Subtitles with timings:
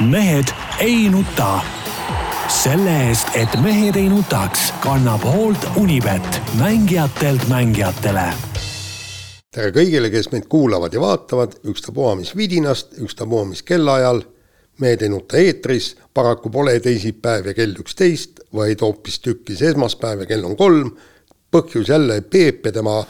[0.00, 0.44] mehed
[0.78, 1.60] ei nuta.
[2.48, 8.26] selle eest, et mehed ei nutaks, kannab hoolt Unibet, mängijatelt mängijatele.
[9.50, 14.22] tere kõigile, kes meid kuulavad ja vaatavad, ükstapuha mis vidinast, ükstapuha mis kellaajal.
[14.80, 20.44] mehed ei nuta eetris, paraku pole teisipäev ja kell üksteist, vaid hoopistükkis esmaspäev ja kell
[20.44, 20.90] on kolm.
[21.56, 23.04] põhjus jälle Peep ja tema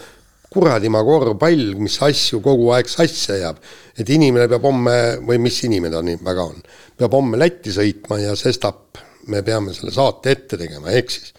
[0.53, 3.59] kuradimaa korvpall, mis asju kogu aeg sassi ajab.
[3.99, 4.97] et inimene peab homme,
[5.27, 6.63] või mis inimene ta nii väga on,
[6.99, 11.33] peab homme Lätti sõitma ja sestap me peame selle saate ette tegema, ehk siis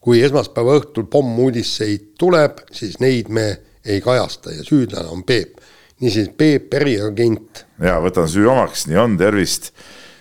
[0.00, 3.46] kui esmaspäeva õhtul pommuudiseid tuleb, siis neid me
[3.84, 5.58] ei kajasta ja süüdlane on Peep.
[6.00, 7.64] niisiis, Peep, eriagent.
[7.80, 9.72] ja võtan süü omaks, nii on, tervist.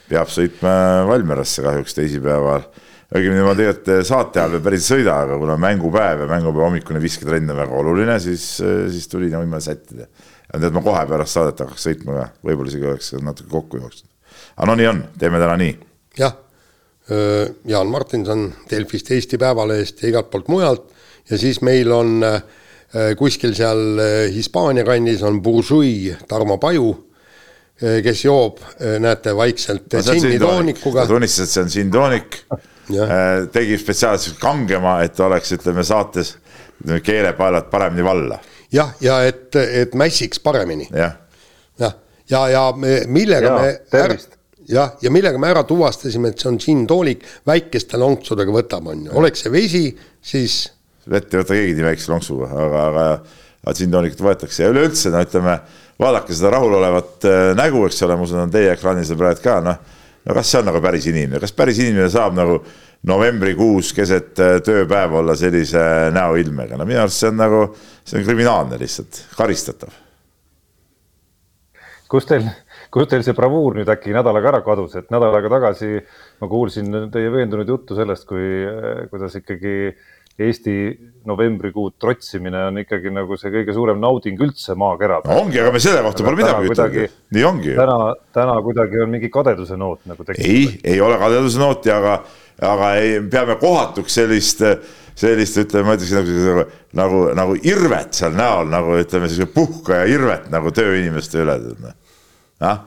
[0.09, 2.63] peab sõitma Valmierasse kahjuks teisipäeval
[3.09, 7.01] õigemini ma tegelikult saate ajal veel päris ei sõida, aga kuna mängupäev ja mängupäeva hommikune
[7.01, 8.45] visketrenn on väga oluline, siis,
[8.93, 10.05] siis tuli niimoodi sättida.
[10.51, 14.11] ja tead, ma kohe pärast saadet hakkaks sõitma ka, võib-olla isegi oleks natuke kokku jooksnud.
[14.57, 15.75] aga no nii on, teeme täna nii.
[16.21, 16.37] jah,
[17.65, 20.91] Jaan Martinson Delfist, Eesti Päevalehest ja igalt poolt mujalt
[21.31, 22.19] ja siis meil on
[23.17, 24.01] kuskil seal
[24.33, 26.91] Hispaania kandis on Bourgeois Tarmo Paju
[27.79, 28.59] kes joob,
[28.99, 31.05] näete, vaikselt no, džinnitoonikuga.
[31.07, 32.43] tunnistas, et see on džinntoonik
[33.53, 36.35] tegi spetsiaalselt kangema, et oleks, ütleme saates
[36.79, 38.39] ütleme, keelepaelad paremini valla.
[38.71, 40.87] jah, ja et, et mässiks paremini.
[40.93, 41.15] jah,
[41.79, 41.91] ja,
[42.29, 44.17] ja, ja me, millega ja, me ära,
[44.69, 49.13] jah, ja millega me ära tuvastasime, et see on džinntoonik, väikeste lonksudega võtab, on ju,
[49.19, 49.83] oleks see vesi,
[50.21, 50.61] siis.
[51.09, 53.05] vett ei võta keegi nii väikse lonksuga, aga, aga,
[53.65, 55.59] aga džinntoonikut võetakse ja üleüldse no ütleme,
[55.99, 59.59] vaadake seda rahulolevat äh, nägu, eks ole, ma usun, on teie ekraanil see praegu ka,
[59.65, 62.59] noh no kas see on nagu päris inimene, kas päris inimene saab nagu
[63.09, 65.81] novembrikuus keset äh, tööpäeva olla sellise
[66.15, 67.63] näoilmega, no minu arust see on nagu,
[68.03, 69.93] see on kriminaalne lihtsalt, karistatav.
[72.09, 72.47] kus teil,
[72.91, 75.99] kus teil see bravuur nüüd äkki nädalaga ära kadus, et nädal aega tagasi
[76.41, 78.65] ma kuulsin teie veendunud juttu sellest, kui,
[79.11, 79.75] kuidas ikkagi
[80.39, 80.73] Eesti
[81.27, 85.39] novembrikuud trotsimine on ikkagi nagu see kõige suurem nauding üldse maakeral no,.
[85.43, 87.73] ongi, aga me selle kohta pole midagi ütelnud, nii ongi.
[87.77, 87.97] täna,
[88.35, 90.47] täna kuidagi on mingi kadeduse noot nagu tekkinud.
[90.47, 92.15] ei, ei ole kadeduse nooti, aga,
[92.71, 94.63] aga ei, peame kohatuks sellist,
[95.19, 96.67] sellist, ütleme, ma ütleksin nagu,
[97.01, 101.59] nagu, nagu irvet seal näol nagu ütleme, sellise puhkaja irvet nagu tööinimeste üle.
[102.63, 102.79] noh,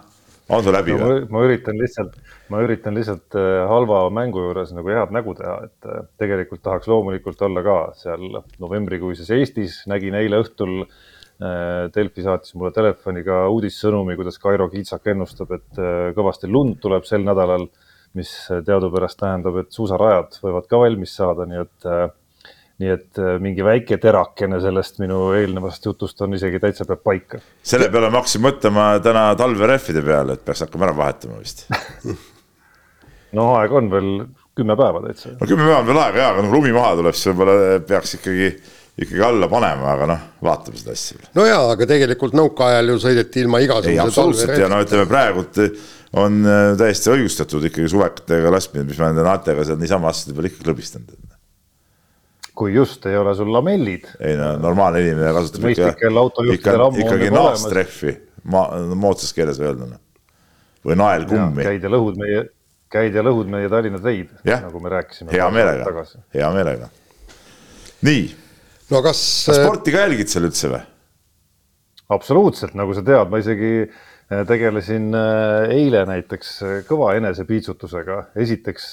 [0.49, 1.13] on sul läbi no,?
[1.31, 2.17] ma üritan lihtsalt
[2.53, 6.91] ma üritan lihtsalt äh, halva mängu juures nagu head nägu teha, et äh, tegelikult tahaks
[6.91, 14.19] loomulikult olla ka seal novembrikuises Eestis, nägin eile õhtul äh, Delfi saatis mulle telefoniga uudissõnumi,
[14.19, 15.81] kuidas Kairo Kiitsak ennustab, et
[16.17, 17.69] kõvasti lund tuleb sel nädalal,
[18.19, 21.89] mis teadupärast tähendab, et suusarajad võivad ka valmis saada, nii et
[22.83, 27.41] nii et mingi väike terakene sellest minu eelnevast jutust on isegi täitsa peab paika.
[27.63, 31.67] selle peale ma hakkasin mõtlema täna talverehvide peale, et peaks hakkama ära vahetama vist
[33.39, 34.13] no aega on veel
[34.57, 35.35] kümme päeva täitsa.
[35.41, 38.17] no kümme päeva on veel aega ja, aga noh, lumi maha tuleb, siis võib-olla peaks
[38.19, 38.51] ikkagi,
[39.05, 41.33] ikkagi alla panema, aga noh, vaatame seda asja.
[41.39, 43.95] no jaa, aga tegelikult nõukaajal ju sõideti ilma igasuguse.
[43.95, 45.61] ei, absoluutselt ja no ütleme praegult
[46.23, 50.51] on äh, täiesti õigustatud ikkagi suvekatega laskmine, mis ma nende naatega seal niisama asjade peal
[50.51, 51.17] ikka klõbistanud.
[52.55, 54.09] Kui just ei ole sul lamellid.
[54.21, 55.93] ei no normaalne inimene kasutab ikka,
[56.57, 58.17] ikka, ikkagi naastrehvi,
[58.53, 60.01] ma, moodsas keeles öelduna.
[60.85, 61.65] või naelkummi.
[61.65, 62.49] käid ja lõhud meie
[62.93, 65.33] käid ja lõhud meie Tallinna teid, nagu me rääkisime.
[65.33, 66.89] hea meelega, hea meelega.
[68.07, 68.25] nii.
[68.93, 69.21] no kas.
[69.49, 70.83] kas äh, sporti ka jälgid seal üldse või?
[72.13, 76.59] absoluutselt, nagu sa tead, ma isegi äh, tegelesin äh, eile näiteks
[76.91, 78.19] kõva enesepiitsutusega.
[78.45, 78.91] esiteks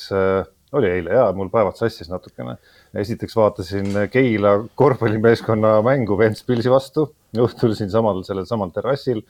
[0.79, 2.59] oli eile ja mul päevad sassis natukene.
[2.97, 9.21] Esiteks vaatasin Keila korvpallimeeskonna mängu Ventspilsi vastu õhtul siinsamal sellel samal terrassil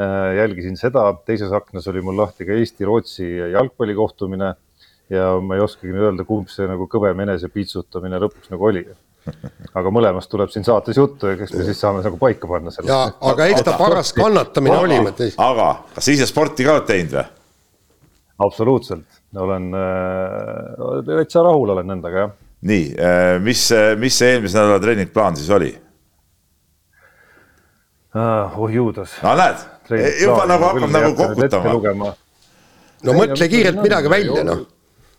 [0.00, 4.54] Äh, jälgisin seda, teises aknas oli mul lahti ka Eesti-Rootsi jalgpallikohtumine
[5.12, 8.86] ja ma ei oskagi nüüd öelda, kumb see nagu kõvem enesepiitsutamine lõpuks nagu oli.
[9.78, 12.88] aga mõlemast tuleb siin saates juttu ja eks me siis saame nagu paika panna selle.
[12.88, 14.96] ja, aga eks ta paras kannatamine oli.
[15.36, 17.26] aga kas ise sporti ka oled teinud või?
[18.48, 22.32] absoluutselt, olen äh,, täitsa rahul olen endaga, jah.
[22.62, 23.68] Nii äh,, mis,
[24.00, 25.72] mis see eelmise nädala treeningplaan siis oli
[28.14, 28.58] uh,?
[28.58, 29.16] oh juudas.
[29.22, 29.66] no näed
[30.22, 32.12] juba nagu hakkab nagu kokutama.
[33.02, 34.62] no mõtle kiirelt midagi välja, noh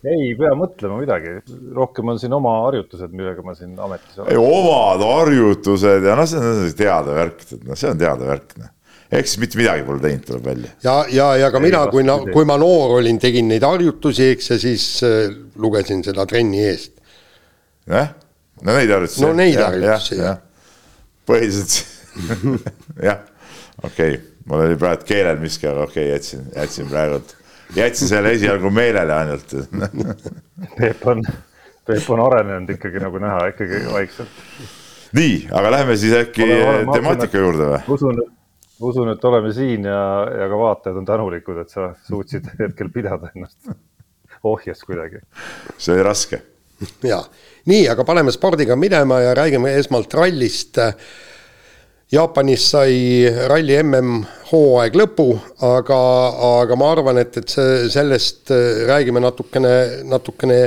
[0.03, 1.33] ei pea mõtlema midagi,
[1.75, 4.39] rohkem on siin oma harjutused, millega ma siin ametis olen.
[4.39, 8.73] omad harjutused ja noh, see on teada värk, noh, see on teada värk, noh.
[9.07, 10.73] ehk siis mitte midagi pole teinud, tuleb välja.
[10.83, 12.03] ja, ja, ja ka ei, mina, kui,
[12.35, 15.31] kui ma noor olin, tegin neid harjutusi, eks, ja siis äh,
[15.63, 16.97] lugesin seda trenni eest.
[17.87, 18.13] Jah,
[18.61, 19.25] no neid harjutusi.
[19.25, 20.37] no neid harjutusi, jah.
[21.27, 21.81] põhiliselt
[23.09, 23.25] jah,
[23.83, 27.35] okei okay mul oli praegu keelel miski, aga okei okay,, jätsin, jätsin praegult,
[27.75, 29.55] jätsin selle esialgu meelele ainult
[30.77, 31.23] Peep on,
[31.87, 34.41] Peep on arenenud ikkagi nagu näha, ikkagi vaikselt.
[35.15, 37.81] nii, aga läheme siis äkki oleme, temaatika usun, juurde või?
[37.95, 38.21] usun,
[38.91, 40.03] usun, et oleme siin ja,
[40.41, 43.75] ja ka vaatajad on tänulikud, et sa suutsid hetkel pidada ennast
[44.43, 45.23] ohjes kuidagi.
[45.77, 46.41] see oli raske.
[47.07, 47.23] ja,
[47.69, 50.79] nii, aga paneme spordiga minema ja räägime esmalt rallist.
[52.13, 52.97] Jaapanis sai
[53.49, 55.29] ralli MM-hooaeg lõpu,
[55.65, 55.99] aga,
[56.61, 59.71] aga ma arvan, et, et see, sellest äh, räägime natukene,
[60.11, 60.59] natukene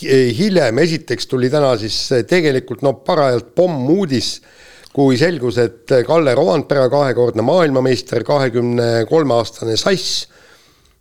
[0.00, 1.98] hiljem, esiteks tuli täna siis
[2.30, 4.32] tegelikult no parajalt pommuudis,
[4.94, 10.24] kui selgus, et Kalle Rovanpera, kahekordne maailmameister, kahekümne kolme aastane sass,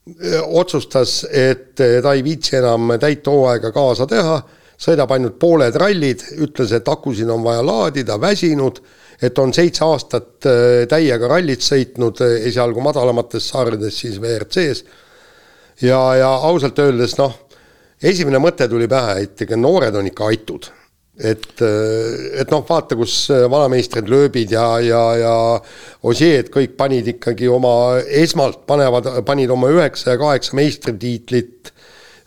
[0.05, 4.37] äh, otsustas, et ta ei viitsi enam täit hooaega kaasa teha,
[4.79, 8.79] sõidab ainult pooled rallid, ütles, et akusid on vaja laadida, väsinud
[9.21, 14.83] et on seitse aastat äh, täiega rallit sõitnud, äh, esialgu madalamates sarjades, siis WRC-s.
[15.83, 17.35] ja, ja ausalt öeldes noh,
[18.03, 20.69] esimene mõte tuli pähe, et ega noored on ikka aitud
[21.19, 25.35] et, äh, et noh, vaata, kus vanameistrid lööbid ja, ja, ja
[26.07, 31.73] Osieed kõik panid ikkagi oma, esmalt panevad, panid oma üheksa ja kaheksa meistritiitlit,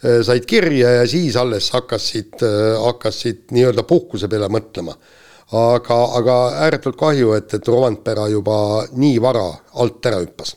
[0.02, 2.40] said kirja ja siis alles hakkasid,
[2.82, 4.96] hakkasid nii-öelda puhkuse peale mõtlema
[5.52, 8.56] aga, aga ääretult kahju, et, et Rovanpera juba
[8.96, 9.44] nii vara
[9.82, 10.56] alt ära hüppas.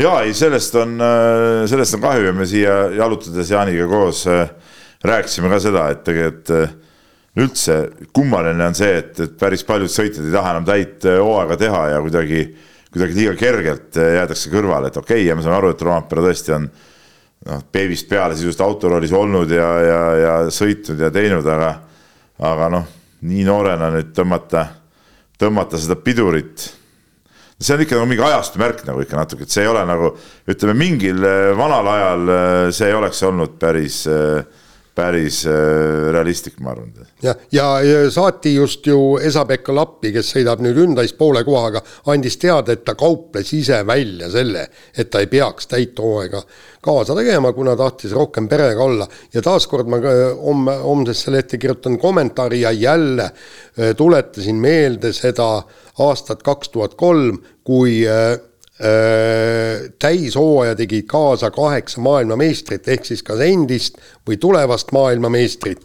[0.00, 4.48] ja ei, sellest on, äh, sellest on kahju ja me siia jalutades Jaaniga koos äh,
[5.04, 6.76] rääkisime ka seda, et tegelikult äh,
[7.40, 7.76] üldse
[8.16, 12.00] kummaline on see, et, et päris paljud sõitjad ei taha enam täit hooaega teha ja
[12.02, 12.40] kuidagi,
[12.90, 16.56] kuidagi liiga kergelt jäädakse kõrvale, et okei okay,, ja me saame aru, et Rovanpera tõesti
[16.56, 16.66] on
[17.48, 21.74] noh, beebist peale sisuliselt autoroolis olnud ja, ja, ja sõitnud ja teinud, aga,
[22.50, 22.96] aga noh
[23.26, 24.66] nii noorena nüüd tõmmata,
[25.40, 26.70] tõmmata seda pidurit.
[27.60, 30.14] see on ikka nagu mingi ajastu märk nagu ikka natuke, et see ei ole nagu
[30.48, 34.40] ütleme, mingil äh, vanal ajal äh, see ei oleks olnud päris äh,
[35.00, 35.42] päris
[36.12, 36.92] realistlik, ma arvan.
[37.24, 41.80] jah, ja, ja saati just ju Esa-Pekka Lappi, kes sõidab nüüd Hyundai's poole kohaga,
[42.12, 44.66] andis teada, et ta kauples ise välja selle,
[44.96, 46.44] et ta ei peaks täit hooaega
[46.80, 49.06] kaasa tegema, kuna tahtis rohkem perega olla.
[49.34, 50.00] ja taaskord ma
[50.40, 55.62] homme, homsesse lehte kirjutan kommentaari ja jälle äh, tuletasin meelde seda
[55.98, 58.38] aastat kaks tuhat kolm, kui äh, äh,
[60.00, 63.98] täishooaja tegi kaasa kaheksa maailmameistrit, ehk siis kas endist
[64.28, 65.82] või tulevast maailmameistrit.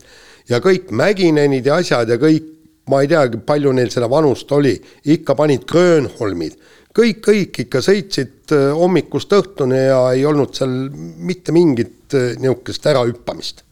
[0.50, 2.48] ja kõik Mäginenid ja asjad ja kõik,
[2.88, 4.78] ma ei teagi, palju neil seda vanust oli,
[5.12, 6.56] ikka panid Grönholmid
[6.96, 12.88] kõik, kõik ikka sõitsid äh, hommikust õhtuni ja ei olnud seal mitte mingit äh, niisugust
[12.92, 13.65] ärahüppamist.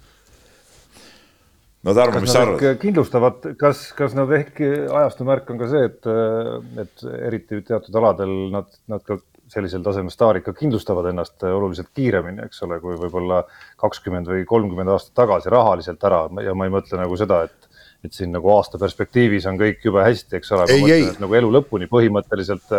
[1.84, 2.64] No Tarmo, mis sa arvad?
[2.82, 6.10] kindlustavad, kas, kas nad ehk ajastu märk on ka see, et,
[6.86, 9.20] et eriti teatud aladel nad, nad ka
[9.54, 13.44] sellisel tasemel staarid ka kindlustavad ennast oluliselt kiiremini, eks ole, kui võib-olla
[13.82, 17.70] kakskümmend või kolmkümmend aastat tagasi rahaliselt ära ja ma ei mõtle nagu seda, et
[18.04, 20.66] et siin nagu aasta perspektiivis on kõik jube hästi, eks ole,
[21.24, 22.74] nagu elu lõpuni põhimõtteliselt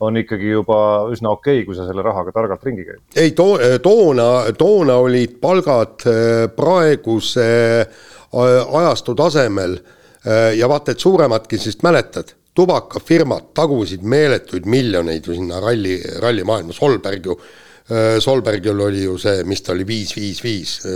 [0.00, 0.78] on ikkagi juba
[1.12, 3.02] üsna okei okay,, kui sa selle rahaga targalt ringi käid.
[3.20, 3.50] ei to,
[3.84, 7.50] toona, toona olid palgad äh, praeguse
[7.82, 15.34] äh, ajastu tasemel äh, ja vaata, et suuremadki, sest mäletad, tubakafirmad tagusid meeletuid miljoneid ju
[15.38, 17.38] sinna ralli, rallimaailma, Solberg ju
[17.90, 20.92] Äh, Solbergil oli ju see, mis ta oli, viis, viis, viis, äh,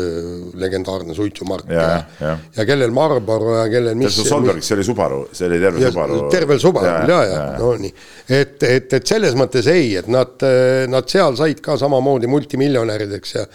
[0.63, 1.87] legendaarne suitsumark ja,
[2.21, 4.15] ja, ja kellel Marlboro ja kellel mis.
[4.29, 6.21] Solbergis see oli Subaru, see oli terve Subaru.
[6.31, 7.59] tervel Subaru ja, ja, ja, ja.
[7.59, 7.91] no nii,
[8.29, 10.47] et, et, et selles mõttes ei, et nad,
[10.93, 13.47] nad seal said ka samamoodi multimiljonärideks ja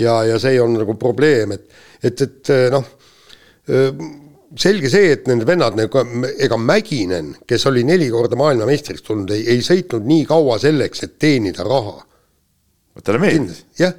[0.00, 1.70] ja, ja see ei olnud nagu probleem, et,
[2.02, 2.90] et, et noh
[4.58, 6.04] selge see, et need vennad nagu,
[6.42, 11.18] ega Mäkinen, kes oli neli korda maailmameistriks tulnud, ei, ei sõitnud nii kaua selleks, et
[11.22, 12.00] teenida raha
[13.04, 13.64] talle meeldis.
[13.78, 13.94] jah,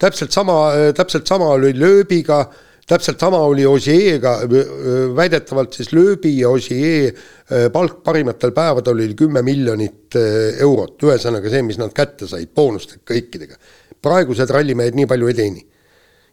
[0.00, 0.56] täpselt sama,
[0.96, 2.40] täpselt sama oli lööbiga,
[2.86, 4.38] täpselt sama oli Osieega,
[5.16, 11.64] väidetavalt siis lööbi ja Osiee äh, palk parimatel päevadel oli kümme miljonit eurot, ühesõnaga see,
[11.66, 13.58] mis nad kätte said, boonustega kõikidega.
[14.02, 15.66] praegused rallimehed nii palju ei teeni.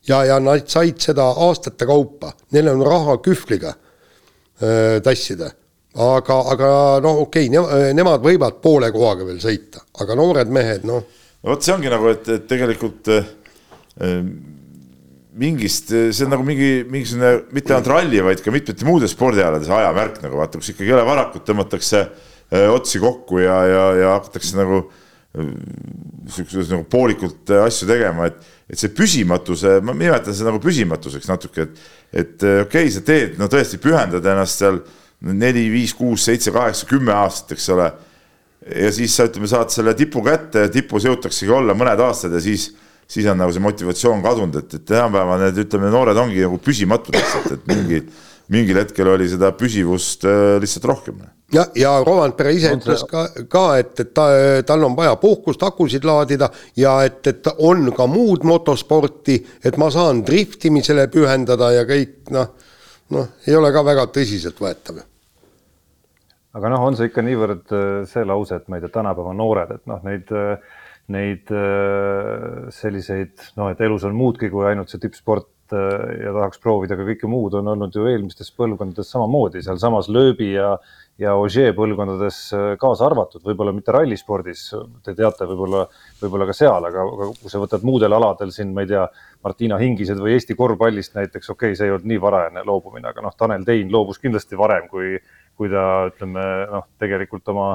[0.08, 5.52] Ja, ja nad said seda aastate kaupa, neil on raha kühvliga äh, tassida.
[5.94, 6.68] Aga, aga
[7.06, 11.04] noh, okei okay, ne, nemad võivad poole kohaga veel sõita, aga noored mehed, noh.
[11.44, 13.32] No vot, see ongi nagu, et, et tegelikult äh
[15.34, 20.20] mingist, see on nagu mingi, mingisugune mitte ainult ralli, vaid ka mitmete muude spordialades ajamärk
[20.22, 24.60] nagu vaata, kus ikkagi ei ole varakut, tõmmatakse äh, otsi kokku ja, ja, ja hakatakse
[24.60, 25.03] nagu äh,
[25.34, 28.38] siukses nagu poolikult äh, asju tegema, et,
[28.70, 33.02] et see püsimatuse, ma nimetan seda nagu püsimatuseks natuke, et, et äh, okei okay,, sa
[33.06, 34.84] teed, no tõesti pühendad ennast seal
[35.34, 37.90] neli, viis, kuus, seitse, kaheksa, kümme aastat, eks ole
[38.64, 42.70] ja siis sa ütleme, saad selle tipu kätte, tipus jõutaksegi olla mõned aastad ja siis,
[43.10, 47.18] siis on nagu see motivatsioon kadunud, et, et tänapäeval need, ütleme, noored ongi nagu püsimatud
[47.18, 48.04] lihtsalt, et mingi,
[48.54, 51.24] mingil hetkel oli seda püsivust äh, lihtsalt rohkem
[51.54, 54.28] ja, ja Rovanpere ise ütles ka, ka, et, et ta,
[54.68, 59.90] tal on vaja puhkust, akusid laadida ja et, et on ka muud motosporti, et ma
[59.94, 62.54] saan driftimisele pühendada ja kõik noh,
[63.14, 65.04] noh, ei ole ka väga tõsiseltvõetav.
[66.54, 69.74] Aga noh, on see ikka niivõrd äh, see lause, et ma ei tea, tänapäeva noored,
[69.74, 70.84] et noh, neid, äh,
[71.14, 76.94] neid äh, selliseid noh, et elus on muudki kui ainult see tippsport ja tahaks proovida
[76.94, 80.76] ka kõike muud, on olnud ju eelmistes põlvkondades samamoodi, sealsamas lööbi ja
[81.22, 82.38] ja Ogier põlvkondades
[82.82, 84.64] kaasa arvatud, võib-olla mitte rallispordis,
[85.06, 85.84] te teate, võib-olla,
[86.22, 89.06] võib-olla ka seal, aga, aga kui sa võtad muudel aladel siin, ma ei tea,
[89.46, 93.26] Martina Hingised või Eesti korvpallist näiteks, okei okay,, see ei olnud nii varajane loobumine, aga
[93.26, 95.18] noh, Tanel Tein loobus kindlasti varem kui
[95.58, 97.68] kui ta ütleme noh, tegelikult oma,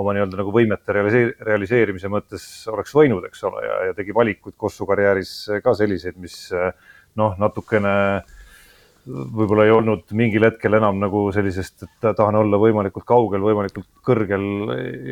[0.00, 4.56] oma nii-öelda nagu võimete realiseer, realiseerimise mõttes oleks võinud, eks ole, ja, ja tegi valikuid
[4.60, 6.36] Kossu karjääris ka selliseid, mis
[7.18, 7.94] noh, natukene
[9.08, 14.44] võib-olla ei olnud mingil hetkel enam nagu sellisest, et tahan olla võimalikult kaugel, võimalikult kõrgel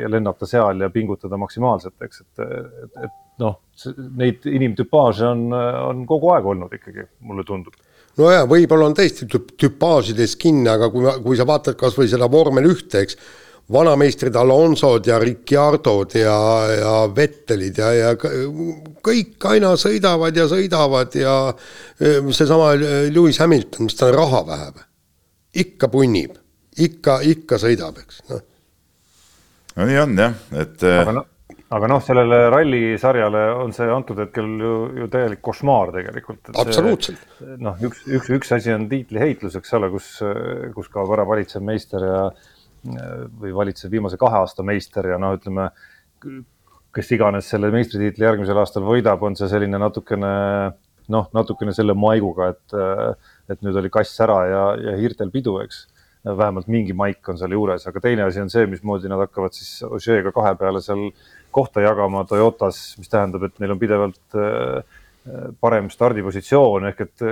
[0.03, 3.59] ja lennata seal ja pingutada maksimaalselt, eks, et, et, et noh,
[4.21, 5.49] neid inimtüpaaže on,
[5.89, 7.77] on kogu aeg olnud ikkagi, mulle tundub.
[8.19, 12.27] No jaa, võib-olla on tõesti tüpaažides kinni, aga kui, kui sa vaatad kas või seda
[12.31, 13.19] vormel ühte, eks,
[13.73, 16.37] vanameistrid Alonsod ja Ricciardod ja,
[16.73, 21.39] ja Vettelid ja, ja kõik aina sõidavad ja sõidavad ja
[22.01, 22.73] e, seesama
[23.13, 24.87] Lewis Hamilton, mis tal raha vähe või?
[25.59, 26.37] ikka punnib,
[26.79, 28.45] ikka, ikka sõidab, eks, noh.
[29.77, 31.25] no nii on jah, et aga no
[31.75, 36.53] aga noh, sellele rallisarjale on see antud hetkel ju, ju täielik košmaar tegelikult.
[36.57, 37.25] absoluutselt.
[37.61, 40.15] noh, üks, üks, üks asi on tiitliheitlus, eks ole, kus,
[40.77, 42.23] kus kaob ära valitsev meister ja
[42.85, 45.71] või valitsev viimase kahe aasta meister ja noh, ütleme,
[46.95, 50.33] kes iganes selle meistritiitli järgmisel aastal võidab, on see selline natukene
[51.13, 52.77] noh, natukene selle maiguga, et,
[53.53, 55.87] et nüüd oli kass ära ja, ja hiirtel pidu, eks.
[56.29, 59.85] Vähemalt mingi maik on seal juures, aga teine asi on see, mismoodi nad hakkavad siis
[59.87, 61.07] Ožeega kahe peale seal
[61.55, 64.98] kohta jagama Toyotas, mis tähendab, et neil on pidevalt äh,
[65.61, 67.25] parem stardipositsioon ehk et,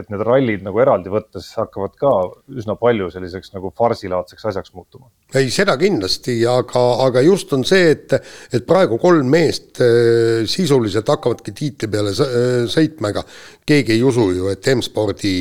[0.00, 2.12] et need rallid nagu eraldi võttes hakkavad ka
[2.56, 5.10] üsna palju selliseks nagu farsilaadseks asjaks muutuma.
[5.34, 8.16] ei, seda kindlasti, aga, aga just on see, et,
[8.54, 13.24] et praegu kolm meest äh, sisuliselt hakkavadki tiitli peale sõitma, ega
[13.66, 15.34] keegi ei usu ju, et M-spordi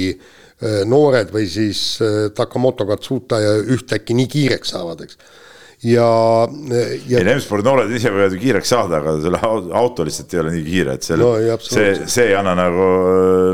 [0.88, 1.80] noored või siis
[2.38, 3.40] Takamoto Katsuta
[3.74, 5.18] ühtäkki nii kiireks saavad, eks
[5.84, 6.48] ja,
[7.08, 7.20] ja.
[7.20, 9.40] ei, M-spordi noored ise võivad ju kiireks saada, aga selle
[9.76, 12.90] auto lihtsalt ei ole nii kiire, et selle no,, see, see ei anna nagu,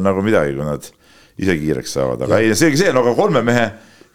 [0.05, 0.85] nagu midagi, kui nad
[1.39, 2.49] ise kiireks saavad, aga ja.
[2.51, 3.65] ei, seegi see, no aga kolme mehe,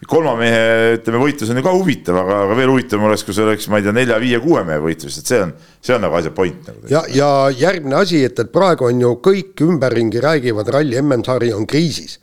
[0.07, 0.63] kolma mehe,
[0.99, 3.81] ütleme, võitlus on ju ka huvitav, aga, aga veel huvitavam oleks, kui see oleks, ma
[3.81, 6.69] ei tea, nelja, viie, kuue mehe võitlus, et see on, see on nagu asja point
[6.71, 6.85] nagu.
[6.91, 11.67] ja, ja järgmine asi, et, et praegu on ju kõik ümberringi räägivad, ralli MM-sari on
[11.67, 12.19] kriisis.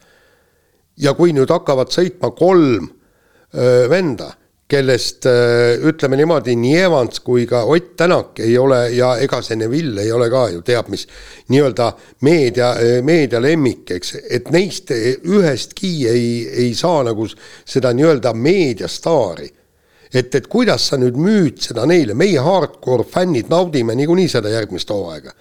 [0.96, 2.86] ja kui nüüd hakkavad sõitma kolm
[3.52, 4.32] öö, venda
[4.68, 9.58] kellest äh, ütleme niimoodi, nii Evans kui ka Ott Tänak ei ole ja ega see
[9.60, 11.06] Neville ei ole ka ju teab mis
[11.52, 11.90] nii-öelda
[12.24, 12.72] meedia,
[13.04, 16.30] meedia lemmik, eks, et neist ühestki ei,
[16.64, 19.50] ei saa nagu seda nii-öelda meediastaari.
[20.14, 24.90] et, et kuidas sa nüüd müüd seda neile, meie hardcore fännid naudime niikuinii seda järgmist
[24.90, 25.32] hooaega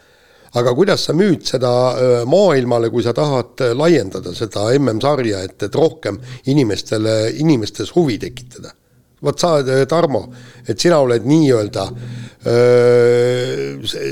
[0.60, 5.76] aga kuidas sa müüd seda äh, maailmale, kui sa tahad laiendada seda MM-sarja, et, et
[5.76, 6.20] rohkem
[6.52, 8.76] inimestele, inimestes huvi tekitada?
[9.22, 10.26] Vot sa, äh, Tarmo,
[10.68, 11.88] et sina oled nii-öelda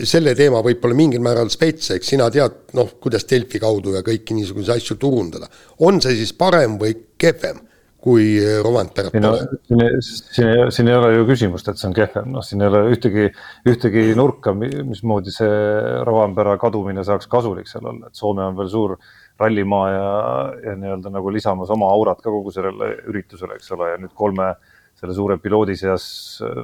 [0.06, 4.38] selle teema võib-olla mingil määral spets, eks sina tead, noh, kuidas Delfi kaudu ja kõiki
[4.38, 5.50] niisuguseid asju turundada.
[5.80, 7.66] on see siis parem või kehvem?
[8.00, 9.40] kui Romantperet pole.
[10.00, 13.26] siin, siin, ei ole ju küsimust, et see on kehvem, noh, siin ei ole ühtegi,
[13.68, 15.50] ühtegi nurka, mismoodi see
[16.08, 18.96] Rovanpera kadumine saaks kasulik seal olla, et Soome on veel suur
[19.40, 20.08] rallimaa ja,
[20.64, 24.48] ja nii-öelda nagu lisamas oma aurat ka kogu sellele üritusele, eks ole, ja nüüd kolme
[24.54, 26.06] äh, selle suure piloodi seas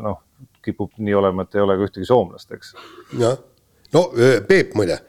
[0.03, 0.21] noh,
[0.65, 2.73] kipub nii olema, et ei ole ka ühtegi soomlast, eks.
[3.19, 3.37] jah,
[3.95, 4.07] no
[4.47, 4.99] Peep muide,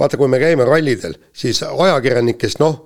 [0.00, 2.78] vaata, kui me käime rallidel, siis ajakirjanikest noh,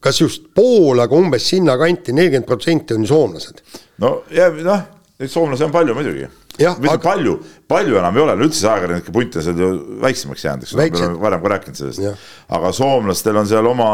[0.00, 3.62] kas just pool, aga umbes sinnakanti, nelikümmend protsenti on soomlased.
[4.02, 4.84] no ja noh,
[5.18, 6.28] neid soomlasi on palju muidugi.
[6.58, 7.02] või aga...
[7.02, 7.34] palju,
[7.70, 9.70] palju enam ei ole, üldse see ajakirjanike punt on seal ju
[10.04, 12.26] väiksemaks jäänud, eks ole, me oleme varem ka rääkinud sellest.
[12.58, 13.90] aga soomlastel on seal oma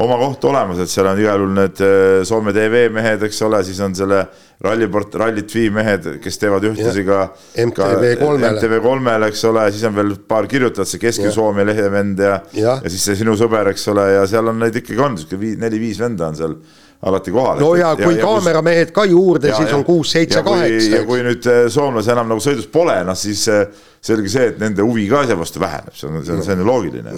[0.00, 3.60] oma koht olemas, et seal on igal juhul need äh, Soome TV mehed, eks ole,
[3.66, 4.22] siis on selle
[4.64, 7.24] ralliport, Rally TV mehed, kes teevad ühtlasi ka
[7.66, 12.38] MTV kolmele, MTV kolmele, eks ole, siis on veel paar kirjutajat, see Kesk-Soome lehevend ja,
[12.56, 15.52] ja., ja siis see sinu sõber, eks ole, ja seal on neid ikkagi on, sihuke
[15.60, 16.56] neli-viis venda on seal
[17.02, 17.60] alati kohal.
[17.60, 21.00] no ja, ja kui ja, kaameramehed ka juurde, siis on kuus, seitse, kaheksa.
[21.00, 23.66] ja kui nüüd äh, soomlasi enam nagu sõidus pole, noh siis äh,
[24.00, 26.62] selge see, et nende huvi ka asja vastu väheneb, see on, see on, see on
[26.62, 27.16] ju loogiline.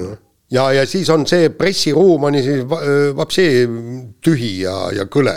[0.51, 2.65] Ja, ja siis on see pressiruum on siis
[3.17, 3.65] vapsee
[4.25, 5.37] tühi ja, ja kõle,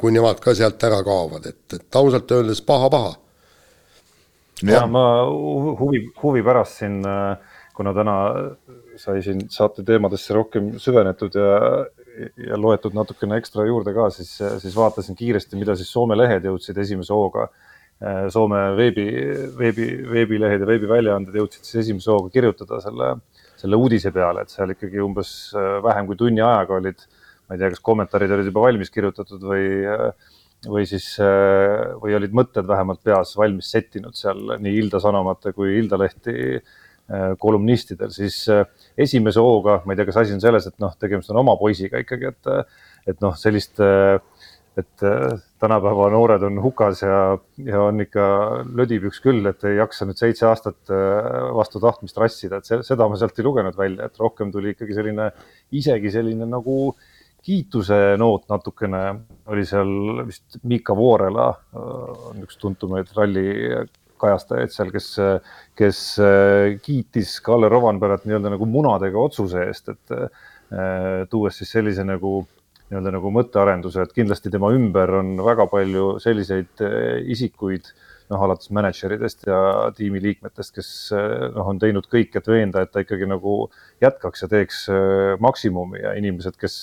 [0.00, 3.14] kui nemad ka sealt ära kaovad, et, et ausalt öeldes paha-paha.
[4.66, 5.04] ja ma
[5.78, 6.98] huvi, huvi pärast siin,
[7.76, 8.16] kuna täna
[8.98, 11.86] sai siin saate teemadesse rohkem süvenetud ja
[12.48, 14.30] ja loetud natukene ekstra juurde ka, siis,
[14.62, 17.48] siis vaatasin kiiresti, mida siis Soome lehed jõudsid esimese hooga.
[18.30, 19.06] Soome veebi,
[19.58, 23.16] veebi, veebilehed ja veebiväljaanded jõudsid siis esimese hooga kirjutada selle,
[23.58, 27.06] selle uudise peale, et seal ikkagi umbes äh, vähem kui tunni ajaga olid,
[27.48, 29.68] ma ei tea, kas kommentaarid olid juba valmis kirjutatud või,
[30.68, 35.76] või siis, äh, või olid mõtted vähemalt peas valmis settinud seal nii Ilda Sanomate kui
[35.80, 36.36] Ilda Lehti
[37.08, 38.66] Äh, kolumnistidel, siis äh,
[39.00, 42.02] esimese hooga, ma ei tea, kas asi on selles, et noh, tegemist on oma poisiga
[42.02, 42.74] ikkagi, et,
[43.08, 43.80] et noh, sellist,
[44.78, 45.02] et
[45.58, 47.20] tänapäeva noored on hukas ja,
[47.66, 48.24] ja on ikka
[48.78, 53.18] lödipüks küll, et ei jaksa nüüd seitse aastat äh, vastu tahtmist rassida, et seda ma
[53.18, 55.30] sealt ei lugenud välja, et rohkem tuli ikkagi selline,
[55.74, 56.78] isegi selline nagu
[57.48, 59.02] kiituse noot natukene
[59.48, 63.46] oli seal vist Miika Voorela on üks tuntumaid ralli
[64.18, 65.08] kajastajaid seal, kes,
[65.78, 72.06] kes äh, kiitis Kalle Rovanperat nii-öelda nagu munadega otsuse eest, et äh, tuues siis sellise
[72.06, 72.40] nagu
[72.88, 77.90] nii-öelda nagu mõttearenduse, et kindlasti tema ümber on väga palju selliseid äh, isikuid,
[78.28, 79.58] noh, alates mänedžeridest ja
[79.96, 80.88] tiimiliikmetest, kes
[81.54, 83.54] noh, on teinud kõik, et veenda, et ta ikkagi nagu
[84.04, 84.82] jätkaks ja teeks
[85.40, 86.74] maksimumi ja inimesed, kes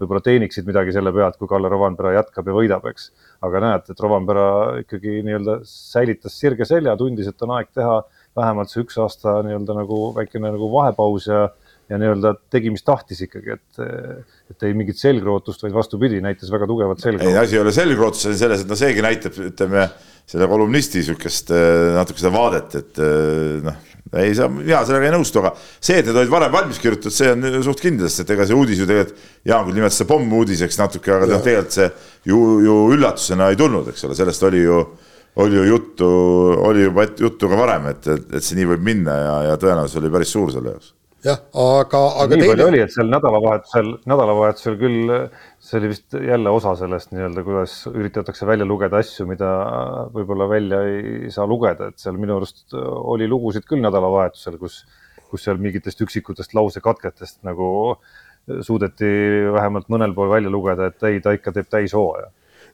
[0.00, 3.08] võib-olla teeniksid midagi selle pealt, kui Kalle Rovanpera jätkab ja võidab, eks.
[3.48, 4.44] Aga näed, et Rovanpera
[4.82, 8.02] ikkagi nii-öelda säilitas sirge selja, tundis, et on aeg teha
[8.36, 11.46] vähemalt see üks aasta nii-öelda nagu väikene nagu vahepaus ja
[11.90, 13.80] ja nii-öelda tegi, mis tahtis ikkagi, et,
[14.50, 17.32] et ei mingit selgrootust, vaid vastupidi, näitas väga tugevat selgrootust.
[17.34, 19.88] ei, asi ei ole selgrootus, asi on selles, et no seegi näitab, ütleme
[20.24, 21.52] selle kolumnisti niisugust
[21.98, 23.02] natuke seda vaadet, et
[23.66, 27.14] noh ei saa, mina sellega ei nõustu, aga see, et need olid varem valmis kirjutatud,
[27.14, 30.10] see on suht kindel, sest et ega see uudis ju tegelikult, Jaan küll nimetas seda
[30.12, 31.40] pommuudiseks natuke, aga ja.
[31.44, 31.88] tegelikult see
[32.30, 34.82] ju, ju üllatusena ei tulnud, eks ole, sellest oli ju,
[35.42, 36.10] oli ju juttu,
[36.68, 39.98] oli juba juttu ka varem, et, et, et see nii võib minna ja, ja tõenäosus
[40.02, 40.92] oli päris suur selle jaoks
[41.24, 42.28] jah, aga, aga.
[42.30, 42.50] nii teine...
[42.52, 45.14] palju oli, et seal nädalavahetusel, nädalavahetusel küll
[45.64, 49.50] see oli vist jälle osa sellest nii-öelda, kuidas üritatakse välja lugeda asju, mida
[50.14, 54.82] võib-olla välja ei saa lugeda, et seal minu arust oli lugusid küll nädalavahetusel, kus,
[55.30, 57.68] kus seal mingitest üksikutest lausekatketest nagu
[58.60, 59.08] suudeti
[59.54, 62.28] vähemalt mõnel pool välja lugeda, et ei, ta ikka teeb täishooaja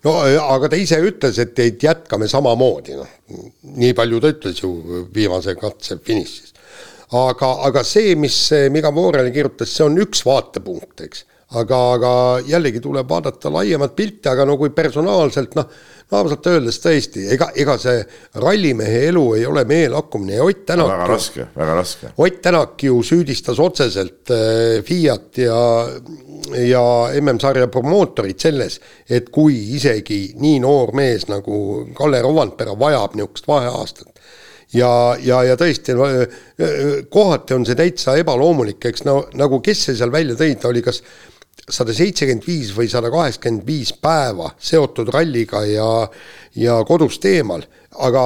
[0.05, 3.11] no aga ta ise ütles, et, et jätkame samamoodi, noh,
[3.79, 4.73] nii palju ta ütles ju
[5.15, 6.50] viimase katse finišis
[7.19, 8.37] aga, aga see, mis
[8.71, 11.25] Miga Moorele kirjutas, see on üks vaatepunkt, eks.
[11.59, 12.13] aga, aga
[12.47, 15.67] jällegi tuleb vaadata laiemat pilti, aga no kui personaalselt noh,
[16.11, 18.03] no ausalt öeldes tõesti, ega, ega see
[18.43, 20.91] rallimehe elu ei ole meelakkumine ja Ott Tänak.
[20.91, 22.13] väga raske, väga raske.
[22.17, 25.61] Ott Tänak ju süüdistas otseselt äh, Fiat ja,
[26.67, 26.85] ja
[27.21, 34.11] MM-sarja promootorid selles, et kui isegi nii noor mees nagu Kalle Rovandpera vajab niisugust vaheaastat,
[34.75, 35.97] ja, ja, ja tõesti
[37.11, 40.83] kohati on see täitsa ebaloomulik, eks no nagu kes see seal välja tõi, ta oli
[40.85, 41.03] kas
[41.71, 45.91] sada seitsekümmend viis või sada kaheksakümmend viis päeva seotud ralliga ja,
[46.59, 47.63] ja kodust eemal,
[47.99, 48.25] aga,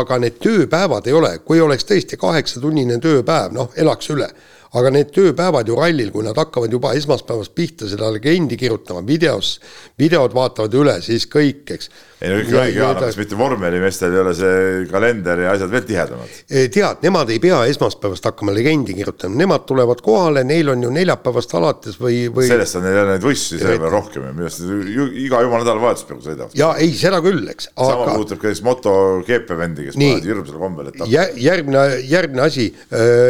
[0.00, 4.28] aga need tööpäevad ei ole, kui oleks tõesti kaheksatunnine tööpäev, noh, elaks üle
[4.74, 9.56] aga need tööpäevad ju rallil, kui nad hakkavad juba esmaspäevast pihta seda legendi kirjutama videos,
[10.00, 11.90] videod vaatavad üle, siis kõik, eks.
[12.20, 15.86] ei no kõik õige, Jaan, kas mitte vormelimeestel ei ole see kalender ja asjad veel
[15.88, 16.38] tihedamad?
[16.74, 21.54] tead, nemad ei pea esmaspäevast hakkama legendi kirjutama, nemad tulevad kohale, neil on ju neljapäevast
[21.58, 22.48] alates või, või.
[22.50, 26.08] sellest on neil jälle neid võistlusi selle peale rohkem ja minu arust iga jumala nädalavahetus
[26.08, 26.56] peaaegu sõidavad.
[26.58, 27.92] ja ei, seda küll, eks aga....
[27.92, 31.12] sama puudutab ka siis moto GP vendi, kes panevad hirmsal kombel etapi.
[31.46, 32.70] järgmine, järgmine asi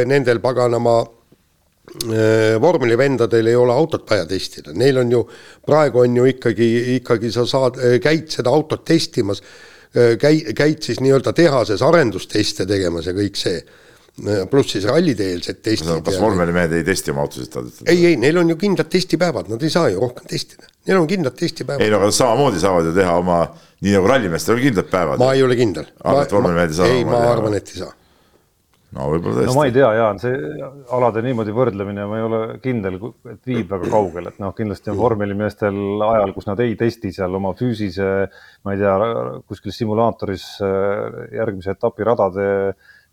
[0.06, 1.35] nendel paganama Äh,
[2.60, 5.22] vormelivendadel ei ole autot vaja testida, neil on ju,
[5.66, 9.42] praegu on ju ikkagi, ikkagi sa saad, äh, käid seda autot testimas,
[9.94, 13.64] äh, käi-, käid siis nii-öelda tehases arendusteste tegemas ja kõik see.
[14.48, 15.90] pluss siis ralliteelsed testid.
[16.04, 17.52] kas vormelimehed ei testi oma autosid?
[17.84, 20.64] ei, ei, neil on ju kindlad testipäevad, nad ei saa ju rohkem testida.
[20.88, 21.84] Neil on kindlad testipäevad.
[21.84, 23.42] ei no aga samamoodi saavad ju teha oma,
[23.84, 25.20] nii nagu rallimeestel on kindlad päevad.
[25.20, 25.92] ma ei ole kindel.
[26.00, 26.88] arvad, et vormelimehed ei saa?
[26.94, 27.92] ei, ma arvan, et ei saa
[28.96, 29.50] no võib-olla tõesti.
[29.50, 32.98] no ma ei tea, Jaan, see alade niimoodi võrdlemine, ma ei ole kindel,
[33.32, 37.38] et viib väga kaugele, et noh, kindlasti on vormelimeestel ajal, kus nad ei testi seal
[37.38, 38.10] oma füüsise,
[38.66, 38.98] ma ei tea,
[39.46, 42.46] kuskil simulaatoris äh, järgmise etapi radade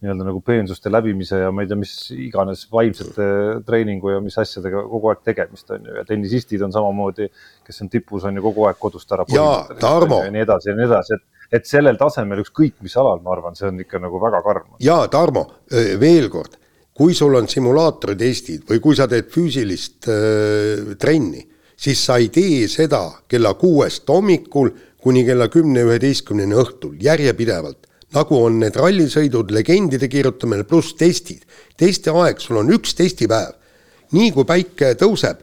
[0.03, 3.27] nii-öelda nagu peensuste läbimise ja ma ei tea, mis iganes vaimsete
[3.67, 7.29] treeningu ja mis asjadega kogu aeg tegemist on ju ja tennisistid on samamoodi,
[7.63, 9.25] kes on tipus, on ju kogu aeg kodust ära.
[9.31, 9.47] ja
[9.79, 10.19] Tarmo.
[10.25, 13.55] ja nii edasi ja nii edasi, et, et sellel tasemel ükskõik mis alal, ma arvan,
[13.57, 14.75] see on ikka nagu väga karm.
[14.81, 15.45] ja Tarmo,
[16.01, 16.57] veel kord,
[16.97, 21.45] kui sul on simulaatoritestid või kui sa teed füüsilist äh, trenni,
[21.77, 28.37] siis sa ei tee seda kella kuuest hommikul kuni kella kümne, üheteistkümneni õhtul järjepidevalt nagu
[28.45, 31.43] on need rallisõidud, legendide kirjutamine pluss testid.
[31.77, 33.57] testiaeg, sul on üks testipäev.
[34.13, 35.39] nii kui päike tõuseb,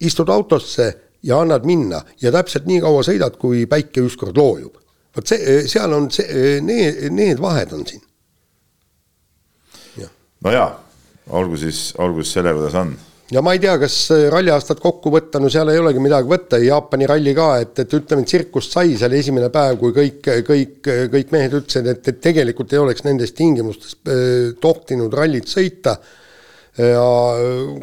[0.00, 4.76] istud autosse ja annad minna ja täpselt nii kaua sõidad, kui päike ükskord loojub.
[5.18, 8.04] Vot see, seal on see, need, need vahed on siin.
[10.44, 10.70] no jaa,
[11.34, 12.96] olgu siis, olgu siis selle, kuidas on
[13.32, 13.96] ja ma ei tea, kas
[14.32, 18.24] ralliaastat kokku võtta, no seal ei olegi midagi võtta, Jaapani ralli ka, et, et ütleme,
[18.28, 20.78] tsirkust sai seal esimene päev, kui kõik, kõik,
[21.12, 23.98] kõik mehed ütlesid, et, et tegelikult ei oleks nendes tingimustes
[24.62, 25.98] tohtinud rallit sõita.
[26.78, 27.04] ja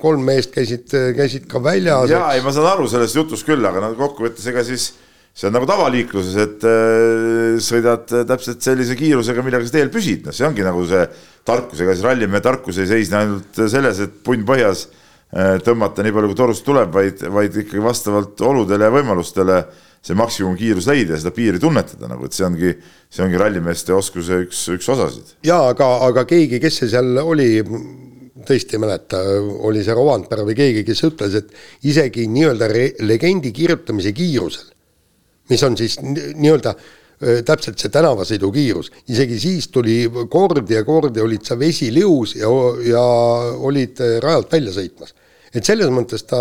[0.01, 2.09] kolm meest käisid, käisid ka väljas.
[2.09, 4.93] ja ei, ma saan aru sellest jutust küll, aga no kokkuvõttes ega siis
[5.35, 10.35] see on nagu tavaliikluses, et äh, sõidad täpselt sellise kiirusega, millega sa teel püsid, noh,
[10.35, 11.01] see ongi nagu see
[11.45, 14.87] tarkus, ega siis rallimehe tarkus ei seisne ainult selles, et punn põhjas
[15.35, 19.57] Äh, tõmmata nii palju, kui torust tuleb, vaid, vaid ikkagi vastavalt oludele ja võimalustele
[20.05, 22.71] see maksimumkiirus leida ja seda piiri tunnetada nagu, et see ongi,
[23.11, 25.33] see ongi rallimeeste oskuse üks, üks osasid.
[25.43, 27.49] ja aga, aga keegi, kes see seal oli,
[28.47, 29.19] tõesti ei mäleta,
[29.67, 32.69] oli see Rovanpera või keegi, kes ütles, et isegi nii-öelda
[33.03, 34.69] legendi kirjutamise kiirusel,
[35.49, 36.75] mis on siis nii-öelda
[37.47, 42.49] täpselt see tänavasõidukiirus, isegi siis tuli kord ja kord ja olid sa vesilius ja,
[42.83, 43.03] ja
[43.63, 45.15] olid rajalt välja sõitmas
[45.55, 46.39] et selles mõttes ta,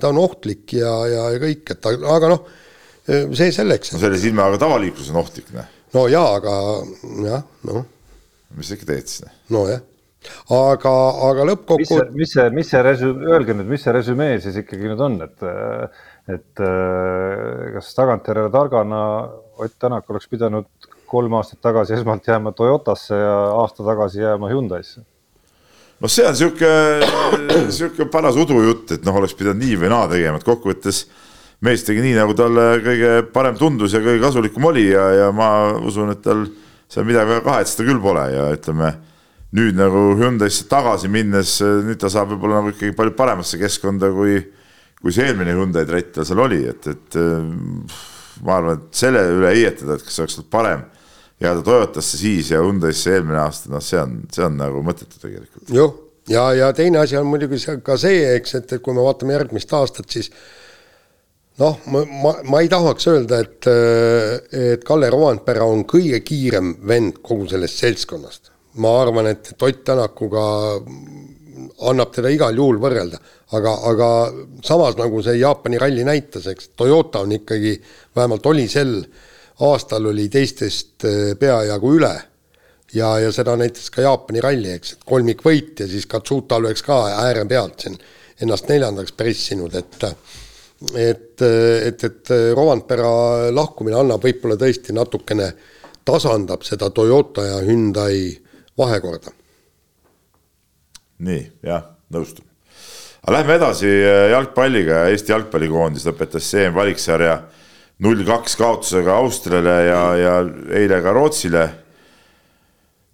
[0.00, 2.46] ta on ohtlik ja, ja, ja kõik, et ta, aga noh,
[3.06, 3.94] see selleks.
[3.94, 5.68] no selle silma, aga tavaliiklus on ohtlik, noh.
[5.94, 6.56] no jaa, aga
[7.26, 7.84] jah, noh.
[8.56, 9.30] mis sa ikka teed siis?
[9.54, 9.82] Nojah,
[10.56, 10.92] aga,
[11.30, 12.12] aga lõppkokkuvõttes.
[12.18, 15.48] mis see, mis see resümee, öelge nüüd, mis see resümee siis ikkagi nüüd on, et,
[16.36, 16.62] et
[17.78, 19.02] kas tagantjärele targana
[19.56, 20.66] Ott Tänak oleks pidanud
[21.08, 25.00] kolm aastat tagasi esmalt jääma Toyotasse ja aasta tagasi jääma Hyundai'sse
[26.00, 26.72] noh, see on sihuke,
[27.72, 31.06] sihuke paras udujutt, et noh, oleks pidanud nii või naa tegema, et kokkuvõttes
[31.64, 35.50] mees tegi nii, nagu talle kõige parem tundus ja kõige kasulikum oli ja, ja ma
[35.80, 36.44] usun, et tal
[36.92, 38.92] seal midagi väga kahetseda küll pole ja ütleme
[39.54, 44.40] nüüd nagu Hyundai'sse tagasi minnes, nüüd ta saab võib-olla nagu ikkagi palju paremasse keskkonda, kui,
[45.00, 47.18] kui see eelmine Hyundai trett tal seal oli, et, et
[48.44, 50.84] ma arvan, et selle üle heietada, et kas oleks olnud parem
[51.42, 55.68] jääda Toyotasse siis ja Hyundai'sse eelmine aasta, noh, see on, see on nagu mõttetu tegelikult.
[55.72, 55.96] jah,
[56.32, 59.36] ja, ja teine asi on muidugi see, ka see, eks, et, et kui me vaatame
[59.36, 60.30] järgmist aastat, siis
[61.60, 63.70] noh, ma, ma, ma ei tahaks öelda, et,
[64.72, 68.55] et Kalle Rovanpera on kõige kiirem vend kogu sellest seltskonnast.
[68.82, 70.44] Ma arvan, et, Ott Tänakuga
[71.88, 73.18] annab teda igal juhul võrrelda,
[73.56, 74.08] aga, aga
[74.64, 77.74] samas nagu see Jaapani ralli näitas, eks Toyota on ikkagi,
[78.16, 78.98] vähemalt oli sel
[79.66, 82.14] aastal oli teistest äh, peajagu üle.
[82.94, 87.00] ja, ja seda näitas ka Jaapani ralli, eks, et kolmikvõit ja siis Katsuta oleks ka
[87.26, 87.98] ääre pealt siin
[88.40, 90.04] ennast neljandaks pressinud, et
[90.94, 95.48] et, et, et Rovanpera lahkumine annab võib-olla tõesti natukene,
[96.04, 98.28] tasandab seda Toyota ja Hyundai
[98.78, 99.32] vahekorda.
[101.18, 102.44] nii, jah, nõustun.
[103.22, 107.38] aga lähme edasi äh, jalgpalliga, Eesti jalgpallikoondis lõpetas CM-valiksarja
[108.04, 110.34] null kaks kaotusega Austriale ja, ja
[110.76, 111.64] eile ka Rootsile.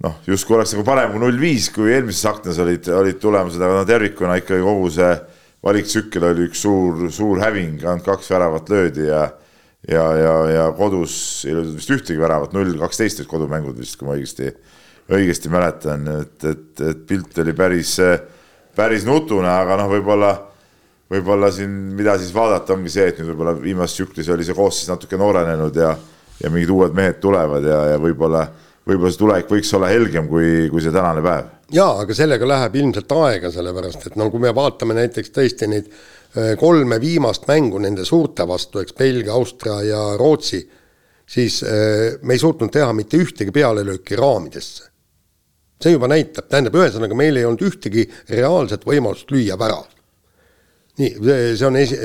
[0.03, 3.79] noh, justkui oleks nagu parem kui null viis, kui eelmises aknas olid, olid tulemused, aga
[3.79, 5.13] no tervikuna ikkagi kogu see
[5.63, 9.29] valiktsükkel oli üks suur, suur häving, ainult kaks väravat löödi ja
[9.89, 11.15] ja, ja, ja kodus
[11.47, 14.53] ei löödud vist ühtegi väravat, null kaksteist olid kodumängud vist, kui ma õigesti,
[15.11, 17.97] õigesti mäletan, et, et, et pilt oli päris,
[18.77, 20.33] päris nutune, aga noh, võib-olla
[21.13, 24.91] võib-olla siin, mida siis vaadata, ongi see, et nüüd võib-olla viimases tsüklis oli see koosseis
[24.91, 25.93] natuke noorenenud ja,
[26.41, 28.47] ja mingid uued mehed tulevad ja, ja võib-olla,
[28.89, 31.51] võib-olla see tulevik võiks olla helgem kui, kui see tänane päev.
[31.77, 35.91] jaa, aga sellega läheb ilmselt aega, sellepärast et no kui me vaatame näiteks tõesti neid
[35.91, 40.63] äh, kolme viimast mängu nende suurte vastu, eks Belgia, Austria ja Rootsi,
[41.29, 44.89] siis äh, me ei suutnud teha mitte ühtegi pealelööki raamidesse.
[45.83, 49.89] See juba näitab, tähendab, ühesõnaga meil ei olnud ühtegi reaalset võimalust lüüa värav
[51.01, 51.13] nii,
[51.57, 51.99] see on esi-,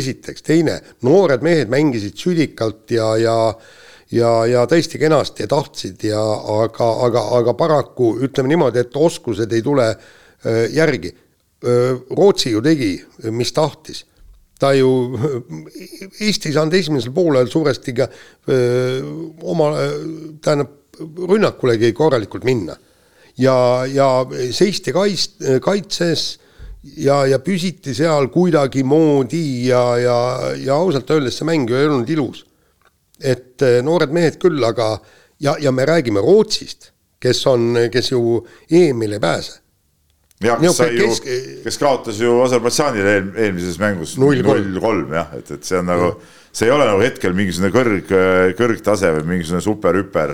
[0.00, 3.36] esiteks, teine, noored mehed mängisid südikalt ja, ja
[4.10, 6.20] ja, ja tõesti kenasti tahtsid ja
[6.64, 11.12] aga, aga, aga paraku ütleme niimoodi, et oskused ei tule äh, järgi.
[11.60, 12.94] Rootsi ju tegi,
[13.36, 14.06] mis tahtis.
[14.60, 14.88] ta ju,
[16.24, 18.06] Eesti saanud esimesel poolel suuresti ka
[18.48, 19.02] öö,
[19.44, 19.66] oma,
[20.40, 20.70] tähendab,
[21.28, 22.78] rünnakulegi korralikult minna
[23.38, 24.08] ja, ja
[24.52, 26.38] seisti kaits-, kaitses
[26.96, 30.18] ja, ja püsiti seal kuidagimoodi ja, ja,
[30.60, 32.44] ja ausalt öeldes see mäng ju ei olnud ilus.
[33.20, 34.94] et eh, noored mehed küll, aga
[35.44, 38.38] ja, ja me räägime Rootsist, kes on, kes ju
[38.70, 39.58] EM-ile ei pääse.
[40.40, 41.26] Jah, kes sai ju kesk...,
[41.66, 44.40] kes kaotas ju Aserbaidžaanile eel, eelmises mängus null
[44.80, 46.14] kolm jah, et, et see on nagu,
[46.48, 48.14] see ei ole nagu hetkel mingisugune kõrg,
[48.56, 50.32] kõrgtase või mingisugune super-hüper,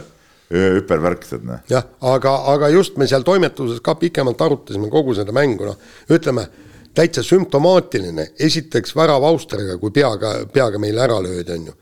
[0.50, 1.62] hüpervärk, tead noh.
[1.70, 5.78] jah, aga, aga just me seal toimetuses ka pikemalt arutasime kogu seda mängu, noh,
[6.14, 6.46] ütleme
[6.96, 11.74] täitsa sümptomaatiline, esiteks värav Austriaga, kui peaga, peaga meile ära löödi, on ju.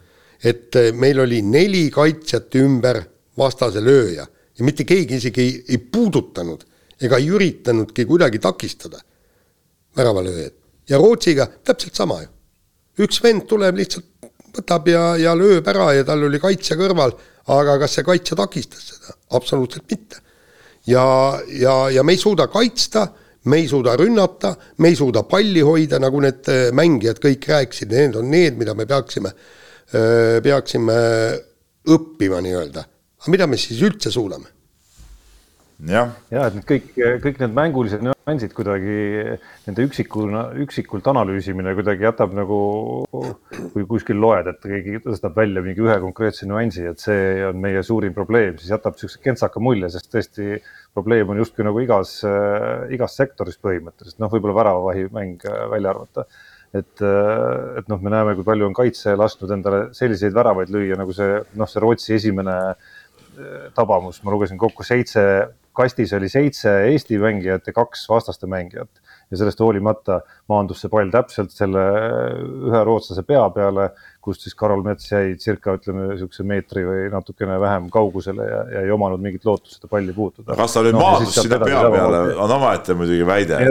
[0.44, 3.02] et eh, meil oli neli kaitsjat ümber
[3.38, 4.26] vastase lööja
[4.58, 6.64] ja mitte keegi isegi ei, ei puudutanud
[7.00, 9.00] ega ei üritanudki kuidagi takistada
[9.96, 10.54] väravalööjat.
[10.88, 12.28] ja Rootsiga täpselt sama ju.
[13.04, 14.06] üks vend tuleb lihtsalt,
[14.54, 17.14] võtab ja, ja lööb ära ja tal oli kaitsja kõrval,
[17.52, 19.16] aga kas see kaitsja takistas seda?
[19.36, 20.22] absoluutselt mitte.
[20.86, 21.04] ja,
[21.48, 23.06] ja, ja me ei suuda kaitsta,
[23.50, 27.92] me ei suuda rünnata, me ei suuda palli hoida, nagu need äh, mängijad kõik rääkisid,
[27.92, 29.34] need on need, mida me peaksime,
[29.92, 30.98] äh, peaksime
[31.84, 32.84] õppima nii-öelda.
[33.20, 34.53] aga mida me siis üldse suudame?
[35.82, 36.90] Ja, ja et need kõik,
[37.24, 38.96] kõik need mängulised nüansid kuidagi,
[39.66, 42.58] nende üksikuna, üksikult analüüsimine kuidagi jätab nagu,
[43.74, 47.82] kui kuskil loed, et keegi tõstab välja mingi ühe konkreetse nüansi, et see on meie
[47.84, 50.58] suurim probleem, siis jätab niisuguse kentsaka mulje, sest tõesti
[50.94, 52.16] probleem on justkui nagu igas,
[52.94, 56.28] igas sektoris põhimõtteliselt, noh, võib-olla väravavahi mäng välja arvata.
[56.74, 61.12] Et, et noh, me näeme, kui palju on kaitse lasknud endale selliseid väravaid lüüa, nagu
[61.14, 62.56] see noh, see Rootsi esimene
[63.74, 65.22] tabamus, ma lugesin kokku seitse
[65.74, 69.02] kastis oli seitse Eesti mängijat ja kaks vastaste mängijat.
[69.30, 70.20] Ja sellest hoolimata
[70.52, 71.82] maandus see pall täpselt selle
[72.68, 73.88] ühe rootslase pea peale,
[74.24, 78.82] kust siis Karol Mets jäi circa ütleme niisuguse meetri või natukene vähem kaugusele ja, ja
[78.86, 80.56] ei omanud mingit lootust seda palli puutuda.
[80.58, 83.62] kas ta nüüd no, maandus sinna pea peale, on omaette muidugi väide.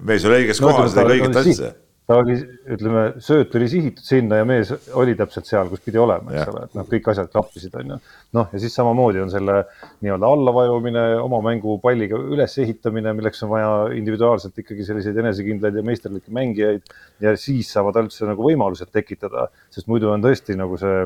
[0.00, 1.76] mees oli õiges kohas, tegi õiget asja
[2.08, 2.34] ta oli,
[2.72, 6.62] ütleme, sööt oli sihitud sinna ja mees oli täpselt seal, kus pidi olema, eks ole,
[6.64, 7.98] et noh, kõik asjad klappisid, on ju.
[8.38, 9.58] noh, ja siis samamoodi on selle
[10.04, 16.32] nii-öelda allavajumine, oma mängu palliga ülesehitamine, milleks on vaja individuaalselt ikkagi selliseid enesekindlaid ja meisterlikke
[16.32, 16.88] mängijaid
[17.24, 21.04] ja siis saavad üldse nagu võimalused tekitada, sest muidu on tõesti nagu see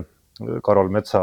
[0.62, 1.23] Karol Metsa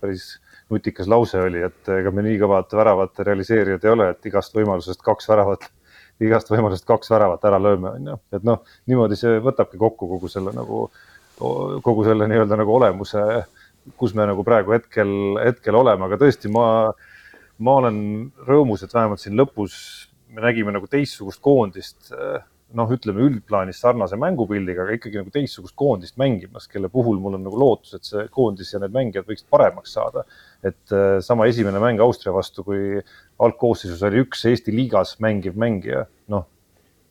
[0.00, 0.38] päris
[0.70, 5.04] nutikas lause oli, et ega me nii kõvad väravate realiseerijad ei ole, et igast võimalusest
[5.04, 5.68] kaks väravat
[6.24, 10.30] igast võimalusest kaks väravat ära lööme, on ju, et noh, niimoodi see võtabki kokku kogu
[10.32, 10.84] selle nagu,
[11.38, 13.24] kogu selle nii-öelda nagu olemuse,
[14.00, 16.66] kus me nagu praegu hetkel, hetkel oleme, aga tõesti, ma,
[17.64, 17.98] ma olen
[18.48, 19.74] rõõmus, et vähemalt siin lõpus
[20.30, 22.12] me nägime nagu teistsugust koondist
[22.76, 27.44] noh, ütleme üldplaanis sarnase mängupildiga, aga ikkagi nagu teistsugust koondist mängimas, kelle puhul mul on
[27.46, 30.24] nagu lootus, et see koondis ja need mängijad võiksid paremaks saada.
[30.62, 30.92] et
[31.24, 33.00] sama esimene mäng Austria vastu, kui
[33.40, 36.46] algkoosseisus oli üks Eesti liigas mängiv mängija, noh,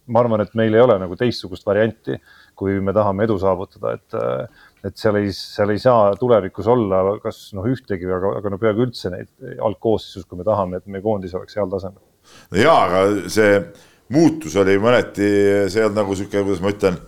[0.10, 2.18] ma arvan, et meil ei ole nagu teistsugust varianti,
[2.58, 7.02] kui me tahame edu saavutada, et äh, et seal ei, seal ei saa tulevikus olla
[7.24, 11.04] kas noh, ühtegi, aga, aga no peaaegu üldse neid algkoosseisus, kui me tahame, et meie
[11.04, 12.02] koondis oleks heal tasemel.
[12.54, 13.60] no jaa, aga see
[14.16, 15.28] muutus oli mõneti,
[15.68, 17.00] olnud nagu sihuke, kuidas ma ütlen,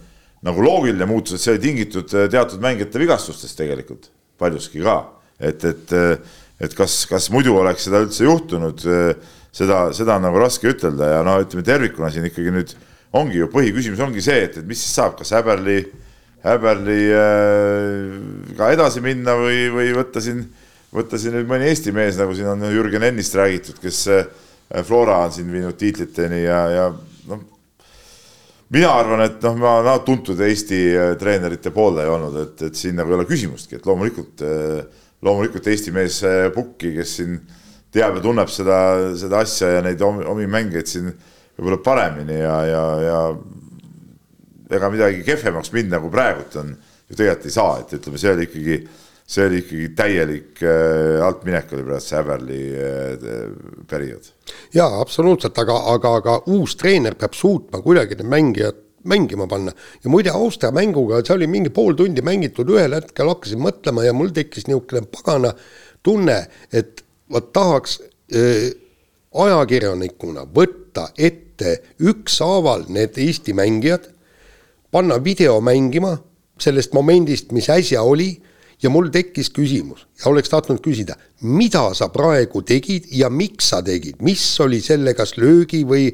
[0.45, 4.97] nagu loogiline muutus, et see oli tingitud teatud mängijate vigastustest tegelikult paljuski ka,
[5.39, 10.28] et, et, eh, et kas, kas muidu oleks seda üldse juhtunud, eh, seda, seda on
[10.28, 12.76] nagu raske ütelda ja no ütleme tervikuna siin ikkagi nüüd
[13.17, 15.82] ongi ju põhiküsimus ongi see, et, et mis siis saab, kas Häberli,
[16.45, 20.45] Häberli äh, ka edasi minna või, või võtta siin,
[20.93, 24.30] võtta siin nüüd mõni Eesti mees, nagu siin on Jürgen Ennist räägitud, kes äh,
[24.88, 26.88] Flora on siin viinud tiitliteni ja, ja
[27.28, 27.43] noh,
[28.71, 30.80] mina arvan, et noh, ma olen tuntud Eesti
[31.19, 35.93] treenerite pooldaja olnud, et, et siin nagu ei ole küsimustki, et loomulikult, äh, loomulikult Eesti
[35.95, 36.21] mees
[36.55, 37.36] Pukki, kes siin
[37.91, 38.79] teab ja tunneb seda,
[39.19, 41.12] seda asja ja neid omi, omi mängijaid siin
[41.57, 43.19] võib-olla paremini ja, ja, ja
[44.77, 46.73] ega midagi kehvemaks minna, kui praegult on,
[47.12, 48.77] ju tegelikult ei saa, et ütleme, see oli ikkagi
[49.31, 53.27] see oli ikkagi täielik äh, altminek oli praegu see Häberli äh,
[53.88, 54.31] periood.
[54.75, 59.73] jaa, absoluutselt, aga, aga, aga uus treener peab suutma kuidagi need mängijad mängima panna.
[60.03, 64.13] ja muide, Austria mänguga, see oli mingi pool tundi mängitud, ühel hetkel hakkasin mõtlema ja
[64.13, 65.53] mul tekkis niisugune pagana
[66.03, 66.37] tunne,
[66.73, 67.99] et vot tahaks
[68.35, 68.71] äh,
[69.31, 74.09] ajakirjanikuna võtta ette ükshaaval need Eesti mängijad,
[74.91, 76.17] panna video mängima
[76.61, 78.35] sellest momendist, mis äsja oli
[78.81, 83.81] ja mul tekkis küsimus ja oleks tahtnud küsida, mida sa praegu tegid ja miks sa
[83.85, 86.09] tegid, mis oli selle kas löögi või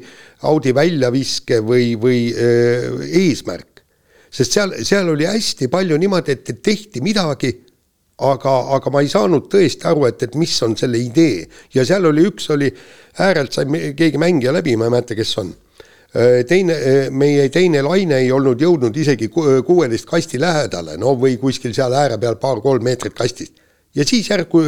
[0.48, 2.90] Audi väljaviske või, või äh,
[3.24, 3.84] eesmärk.
[4.30, 7.54] sest seal, seal oli hästi palju niimoodi, et tehti midagi,
[8.18, 12.04] aga, aga ma ei saanud tõesti aru, et, et mis on selle idee ja seal
[12.10, 12.68] oli üks oli,
[13.24, 15.54] äärelt sai keegi mängija läbi, ma ei mäleta, kes on.
[16.16, 21.34] Äh, teine, äh, meie teine laine ei olnud jõudnud isegi kuueteist kasti lähedale, no või
[21.36, 23.52] kuskil seal ääre peal paar-kolm meetrit kastist.
[23.94, 24.62] ja siis järku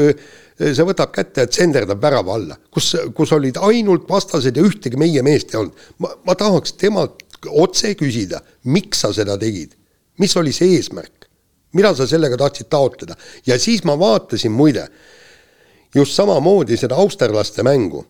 [0.58, 5.22] see võtab kätte ja tsenderdab värava alla, kus, kus olid ainult vastased ja ühtegi meie
[5.22, 5.80] meest ei olnud.
[5.98, 9.72] ma, ma tahaks temalt otse küsida, miks sa seda tegid,
[10.20, 11.24] mis oli see eesmärk?
[11.72, 14.88] mida sa sellega tahtsid taotleda ja siis ma vaatasin muide
[15.94, 18.04] just samamoodi seda austerlaste mängu.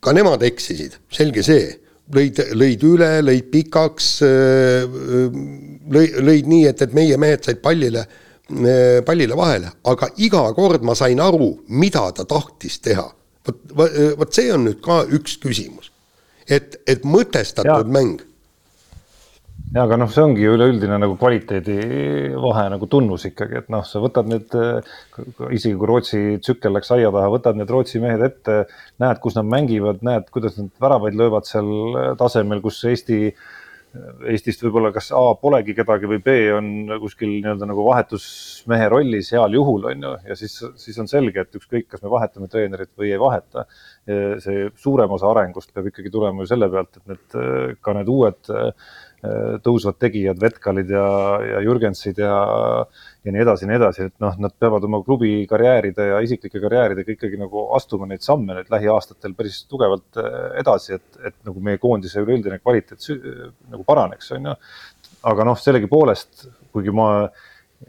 [0.00, 4.10] ka nemad eksisid, selge see, lõid, lõid üle, lõid pikaks,
[5.94, 8.04] lõi, lõid nii, et, et meie mehed said pallile,
[9.06, 13.06] pallile vahele, aga iga kord ma sain aru, mida ta tahtis teha.
[13.44, 13.58] vot,
[14.18, 15.90] vot see on nüüd ka üks küsimus.
[16.48, 17.92] et, et mõtestatud ja.
[17.92, 18.20] mäng
[19.72, 21.78] ja aga noh, see ongi üleüldine nagu kvaliteedi
[22.40, 24.52] vahe nagu tunnus ikkagi, et noh, sa võtad need,
[25.50, 28.64] isegi kui Rootsi tsükkel läks aia taha, võtad need Rootsi mehed ette,
[29.02, 33.20] näed, kus nad mängivad, näed, kuidas nad väravaid löövad seal tasemel, kus Eesti,
[34.26, 39.54] Eestist võib-olla kas A polegi kedagi või B on kuskil nii-öelda nagu vahetusmehe rollis heal
[39.54, 43.12] juhul on ju, ja siis, siis on selge, et ükskõik, kas me vahetame treenerit või
[43.14, 43.68] ei vaheta.
[44.42, 48.50] see suurem osa arengust peab ikkagi tulema ju selle pealt, et need ka need uued
[48.50, 48.72] Äh,
[49.64, 51.04] tõusvad tegijad, Vetkalid ja,
[51.48, 52.34] ja Jürgensid ja,
[53.24, 56.60] ja nii edasi ja nii edasi, et noh, nad peavad oma klubi karjääride ja isiklike
[56.62, 61.62] karjääridega ikkagi nagu astuma neid samme nüüd lähiaastatel päris tugevalt äh, edasi, et, et nagu
[61.64, 63.08] meie koondise üleüldine kvaliteet
[63.72, 64.56] nagu paraneks, on ju.
[65.30, 67.08] aga noh, sellegipoolest, kuigi ma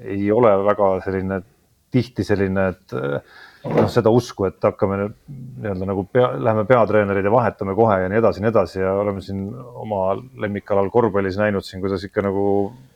[0.04, 1.41] ei ole väga selline
[1.95, 2.95] tihti selline, et
[3.65, 8.19] noh, seda usku, et hakkame nii-öelda nagu pea, läheme peatreenerid ja vahetame kohe ja nii
[8.21, 9.45] edasi ja nii edasi ja oleme siin
[9.82, 10.01] oma
[10.41, 12.45] lemmikalal korvpallis näinud siin, kuidas ikka nagu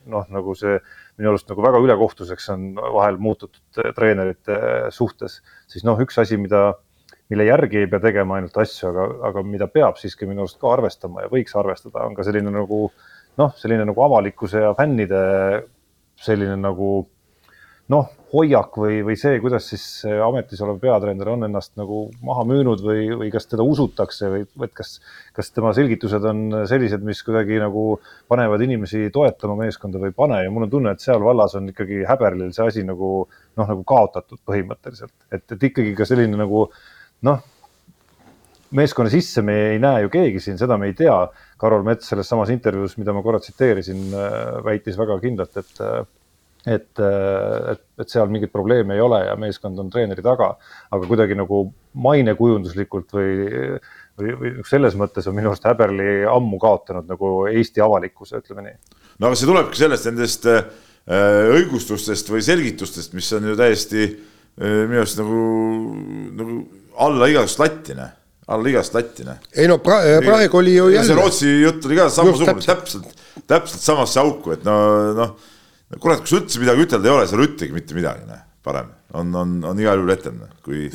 [0.10, 0.78] noh, nagu see
[1.20, 4.60] minu arust nagu väga ülekohtuseks on vahel muututud treenerite
[4.96, 5.40] suhtes,
[5.72, 6.74] siis noh, üks asi, mida,
[7.32, 10.74] mille järgi ei pea tegema ainult asju, aga, aga mida peab siiski minu arust ka
[10.76, 12.86] arvestama ja võiks arvestada, on ka selline nagu
[13.40, 15.24] noh, selline nagu avalikkuse ja fännide
[16.20, 16.94] selline nagu
[17.90, 19.84] noh hoiak või, või see, kuidas siis
[20.26, 24.70] ametis olev peatreener on ennast nagu maha müünud või, või kas teda usutakse või, või
[24.70, 24.96] et kas,
[25.36, 27.86] kas tema selgitused on sellised, mis kuidagi nagu
[28.30, 31.72] panevad inimesi toetama meeskonda või ei pane ja mul on tunne, et seal vallas on
[31.74, 36.68] ikkagi häberlil see asi nagu noh, nagu kaotatud põhimõtteliselt, et, et ikkagi ka selline nagu
[37.26, 37.42] noh,
[38.78, 41.16] meeskonna sisse me ei näe ju keegi siin, seda me ei tea.
[41.60, 44.06] Karol Mets selles samas intervjuus, mida ma korra tsiteerisin,
[44.64, 45.82] väitis väga kindlalt, et
[46.70, 50.52] et, et, et seal mingeid probleeme ei ole ja meeskond on treeneri taga,
[50.92, 51.64] aga kuidagi nagu
[52.00, 53.32] mainekujunduslikult või,
[54.20, 58.78] või, või selles mõttes on minu arust Häberli ammu kaotanud nagu Eesti avalikkuse, ütleme nii.
[59.20, 60.62] no aga see tulebki sellest nendest äh,
[61.58, 65.44] õigustustest või selgitustest, mis on ju täiesti äh, minu arust nagu,
[66.40, 66.62] nagu
[67.00, 68.16] alla igasugust latti, noh
[68.50, 69.38] alla igast latti, noh.
[69.54, 71.06] ei no pra praegu oli ju jälle.
[71.06, 73.12] see Rootsi jutt oli ka samasugune, täpselt,
[73.46, 74.78] täpselt samasse auku, et no,
[75.14, 75.36] noh
[75.98, 79.36] kurat, kui sul üldse midagi ütelda ei ole, ei ütlegi mitte midagi, noh, parem on,
[79.36, 80.90] on, on igal juhul etem, kui,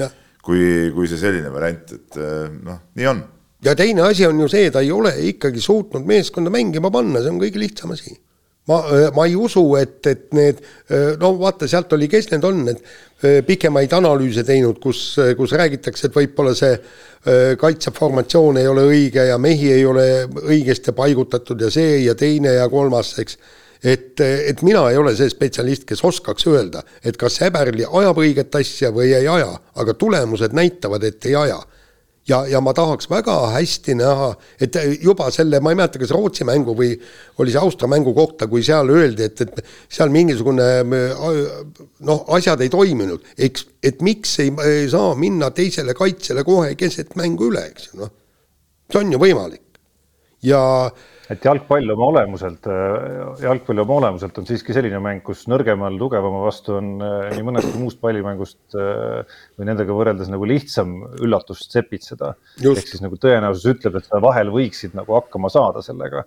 [0.44, 3.24] kui, kui see selline variant, et eh, noh, nii on.
[3.64, 7.32] ja teine asi on ju see, ta ei ole ikkagi suutnud meeskonda mängima panna, see
[7.32, 8.14] on kõige lihtsam asi.
[8.70, 12.46] ma, eh, ma ei usu, et, et need, eh, no vaata, sealt oli, kes need
[12.46, 12.86] on, need
[13.48, 16.74] pikemaid analüüse teinud, kus, kus räägitakse, et võib-olla see
[17.56, 20.04] kaitseformatsioon ei ole õige ja mehi ei ole
[20.42, 23.38] õigesti paigutatud ja see ja teine ja kolmas, eks
[23.84, 28.56] et, et mina ei ole see spetsialist, kes oskaks öelda, et kas Häberli ajab õiget
[28.56, 31.60] asja või ei aja, aga tulemused näitavad, et ei aja.
[32.28, 36.46] ja, ja ma tahaks väga hästi näha, et juba selle, ma ei mäleta, kas Rootsi
[36.48, 36.94] mängu või
[37.38, 39.60] oli see Austria mängu kohta, kui seal öeldi, et, et
[39.92, 46.44] seal mingisugune noh, asjad ei toiminud, eks, et miks ei, ei saa minna teisele kaitsele
[46.44, 48.14] kohe keset mängu üle, eks ju, noh.
[48.88, 49.60] see on ju võimalik.
[50.44, 52.66] ja äh, et jalgpall oma olemuselt,
[53.40, 57.80] jalgpall oma olemuselt on siiski selline mäng, kus nõrgemal tugevama vastu on äh, nii mõnestki
[57.80, 62.34] muust pallimängust äh, või nendega võrreldes nagu lihtsam üllatust sepitseda.
[62.60, 66.26] ehk siis nagu tõenäosus ütleb, et sa vahel võiksid nagu hakkama saada sellega.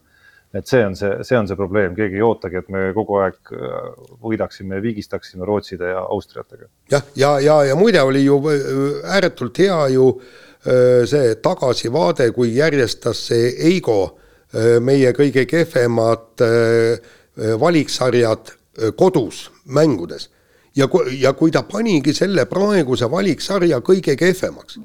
[0.56, 3.54] et see on see, see on see probleem, keegi ei ootagi, et me kogu aeg
[3.54, 3.80] äh,
[4.24, 6.72] võidaksime ja viigistaksime Rootside ja Austriatega.
[6.90, 8.42] jah, ja, ja, ja, ja muide oli ju
[9.06, 10.12] ääretult hea ju
[11.08, 17.00] see tagasivaade, kui järjestas see Eigo Äh, meie kõige kehvemad äh,
[17.60, 20.30] valiksarjad äh, kodus mängudes.
[20.76, 20.88] ja,
[21.20, 24.78] ja kui ta panigi selle praeguse valiksarja kõige kehvemaks,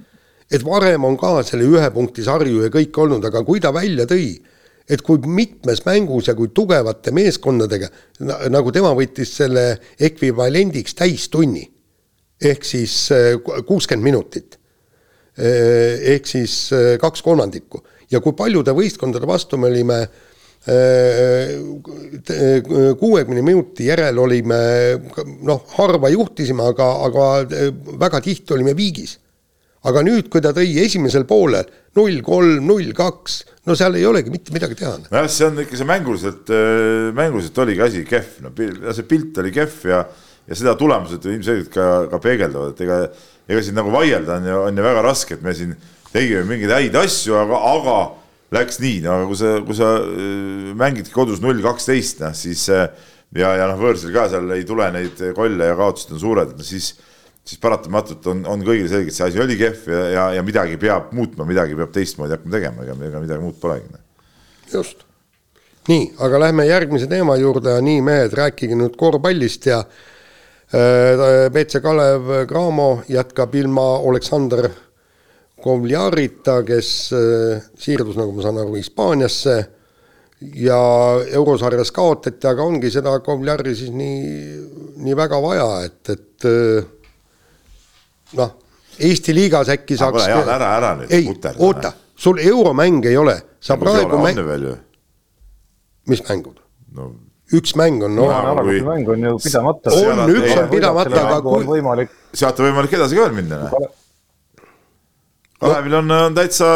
[0.51, 4.07] et varem on ka selle ühe punkti sarju ja kõik olnud, aga kui ta välja
[4.07, 4.41] tõi,
[4.89, 7.89] et kui mitmes mängus ja kui tugevate meeskondadega,
[8.51, 11.69] nagu tema võttis selle ekvivalendiks täistunni,
[12.43, 13.37] ehk siis äh,
[13.67, 14.59] kuuskümmend minutit.
[15.39, 20.03] Äh, ehk siis äh, kaks kolmandikku ja kui paljude võistkondade vastu me olime
[23.01, 24.59] kuuekümne minuti järel olime
[25.43, 27.25] noh, harva juhtisime, aga, aga
[27.99, 29.17] väga tihti olime viigis.
[29.83, 31.67] Aga nüüd, kui ta tõi esimesel poolel
[31.99, 34.95] null kolm, null kaks, no seal ei olegi mitte midagi teha.
[35.11, 38.53] nojah, see on ikka see mänguliselt, äh, mänguliselt oligi asi kehv, no
[38.95, 40.05] see pilt oli kehv ja,
[40.47, 43.01] ja seda tulemused ilmselgelt ka, ka peegeldavad, et ega,
[43.51, 45.75] ega siin nagu vaielda on ju, on ju väga raske, et me siin
[46.13, 48.01] tegime mingeid häid asju, aga, aga
[48.53, 52.67] läks nii, no aga kui sa, kui sa äh, mängidki kodus null kaksteist, noh siis
[52.69, 56.67] ja, ja noh, võõrsil ka seal ei tule neid kolle ja kaotused on suured, no
[56.67, 56.93] siis
[57.43, 60.79] siis paratamatult on, on kõigil selge, et see asi oli kehv ja, ja, ja midagi
[60.81, 63.91] peab muutma, midagi peab teistmoodi hakkama tegema, ega, ega midagi muud polegi.
[64.73, 65.03] just.
[65.91, 72.31] nii, aga lähme järgmise teema juurde nii, mehed, rääkige nüüd korvpallist ja äh, BC Kalev
[72.51, 74.71] Cramo jätkab ilma Aleksander
[75.63, 79.57] Kovliarita, kes äh, siirdus, nagu ma saan aru, Hispaaniasse
[80.59, 80.81] ja
[81.39, 84.57] eurosarjas kaotati, aga ongi seda Kovliari siis nii,
[85.07, 86.91] nii väga vaja, et, et äh,
[88.41, 88.59] noh,
[89.03, 90.27] Eesti liigas äkki saaks.
[90.29, 91.13] ära, ära nüüd.
[91.17, 91.31] ei,
[91.65, 94.67] oota, sul euromäng ei ole, sa nagu praegu mäng.
[96.11, 96.59] mis mängud
[96.93, 97.13] no.?
[97.53, 98.29] üks mäng on no,.
[98.61, 98.83] Kui...
[98.85, 99.95] mäng on ju pidamata.
[99.97, 101.65] on, üks on pidamata, aga kui.
[101.71, 102.13] võimalik.
[102.35, 103.65] sealt on võimalik edasi ka veel minna.
[105.63, 106.69] Kalevil on, on täitsa,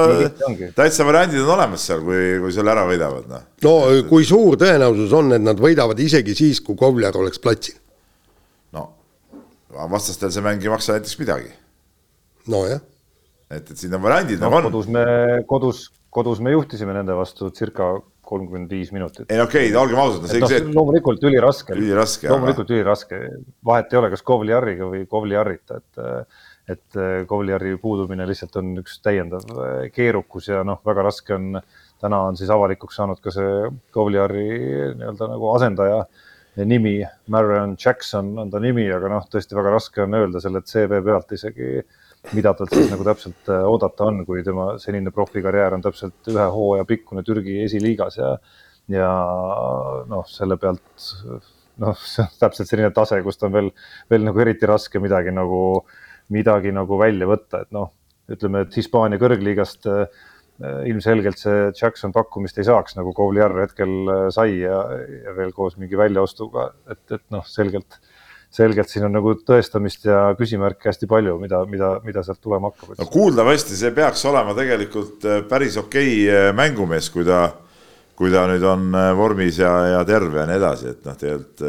[0.76, 3.48] täitsa variandid on olemas seal, kui, kui selle ära võidavad, noh.
[3.66, 3.74] no
[4.06, 7.74] kui suur tõenäosus on, et nad võidavad isegi siis, kui Kovler oleks platsil?
[9.90, 11.52] vastastel see mäng ei maksa näiteks midagi.
[12.48, 12.80] nojah.
[13.50, 14.68] et, et siin on variandid no, nagu on.
[14.70, 15.06] kodus me,
[15.46, 19.30] kodus, kodus me juhtisime nende vastu circa kolmkümmend viis minutit.
[19.30, 21.76] ei okei okay,, olgem ausad, see no, see, loomulikult üliraske.
[21.76, 22.30] üliraske.
[22.32, 22.78] loomulikult aga...
[22.78, 23.22] üliraske,
[23.66, 26.04] vahet ei ole, kas Kovliariga või Kovliarita, et
[26.68, 26.96] et
[27.30, 29.44] Kovliari puudumine lihtsalt on üks täiendav
[29.94, 31.60] keerukus ja noh, väga raske on,
[32.02, 34.48] täna on siis avalikuks saanud ka see Kovliari
[34.98, 36.00] nii-öelda nagu asendaja
[36.64, 41.02] nimi, Marion Jackson on ta nimi, aga noh, tõesti väga raske on öelda selle CV
[41.04, 41.82] pealt isegi,
[42.32, 46.46] mida talt siis nagu täpselt äh, oodata on, kui tema senine profikarjäär on täpselt ühe
[46.54, 48.32] hooaja pikkune Türgi esiliigas ja,
[48.92, 49.10] ja
[50.08, 51.04] noh, selle pealt
[51.82, 53.70] noh, see on täpselt selline tase, kust on veel,
[54.10, 55.60] veel nagu eriti raske midagi nagu,
[56.34, 57.92] midagi nagu välja võtta, et noh,
[58.32, 60.06] ütleme, et Hispaania kõrgliigast äh,
[60.56, 64.78] Äh, ilmselgelt see Jackson pakkumist ei saaks, nagu Kovliar hetkel äh, sai ja,
[65.26, 67.98] ja veel koos mingi väljaostuga, et, et noh, selgelt,
[68.56, 72.94] selgelt siin on nagu tõestamist ja küsimärke hästi palju, mida, mida, mida sealt tulema hakkab.
[72.96, 76.24] no kuuldavasti see peaks olema tegelikult päris okei
[76.56, 77.42] mängumees, kui ta,
[78.16, 81.66] kui ta nüüd on vormis ja, ja terve ja nii edasi, et noh, tegelikult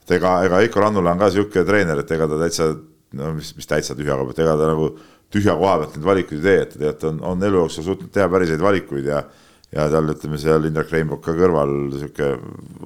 [0.00, 2.72] et ega, ega Heiko Rannula on ka niisugune treener, et ega ta täitsa,
[3.18, 4.90] no mis, mis täitsa tühja koha pealt, ega ta nagu
[5.32, 8.28] tühja koha pealt neid valikuid ei tee, et tegelikult on, on elu jooksul suutnud teha
[8.32, 9.24] päris häid valikuid ja
[9.70, 12.30] ja tal, ütleme seal Indrek Reinbok ka kõrval sihuke,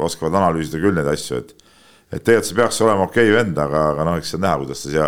[0.05, 1.55] oskavad analüüsida küll neid asju, et
[2.13, 4.59] et tegelikult see peaks olema okei okay vend, aga, aga noh, eks see on näha,
[4.61, 5.07] kuidas ta siia,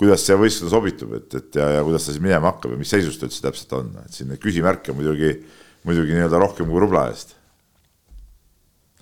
[0.00, 2.90] kuidas siia võistkonda sobitub, et, et ja, ja kuidas ta siis minema hakkab ja mis
[2.90, 5.36] seisus ta üldse täpselt on, et siin neid küsimärke muidugi,
[5.86, 7.36] muidugi nii-öelda rohkem kui rubla eest.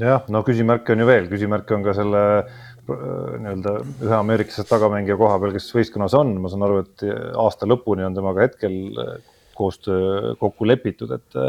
[0.03, 5.17] jah, no küsimärke on ju veel, küsimärke on ka selle Äh, nii-öelda ühe ameeriklase tagamängija
[5.21, 7.05] koha peal, kes võistkonnas on, ma saan aru, et
[7.39, 9.17] aasta lõpuni on temaga hetkel äh,
[9.55, 11.41] koostöö kokku lepitud, et,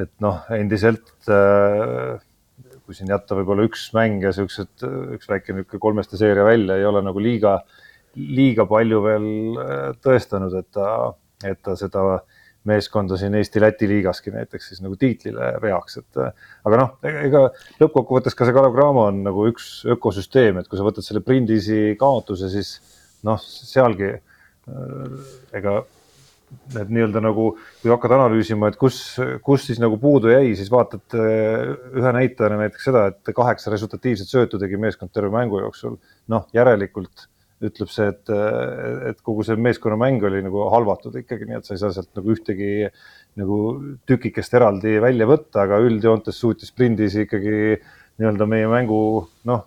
[0.00, 1.12] et noh, endiselt
[2.84, 4.84] kui siin jätta võib-olla üks mäng ja siuksed,
[5.16, 7.56] üks väike niisugune kolmeste seeria välja, ei ole nagu liiga,
[8.14, 9.28] liiga palju veel
[9.60, 10.88] äh, tõestanud, et ta,
[11.44, 12.04] et ta seda
[12.68, 17.42] meeskonda siin Eesti-Läti liigaski näiteks siis nagu tiitlile veaks, et aga noh, ega
[17.80, 21.98] lõppkokkuvõttes ka see Kalev Cramo on nagu üks ökosüsteem, et kui sa võtad selle Prindisi
[22.00, 22.78] kaotuse, siis
[23.26, 25.20] noh, sealgi äh,
[25.60, 25.82] ega
[26.74, 27.48] need nii-öelda nagu,
[27.82, 28.98] kui hakkad analüüsima, et kus,
[29.44, 34.30] kus siis nagu puudu jäi, siis vaatad äh, ühe näitajana näiteks seda, et kaheksa resultatiivset
[34.30, 35.98] söötu tegi meeskond terve mängu jooksul.
[36.32, 37.28] noh, järelikult
[37.68, 38.32] ütleb see, et,
[39.10, 42.32] et kogu see meeskonnamäng oli nagu halvatud ikkagi, nii et sa ei saa sealt nagu
[42.34, 42.88] ühtegi
[43.40, 43.58] nagu
[44.08, 47.76] tükikest eraldi välja võtta, aga üldjoontes suutis sprindis ikkagi
[48.20, 48.98] nii-öelda meie mängu
[49.48, 49.64] noh,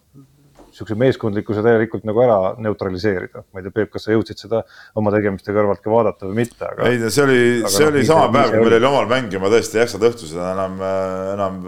[0.77, 3.43] niisuguse meeskondlikkuse täielikult nagu ära neutraliseerida.
[3.51, 4.61] ma ei tea, Peep, kas sa jõudsid seda
[4.99, 6.87] oma tegemiste kõrvalt ka vaadata või mitte, aga.
[6.91, 9.51] ei, see oli, see no, oli sama päev, kui meil oli omal mäng ja ma
[9.53, 10.79] tõesti ei jaksanud õhtul seda enam,
[11.33, 11.59] enam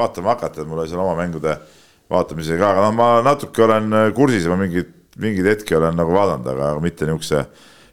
[0.00, 1.56] vaatama hakata, et mul oli seal oma mängude
[2.10, 6.68] vaatamisega aga noh, ma natuke olen kursis, ma mingit mingeid hetki olen nagu vaadanud, aga
[6.82, 7.42] mitte niisuguse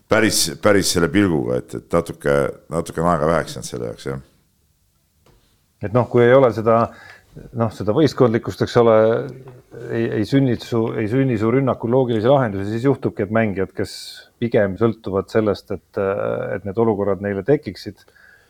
[0.10, 2.38] päris, päris selle pilguga, et, et natuke,
[2.74, 4.22] natuke on aega väheks jäänud selle jaoks, jah.
[5.84, 6.80] et noh, kui ei ole seda
[7.58, 8.98] noh, seda võistkondlikkust, eks ole,
[9.90, 13.96] ei, ei sünni su, ei sünni su rünnakul loogilisi lahendusi, siis juhtubki, et mängijad, kes
[14.42, 16.04] pigem sõltuvad sellest, et,
[16.54, 18.04] et need olukorrad neile tekiksid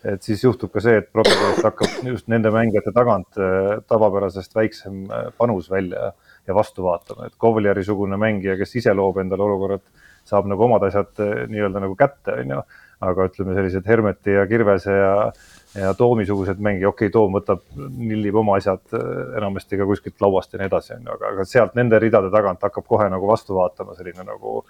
[0.04, 5.04] et siis juhtub ka see, et protokollist hakkab just nende mängijate tagant äh, tavapärasest väiksem
[5.08, 6.12] äh, panus välja
[6.46, 9.84] ja vastu vaatama, et Kovliari-sugune mängija, kes ise loob endale olukorrad,
[10.28, 12.64] saab nagu omad asjad äh, nii-öelda nagu kätte, on ju.
[13.04, 15.14] aga ütleme, sellised Hermeti ja Kirvese ja,
[15.76, 18.94] ja Toomi-sugused mängijad, okei okay,, Toom võtab, nillib oma asjad
[19.36, 22.64] enamasti ka kuskilt lauast ja nii edasi, on ju, aga, aga sealt nende ridade tagant
[22.64, 24.62] hakkab kohe nagu vastu vaatama selline nagu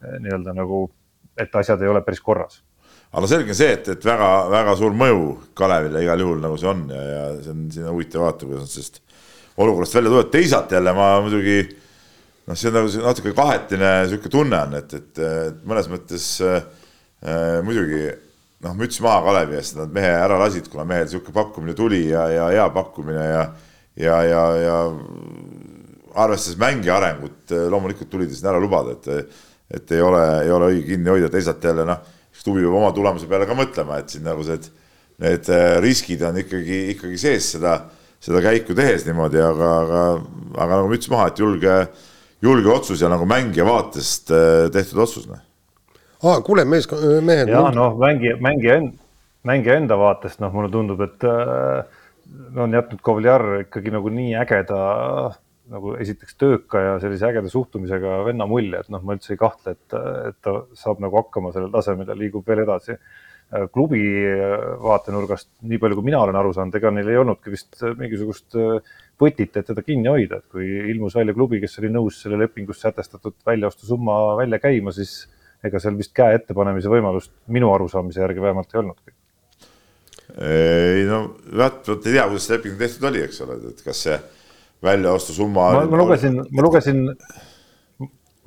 [0.00, 0.86] nii-öelda nagu,
[1.36, 2.62] et asjad ei ole päris korras
[3.12, 5.24] aga no selge on see, et, et väga-väga suur mõju
[5.58, 8.64] Kalevile igal juhul nagu see on ja, ja see on, siin on huvitav vaadata, kuidas
[8.64, 9.00] nad sellest
[9.56, 10.30] olukorrast välja tulevad.
[10.32, 11.56] teisalt jälle ma muidugi
[12.46, 16.62] noh, see on nagu natuke kahetine sihuke tunne on, et, et, et mõnes mõttes äh,
[17.66, 18.06] muidugi
[18.62, 22.26] noh, müts maha Kalevi eest, nad mehe ära lasid, kuna mehel sihuke pakkumine tuli ja,
[22.30, 23.44] ja hea pakkumine ja,
[24.00, 24.80] ja, ja, ja
[26.12, 29.38] arvestades mängija arengut, loomulikult tuli ta sinna ära lubada, et,
[29.72, 32.92] et ei ole, ei ole õige kinni hoida, teisalt jälle noh siis klubi peab oma
[32.96, 34.70] tulemuse peale ka mõtlema, et siin nagu see, et
[35.22, 37.76] need äh, riskid on ikkagi, ikkagi sees seda,
[38.22, 40.02] seda käiku tehes niimoodi, aga, aga,
[40.54, 41.78] aga nagu müts maha, et julge,
[42.44, 45.28] julge otsus ja nagu mängija vaatest äh, tehtud otsus.
[45.30, 45.40] aa,
[46.36, 46.86] ah, kuule, mees,
[47.22, 47.50] mehed.
[47.50, 48.96] ja noh, mängija, mängija enda,
[49.48, 52.02] mängija enda vaatest, noh, mulle tundub, et äh,
[52.56, 54.82] on jätnud Kovliar ikkagi nagu nii ägeda
[55.72, 59.76] nagu esiteks tööka ja sellise ägeda suhtumisega venna mulje, et noh, ma üldse ei kahtle,
[59.76, 59.98] et,
[60.28, 62.98] et ta saab nagu hakkama sellel tasemel ja liigub veel edasi.
[63.72, 64.02] Klubi
[64.82, 68.56] vaatenurgast, nii palju kui mina olen aru saanud, ega neil ei olnudki vist mingisugust
[69.22, 72.80] võtit, et teda kinni hoida, et kui ilmus välja klubi, kes oli nõus selle lepingus
[72.82, 75.26] sätestatud väljaostusumma välja käima, siis
[75.62, 79.14] ega seal vist käe ettepanemise võimalust minu arusaamise järgi vähemalt ei olnudki.
[80.48, 81.22] ei no
[81.52, 84.18] vot, vot ei tea, kuidas see leping tehtud oli, eks ole, et kas see
[84.82, 85.68] väljaostusumma.
[85.76, 87.04] ma, ma lugesin, ma lugesin,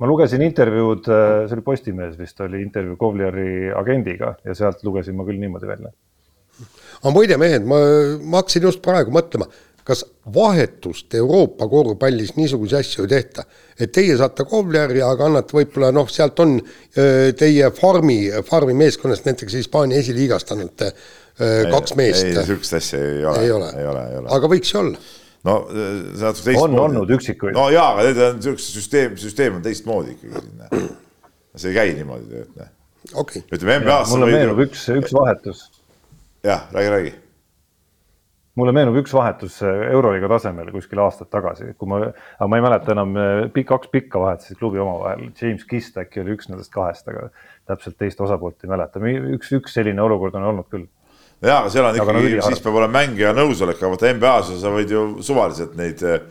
[0.00, 5.24] ma lugesin intervjuud, see oli Postimehes vist oli intervjuu Kovliari agendiga ja sealt lugesin ma
[5.28, 5.92] küll niimoodi välja.
[7.02, 7.80] aga muide, mehed, ma,
[8.20, 9.48] ma hakkasin just praegu mõtlema,
[9.86, 10.02] kas
[10.34, 13.44] vahetust Euroopa korvpallis niisuguseid asju ei tehta,
[13.78, 16.58] et teie saate Kovliari, aga annate võib-olla noh, sealt on
[16.92, 18.18] teie farmi,
[18.48, 20.90] farmi meeskonnast näiteks Hispaania esiliigast annate
[21.70, 22.24] kaks meest.
[22.24, 24.28] ei, niisugust asja ei ole, ei ole, ei ole, ei ole.
[24.36, 25.06] aga võiks ju olla
[25.46, 26.78] no see natuke teistmoodi.
[26.78, 27.56] on olnud üksikuid.
[27.56, 30.88] no jaa, aga need on niisugune süsteem, süsteem on teistmoodi ikkagi siin.
[31.56, 32.72] see ei käi niimoodi, et noh.
[33.22, 33.44] okay..
[33.52, 34.14] ütleme NBA-s.
[34.14, 34.66] mulle meenub ju...
[34.70, 35.62] üks, üks vahetus.
[36.46, 37.14] jah, räägi, räägi.
[38.58, 42.02] mulle meenub üks vahetus Euroliiga tasemel kuskil aastad tagasi, kui ma,
[42.38, 43.14] aga ma ei mäleta enam,
[43.54, 45.28] pikk, kaks pikka vahetasid klubi omavahel.
[45.40, 47.28] James Kist äkki oli üks nendest kahest, aga
[47.70, 49.02] täpselt teist osapoolt ei mäleta.
[49.36, 50.90] üks, üks selline olukord on olnud küll
[51.44, 54.92] jaa, aga seal on ikkagi, siis peab olema mängija nõusolek, aga vaata NBA-s sa võid
[54.92, 56.22] ju suvaliselt neid eh,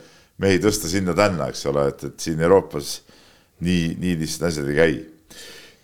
[0.42, 2.96] mehi tõsta sinna-tänna, eks ole, et, et siin Euroopas
[3.66, 4.98] nii, nii lihtsalt asjad ei käi.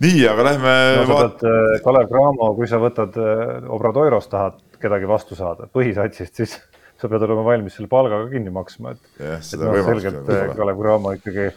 [0.04, 1.06] nii, aga lähme no,.
[1.08, 6.34] sa pead, eh, Kalev Cramo, kui sa võtad eh, Obradoiros tahad kedagi vastu saada, põhisatsist,
[6.42, 6.56] siis
[6.98, 9.12] sa pead olema valmis selle palga ka kinni maksma, et.
[9.22, 10.08] jah, seda no, võimalust.
[10.10, 11.52] selgelt Kalev Cramo ikkagi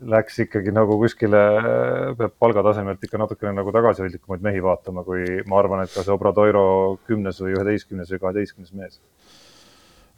[0.00, 1.40] läks ikkagi nagu kuskile,
[2.18, 6.64] peab palgatasemelt ikka natukene nagu tagasihoidlikumaid mehi vaatama, kui ma arvan, et ka see Obradoiro
[7.08, 9.00] kümnes või üheteistkümnes või kaheteistkümnes mees.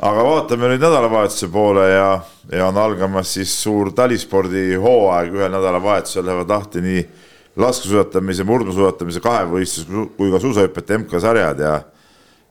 [0.00, 2.10] aga vaatame nüüd nädalavahetuse poole ja,
[2.52, 7.06] ja on algamas siis suur talispordi hooaeg, ühel nädalavahetusel lähevad lahti nii
[7.60, 11.74] laskesuusatamise, murdusuusatamise kahevõistlus kui ka suusahüpete MK-sarjad ja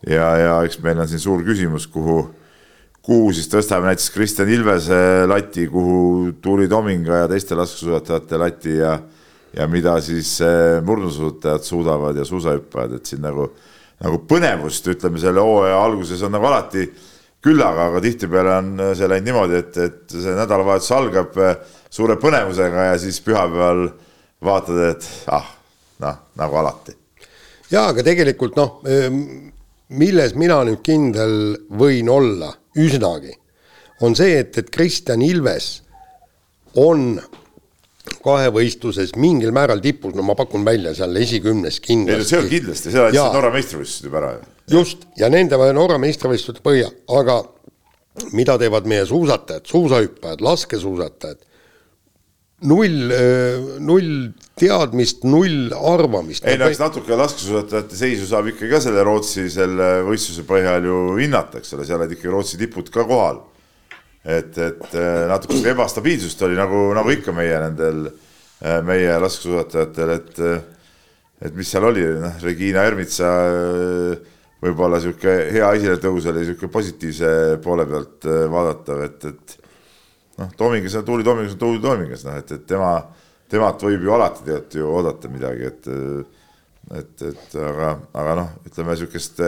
[0.07, 2.21] ja, ja eks meil on siin suur küsimus, kuhu
[3.05, 8.99] kuhu siis tõstame näiteks Kristjan Ilvese lati, kuhu Tuuli Tominga ja teiste laskesuusatajate lati ja
[9.53, 13.47] ja mida siis eh, murdusuusatajad suudavad ja suusahüppajad, et siin nagu,
[14.03, 16.85] nagu põnevust, ütleme selle hooaja alguses on nagu alati
[17.43, 21.55] küllaga, aga tihtipeale on see läinud niimoodi, et, et see nädalavahetus algab eh,
[21.89, 23.87] suure põnevusega ja siis pühapäeval
[24.45, 25.49] vaatad, et ah,
[26.05, 26.95] noh, nagu alati.
[27.71, 28.79] ja aga tegelikult noh,
[29.89, 31.33] milles mina nüüd kindel
[31.73, 33.33] võin olla üsnagi,
[34.05, 35.79] on see, et, et Kristjan Ilves
[36.79, 37.19] on
[38.23, 42.29] kahevõistluses mingil määral tipus, no ma pakun välja seal esikümnes kindlasti.
[42.29, 44.47] see on kindlasti, seal andsid Norra meistrivõistlused juba ära ju.
[44.79, 47.41] just, ja nende Norra meistrivõistluste põhjal, aga
[48.35, 51.45] mida teevad meie suusatajad, suusahüppajad, laskesuusatajad,
[52.67, 53.11] null,
[53.83, 54.13] null
[54.59, 56.45] teadmist, null arvamist.
[56.47, 60.97] ei no eks natuke laskesuusatajate seisu saab ikkagi ka selle Rootsi selle võistluse põhjal ju
[61.19, 63.43] hinnata, eks ole, seal olid ikkagi Rootsi tipud ka kohal.
[64.25, 64.97] et, et
[65.29, 68.09] natuke ebastabiilsust oli nagu, nagu ikka meie nendel,
[68.83, 70.43] meie laskesuusatajatel, et,
[71.47, 73.31] et mis seal oli, noh, Regina Ermitsa
[74.63, 77.31] võib-olla sihuke hea esiletõus oli sihuke positiivse
[77.63, 79.68] poole pealt äh, vaadatav, et, et
[80.39, 82.93] noh, Toomingas on Tuuli Toomingas on Tuuli Toomingas, noh, et, et tema,
[83.51, 85.89] temalt võib ju alati tegelikult ju oodata midagi, et
[86.97, 89.41] et, et aga, aga noh, ütleme sihukest,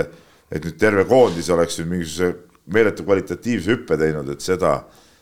[0.51, 2.33] et nüüd terve koondis oleks nüüd mingisuguse
[2.71, 4.75] meeletu kvalitatiivse hüppe teinud, et seda,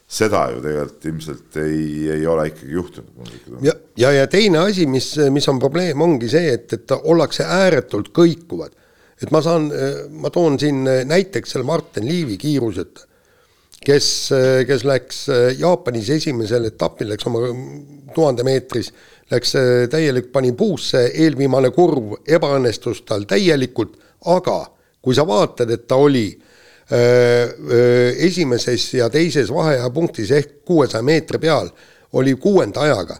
[0.03, 3.63] seda ju tegelikult ilmselt ei, ei ole ikkagi juhtunud.
[3.63, 8.11] ja, ja, ja teine asi, mis, mis on probleem, ongi see, et, et ollakse ääretult
[8.15, 8.75] kõikuvad
[9.19, 9.67] et ma saan,
[10.15, 13.03] ma toon siin näiteks selle Martin Liivi kiiruseta,
[13.85, 14.07] kes,
[14.67, 15.21] kes läks
[15.59, 17.45] Jaapanis esimesel etapil, läks oma
[18.15, 18.91] tuhande meetris,
[19.31, 19.55] läks
[19.91, 24.61] täielik, pani puusse, eelviimane kurv ebaõnnestus tal täielikult, aga
[25.01, 26.27] kui sa vaatad, et ta oli
[28.25, 31.69] esimeses ja teises vaheajapunktis ehk kuuesaja meetri peal,
[32.17, 33.19] oli kuuenda ajaga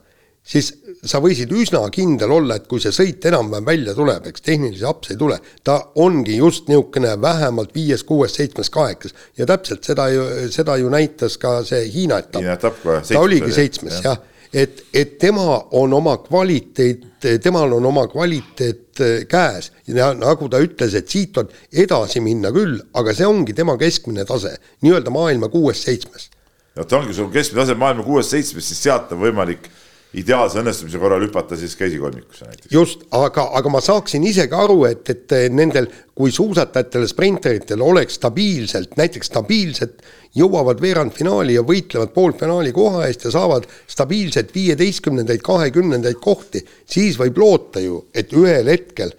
[0.49, 0.71] siis
[1.05, 5.13] sa võisid üsna kindel olla, et kui see sõit enam-vähem välja tuleb, eks tehnilisi apse
[5.13, 10.25] ei tule, ta ongi just niisugune vähemalt viies, kuues, seitsmes, kaheksas ja täpselt seda ju,
[10.53, 12.41] seda ju näitas ka see Hiina etapp.
[12.41, 13.01] Hiina etapp kohe.
[13.05, 14.17] ta oligi seitsmes jah ja.,
[14.53, 20.61] et, et tema on oma kvaliteet, temal on oma kvaliteet äh, käes ja nagu ta
[20.63, 25.51] ütles, et siit on edasi minna küll, aga see ongi tema keskmine tase, nii-öelda maailma
[25.53, 26.31] kuues-seitsmes.
[26.75, 29.69] no ta ongi sul keskmine tase maailma kuues-seitsmes, siis sealt on võimalik
[30.17, 32.71] ideaalse õnnestumise korral hüpata siis käsikolmikusse näiteks.
[32.73, 35.85] just, aga, aga ma saaksin ise ka aru, et, et nendel,
[36.17, 40.01] kui suusatajatel, sprinteritel oleks stabiilselt, näiteks stabiilselt
[40.37, 47.37] jõuavad veerandfinaali ja võitlevad poolfinaali koha eest ja saavad stabiilselt viieteistkümnendaid, kahekümnendaid kohti, siis võib
[47.41, 49.13] loota ju, et ühel hetkel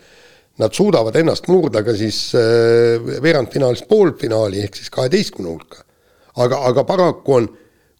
[0.60, 5.84] nad suudavad ennast murda ka siis äh, veerandfinaalist poolfinaali ehk siis kaheteistkümne hulka.
[6.36, 7.48] aga, aga paraku on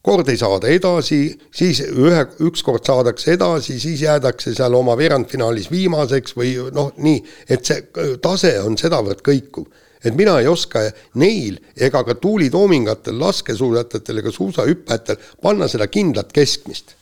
[0.03, 1.20] kord ei saada edasi,
[1.53, 7.20] siis ühe, ükskord saadakse edasi, siis jäädakse seal oma veerandfinaalis viimaseks või noh, nii,
[7.53, 9.68] et see tase on sedavõrd kõikuv.
[10.05, 10.86] et mina ei oska
[11.20, 16.96] neil ega ka tuulitoomingatel, laskesuusatajatel ega suusahüppajatel panna seda kindlat keskmist.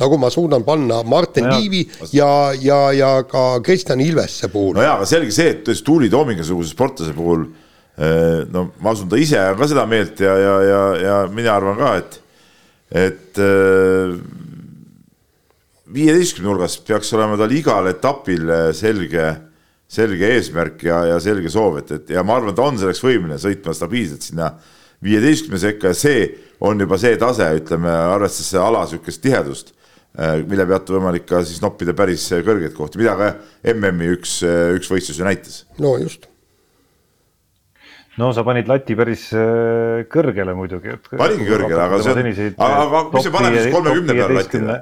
[0.00, 4.74] nagu ma suudan panna Martin no Liivi ja, ja, ja ka Kristjan Ilvesse puhul.
[4.74, 7.44] no jaa, aga selge see, et tuulitoomingasuguse sportlase puhul
[7.98, 11.60] eh, no ma usun, ta ise on ka seda meelt ja, ja, ja, ja mina
[11.60, 12.21] arvan ka, et
[12.92, 14.12] et äh,
[15.92, 19.26] viieteistkümne nurgas peaks olema tal igal etapil äh, selge,
[19.88, 23.40] selge eesmärk ja, ja selge soov, et, et ja ma arvan, ta on selleks võimeline
[23.40, 24.52] sõitma stabiilselt sinna
[25.02, 26.26] viieteistkümne sekka ja see
[26.62, 29.72] on juba see tase, ütleme, arvestades ala niisugust tihedust,
[30.18, 33.32] äh, mille pealt võimalik ka siis noppida päris kõrgeid kohti, mida ka
[33.72, 34.42] MM-i üks,
[34.76, 35.64] üks võistlus ju näitas.
[35.80, 36.28] no just
[38.20, 40.96] no sa panid lati päris äh, kõrgele muidugi.
[41.10, 42.32] paningi kõrgele, aga see on,
[42.66, 44.80] aga, aga mis see paneb siis kolmekümne peale latile?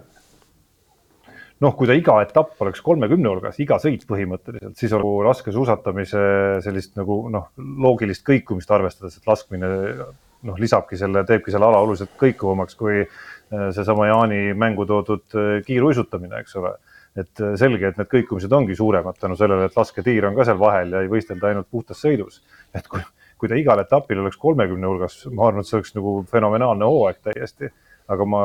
[1.61, 6.23] noh, kui ta iga etapp oleks kolmekümne hulgas, iga sõit põhimõtteliselt, siis on laskesuusatamise
[6.65, 12.17] sellist nagu noh, loogilist kõikumist arvestades, et laskmine noh, lisabki selle, teebki selle ala oluliselt
[12.19, 16.79] kõikuvamaks kui äh, seesama Jaani mängu toodud äh, kiiruisutamine, eks ole.
[17.19, 20.93] et selge, et need kõikumised ongi suuremad tänu sellele, et lasketiir on ka seal vahel
[20.95, 22.39] ja ei võistelda ainult puhtas sõidus.
[22.75, 23.03] et kui
[23.41, 27.23] kui ta igal etapil oleks kolmekümne hulgas, ma arvan, et see oleks nagu fenomenaalne hooaeg
[27.25, 27.71] täiesti,
[28.13, 28.43] aga ma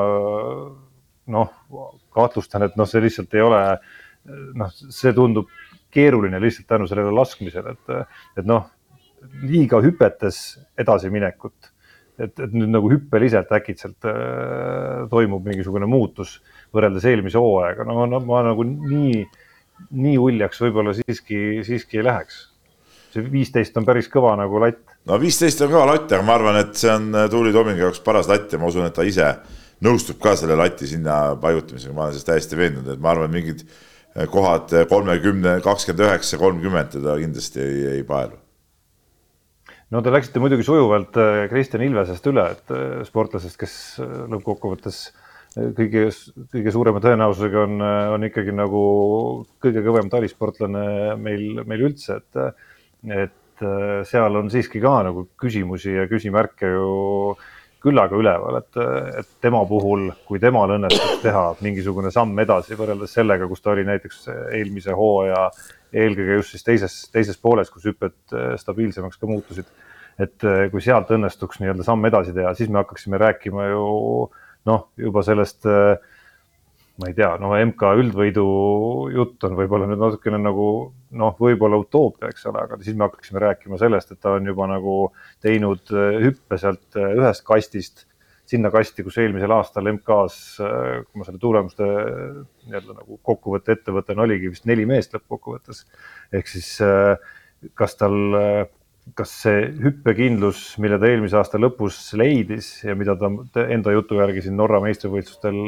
[1.35, 1.53] noh,
[2.15, 3.61] kahtlustan, et noh, see lihtsalt ei ole,
[4.61, 5.51] noh, see tundub
[5.95, 8.69] keeruline lihtsalt tänu sellele laskmisele, et, et noh,
[9.43, 10.41] liiga hüpetes
[10.79, 11.71] edasiminekut,
[12.21, 16.37] et, et nüüd nagu hüppeliselt äkitselt äh, toimub mingisugune muutus
[16.75, 19.23] võrreldes eelmise hooaega, no, no ma nagu nii,
[19.91, 22.45] nii uljaks võib-olla siiski, siiski ei läheks
[23.15, 24.83] see viisteist on päris kõva nagu latt.
[25.07, 28.03] no viisteist on kõva latt, aga ma arvan, et see on äh, Tuuli Tomingi jaoks
[28.05, 29.31] paras latt ja ma usun, et ta ise
[29.85, 33.63] nõustub ka selle lati sinna paigutamisega, ma olen selles täiesti veendunud, et ma arvan, mingid
[33.65, 38.39] äh, kohad äh, kolmekümne, kakskümmend üheksa, kolmkümmend teda kindlasti ei, ei paelu.
[39.95, 41.15] no te läksite muidugi sujuvalt
[41.51, 43.75] Kristjan Ilvesest üle, et sportlasest, kes
[44.33, 45.05] lõppkokkuvõttes
[45.55, 46.07] kõige,
[46.51, 47.83] kõige suurema tõenäosusega on,
[48.17, 48.81] on ikkagi nagu
[49.63, 52.65] kõige kõvem talisportlane meil, meil üldse, et
[53.11, 57.35] et äh, seal on siiski ka nagu küsimusi ja küsimärke ju
[57.85, 58.77] küllaga üleval, et,
[59.21, 63.83] et tema puhul, kui temal õnnestuks teha mingisugune samm edasi võrreldes sellega, kus ta oli
[63.85, 64.23] näiteks
[64.57, 65.43] eelmise hooaja,
[65.93, 69.69] eelkõige just siis teises, teises pooles, kus hüpped äh, stabiilsemaks ka muutusid.
[70.17, 73.85] et äh, kui sealt õnnestuks nii-öelda samm edasi teha, siis me hakkaksime rääkima ju
[74.65, 75.67] noh, juba sellest
[76.95, 78.43] ma ei tea, no MK üldvõidu
[79.11, 80.67] jutt on võib-olla nüüd natukene nagu
[81.19, 84.67] noh, võib-olla utoopia, eks ole, aga siis me hakkaksime rääkima sellest, et ta on juba
[84.71, 84.97] nagu
[85.43, 88.05] teinud äh, hüppe sealt äh, ühest kastist
[88.47, 93.95] sinna kasti, kus eelmisel aastal MK-s, äh, kui ma selle tulemuste nii-öelda nagu kokkuvõtte ette
[93.95, 95.83] võtan, oligi vist neli meest lõppkokkuvõttes.
[96.31, 96.77] ehk siis
[97.75, 98.15] kas tal,
[99.13, 104.47] kas see hüppekindlus, mille ta eelmise aasta lõpus leidis ja mida ta enda jutu järgi
[104.47, 105.59] siin Norra meistrivõistlustel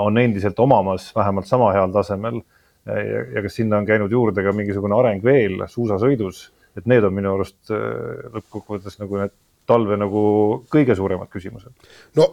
[0.00, 2.40] on endiselt omamas vähemalt sama heal tasemel.
[2.86, 7.32] ja kas sinna on käinud juurde ka mingisugune areng veel suusasõidus, et need on minu
[7.34, 9.34] arust lõppkokkuvõttes nagu need
[9.66, 10.22] talve nagu
[10.72, 11.74] kõige suuremad küsimused.
[12.16, 12.28] no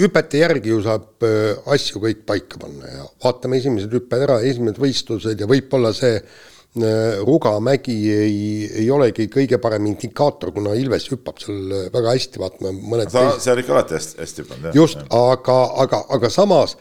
[0.00, 4.80] hüpete järgi ju saab äh, asju kõik paika panna ja vaatame esimesed hüpped ära, esimesed
[4.82, 8.38] võistlused ja võib-olla see äh, Rugamägi ei,
[8.82, 13.22] ei olegi kõige parem indikaator, kuna Ilves hüppab seal äh, väga hästi, vaatame mõned ta,
[13.38, 14.74] see on ikka alati hästi, hästi hüpanud.
[14.74, 16.74] just, aga, aga, aga samas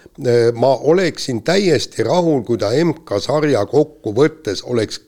[0.57, 5.03] ma oleksin täiesti rahul, kui ta MK-sarja kokkuvõttes oleks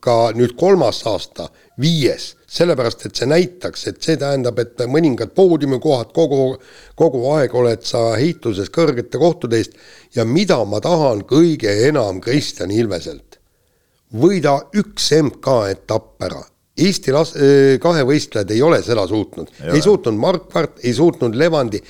[0.00, 1.48] ka nüüd kolmas aasta
[1.80, 6.56] viies, sellepärast et see näitaks, et see tähendab, et mõningad poodiumikohad kogu,
[6.98, 9.76] kogu aeg oled sa heituses kõrgete kohtade eest
[10.16, 13.29] ja mida ma tahan kõige enam Kristjan Ilveselt.
[14.16, 16.42] Võida üks MK-etapp ära.
[16.80, 17.34] Eesti las-,
[17.82, 21.82] kahevõistlejad ei ole seda suutnud, ei suutnud Markvart, ei suutnud Levandi,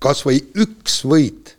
[0.00, 1.56] kas või üks võit.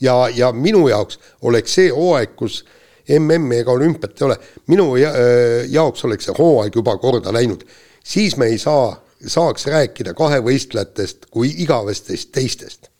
[0.00, 1.18] ja, ja minu jaoks
[1.48, 2.64] oleks see hooaeg, kus
[3.08, 7.62] MM-i ega olümpiat ei ole, minu äh, jaoks oleks see hooaeg juba korda läinud.
[8.04, 8.96] siis me ei saa,
[9.26, 12.90] saaks rääkida kahevõistlejatest kui igavestest teistest.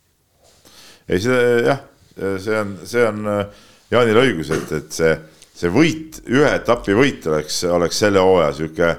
[1.09, 1.83] ei, see jah,
[2.17, 5.13] see on, see on äh, Jaanil õigus, et, et see,
[5.57, 8.91] see võit, ühe etapi võit oleks, oleks selle hooaja sihuke,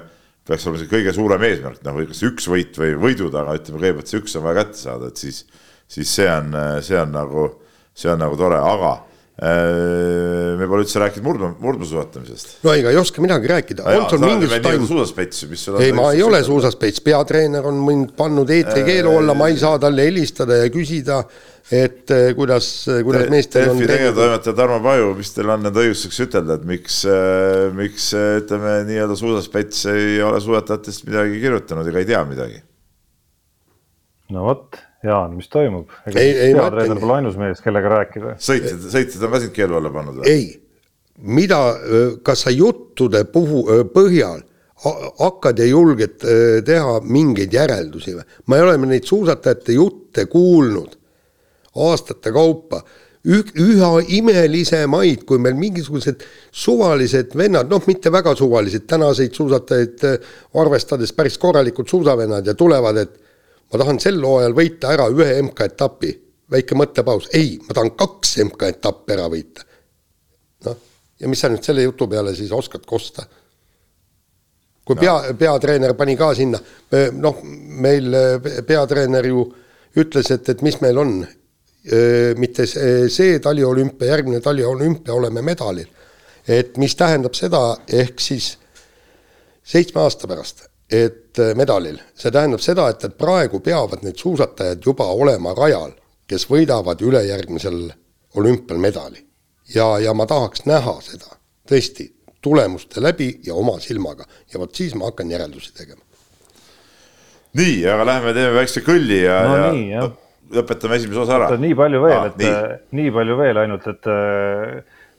[0.48, 4.10] peaks olema see kõige suurem eesmärk, noh, kas üks võit või võidud, aga ütleme kõigepealt
[4.10, 5.44] see üks on vaja kätte saada, et siis,
[5.90, 7.44] siis see on, see on nagu,
[7.94, 8.96] see on nagu tore, aga
[9.38, 12.56] me pole üldse rääkinud murdma, murdmaasuusatamisest.
[12.66, 13.84] no ega ei oska midagi rääkida.
[15.84, 20.08] ei, ma ei ole suusaspets, peatreener on mind pannud eetrikeelu alla, ma ei saa talle
[20.08, 21.20] helistada ja küsida,
[21.70, 22.72] et äh, kuidas,
[23.06, 23.84] kuidas meestel on.
[23.86, 29.20] tegevtoimetaja Tarmo Paju, mis teil on need õigustuseks ütelda, et miks, äh, miks ütleme nii-öelda
[29.22, 32.62] suusaspets ei ole suusatajatest midagi kirjutanud ega ei tea midagi?
[34.34, 35.92] no vot Jaan, mis toimub?
[36.10, 38.34] peatreener pole ainus mees, kellega rääkida.
[38.42, 40.32] sõitjad, sõitjad on ka sind keelu alla pannud või?
[40.32, 40.48] ei,
[41.38, 41.60] mida,
[42.26, 43.62] kas sa juttude puhu,
[43.94, 44.42] põhjal
[45.18, 46.22] hakkad ja julged
[46.66, 48.26] teha mingeid järeldusi või?
[48.46, 50.98] ma ei ole neid suusatajate jutte kuulnud
[51.78, 52.82] aastate kaupa
[53.28, 56.22] üha imelisemaid, kui meil mingisugused
[56.54, 60.04] suvalised vennad, noh, mitte väga suvalised, tänaseid suusatajaid
[60.62, 63.27] arvestades päris korralikud suusavennad ja tulevad, et
[63.72, 66.12] ma tahan sel hooajal võita ära ühe MK-etapi,
[66.52, 69.66] väike mõttepaus, ei, ma tahan kaks MK-etappi ära võita.
[70.66, 70.78] noh,
[71.20, 73.26] ja mis sa nüüd selle jutu peale siis oskad kosta?
[74.88, 75.00] kui no.
[75.00, 76.60] pea, peatreener pani ka sinna,
[77.20, 77.42] noh,
[77.84, 78.14] meil
[78.66, 79.42] peatreener ju
[80.00, 81.18] ütles, et, et mis meil on,
[82.40, 85.88] mitte see, see taliolümpia, järgmine taliolümpia oleme medalil.
[86.48, 87.60] et mis tähendab seda,
[87.92, 88.54] ehk siis
[89.68, 94.84] seitsme aasta pärast et äh, medalil, see tähendab seda, et, et praegu peavad need suusatajad
[94.84, 95.92] juba olema rajal,
[96.28, 97.88] kes võidavad ülejärgmisel
[98.40, 99.24] olümpial medali.
[99.74, 101.36] ja, ja ma tahaks näha seda
[101.68, 102.08] tõesti
[102.40, 106.00] tulemuste läbi ja oma silmaga ja vot siis ma hakkan järeldusi tegema.
[107.58, 110.10] nii, aga lähme teeme väikse kõlli ja no,, ja nii,
[110.56, 111.50] lõpetame esimese osa ära.
[111.60, 112.78] nii palju veel ah,, et nii.
[113.02, 114.12] nii palju veel ainult, et,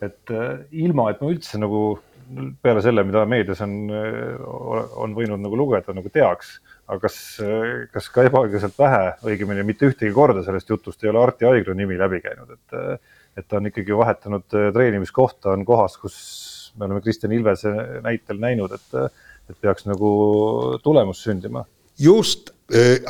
[0.08, 0.34] et
[0.70, 1.84] ilma, et ma üldse nagu
[2.62, 3.74] peale selle, mida meedias on,
[5.02, 6.52] on võinud nagu lugeda, nagu teaks,
[6.86, 7.16] aga kas,
[7.94, 11.98] kas ka ebaõiglaselt vähe, õigemini mitte ühtegi korda sellest jutust ei ole Arti Aigla nimi
[12.00, 16.16] läbi käinud, et, et ta on ikkagi vahetanud treenimiskohta, on kohas, kus
[16.78, 17.74] me oleme Kristjan Ilvese
[18.04, 19.20] näitel näinud, et,
[19.50, 20.10] et peaks nagu
[20.84, 21.64] tulemus sündima.
[21.98, 22.54] just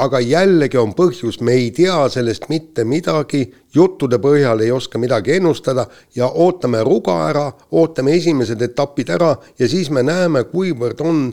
[0.00, 3.42] aga jällegi on põhjus, me ei tea sellest mitte midagi,
[3.74, 5.84] juttude põhjal ei oska midagi ennustada
[6.16, 7.44] ja ootame ruga ära,
[7.76, 11.26] ootame esimesed etapid ära ja siis me näeme, kuivõrd on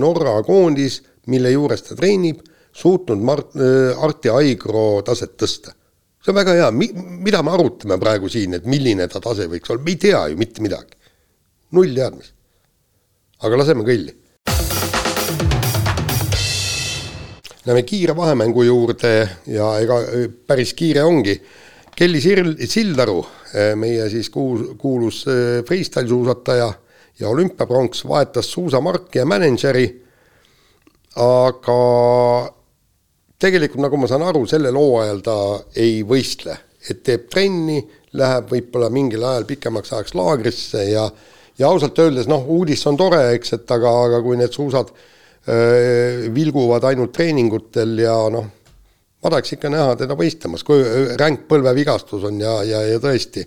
[0.00, 2.40] Norra koondis, mille juures ta treenib,
[2.72, 3.52] suutnud Mart,
[4.00, 5.76] Arti Aigro taset tõsta.
[6.22, 9.82] see on väga hea, mida me arutame praegu siin, et milline ta tase võiks olla,
[9.82, 10.96] me ei tea ju mitte midagi.
[11.72, 12.32] null teadmist.
[13.42, 14.21] aga laseme kõlli
[17.66, 21.36] Läheme kiire vahemängu juurde ja ega e, päris kiire ongi.
[21.94, 23.20] Kelly Sirl-, Sildaru,
[23.54, 25.36] e, meie siis kuus, kuulus e,
[25.68, 26.66] freestyle suusataja
[27.20, 29.84] ja olümpiapronks, vahetas suusamarki ja mänedžeri,
[31.22, 31.78] aga
[33.38, 35.38] tegelikult nagu ma saan aru, sellel hooajal ta
[35.78, 36.58] ei võistle,
[36.90, 37.78] et teeb trenni,
[38.18, 41.06] läheb võib-olla mingil ajal pikemaks ajaks laagrisse ja
[41.60, 45.08] ja ausalt öeldes noh, uudis on tore, eks, et aga, aga kui need suusad Äh,
[45.42, 48.44] vilguvad ainult treeningutel ja noh,
[49.22, 50.82] ma tahaks ikka näha teda võistlemas, kui
[51.18, 53.44] ränk põlvevigastus on ja, ja, ja tõesti,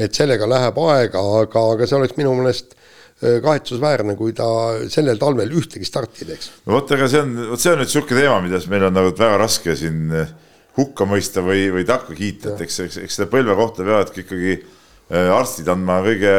[0.00, 4.48] et sellega läheb aega, aga, aga see oleks minu meelest äh, kahetsusväärne, kui ta
[4.92, 6.50] sellel talvel ühtegi starti teeks.
[6.66, 9.12] no vot, aga see on, vot see on nüüd niisugune teema, mida meil on nagu
[9.16, 10.32] väga raske siin äh,
[10.76, 14.58] hukka mõista või, või takka kiita, et eks, eks, eks selle põlve kohta peavadki ikkagi
[14.58, 14.75] äh,
[15.10, 16.32] arstid andma kõige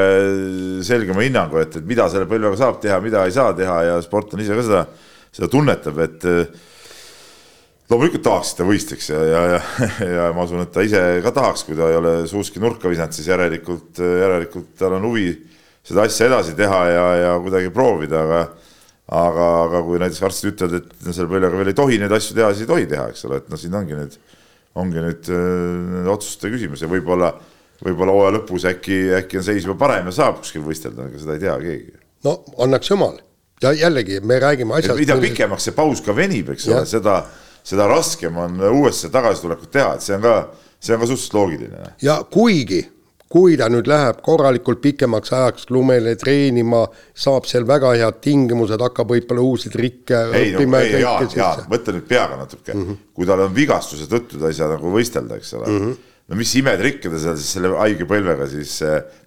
[0.84, 4.44] selgema hinnangu, et, et mida selle põlvega saab teha, mida ei saa teha ja sportlane
[4.44, 4.82] ise ka seda,
[5.38, 6.28] seda tunnetab, et
[7.88, 9.62] loomulikult tahaks, et ta võistleks ja, ja, ja,
[10.18, 13.16] ja ma usun, et ta ise ka tahaks, kui ta ei ole suuski nurka visanud,
[13.16, 15.30] siis järelikult, järelikult tal on huvi
[15.88, 18.42] seda asja edasi teha ja, ja kuidagi proovida, aga
[19.08, 22.50] aga, aga kui näiteks arstid ütlevad, et selle põlvega veel ei tohi neid asju teha,
[22.52, 24.18] siis ei tohi teha, eks ole, et noh, siin ongi nüüd,
[24.78, 27.32] ongi nüüd äh, otsuste küsimus ja võib-olla,
[27.86, 31.38] võib-olla hooaja lõpus äkki, äkki on seis juba parem ja saab kuskil võistelda, aga seda
[31.38, 31.98] ei tea keegi.
[32.26, 33.20] no annaks jumal
[33.62, 35.00] ja jällegi me räägime asjast.
[35.00, 37.22] mida pikemaks see paus ka venib, eks ole, seda
[37.68, 40.36] seda raskem on uuesti tagasitulekut teha, et see on ka,
[40.80, 41.90] see on ka suhteliselt loogiline.
[42.02, 42.80] ja kuigi,
[43.28, 46.86] kui ta nüüd läheb korralikult pikemaks ajaks lumele treenima,
[47.26, 50.84] saab seal väga head tingimused, hakkab võib-olla uusi trikke ei, õppima no,.
[50.86, 53.02] ei, Jaan, Jaan, mõtle nüüd peaga natuke mm, -hmm.
[53.20, 55.82] kui tal on vigastuse tõttu, ta ei saa nagu võistelda, eks ole mm.
[55.82, 58.74] -hmm no mis imetrikke ta seal siis selle haige põlvega siis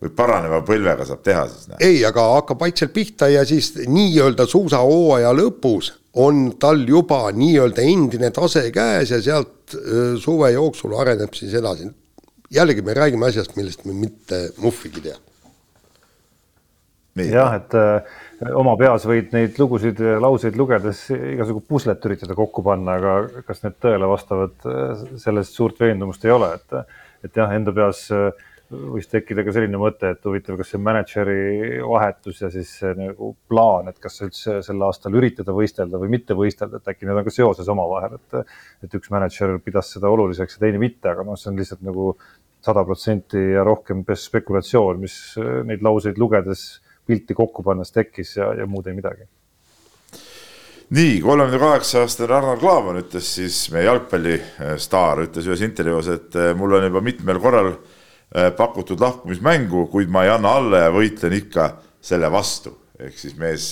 [0.02, 1.70] või paraneva põlvega saab teha siis?
[1.80, 8.30] ei, aga hakkab vaikselt pihta ja siis nii-öelda suusahooaja lõpus on tal juba nii-öelda endine
[8.34, 9.76] tase käes ja sealt
[10.20, 11.88] suve jooksul areneb siis edasi.
[12.50, 15.16] jällegi me räägime asjast, millest me mitte muhvigi tea.
[17.20, 18.02] jah, et äh,
[18.56, 23.64] oma peas võid neid lugusid ja lauseid lugedes igasugu puslet üritada kokku panna, aga kas
[23.64, 24.54] need tõele vastavad,
[25.20, 26.96] sellest suurt veendumust ei ole, et,
[27.28, 28.30] et jah, enda peas äh,
[28.70, 33.90] võis tekkida ka selline mõte, et huvitav, kas see mänedžeri vahetus ja siis nagu plaan,
[33.90, 37.34] et kas üldse sel aastal üritada võistelda või mitte võistelda, et äkki need on ka
[37.34, 38.52] seoses omavahel, et,
[38.86, 42.12] et üks mänedžer pidas seda oluliseks ja teine mitte, aga noh, see on lihtsalt nagu
[42.64, 45.16] sada protsenti ja rohkem spekulatsioon, mis
[45.66, 46.68] neid lauseid lugedes
[47.10, 49.28] pilti kokku pannes tekkis ja, ja muud ei midagi
[50.90, 56.78] nii, kolmekümne kaheksa aastane Arnar Klaavan ütles siis, meie jalgpallistaar ütles ühes intervjuus, et mul
[56.78, 57.74] on juba mitmel korral
[58.30, 61.64] Äh, pakutud lahkumismängu, kuid ma ei anna alla ja võitlen ikka
[62.00, 62.76] selle vastu.
[63.00, 63.64] ehk siis mees,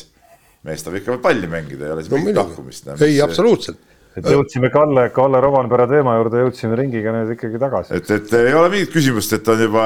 [0.67, 2.89] mees tahab ikka palli mängida, ei ole siis no, mingit lahkumist.
[3.07, 3.79] ei, absoluutselt.
[4.17, 7.95] et jõudsime Kalle, Kalle Rovanpera teema juurde, jõudsime ringiga nüüd ikkagi tagasi.
[7.95, 9.85] et, et ei ole mingit küsimust, et on juba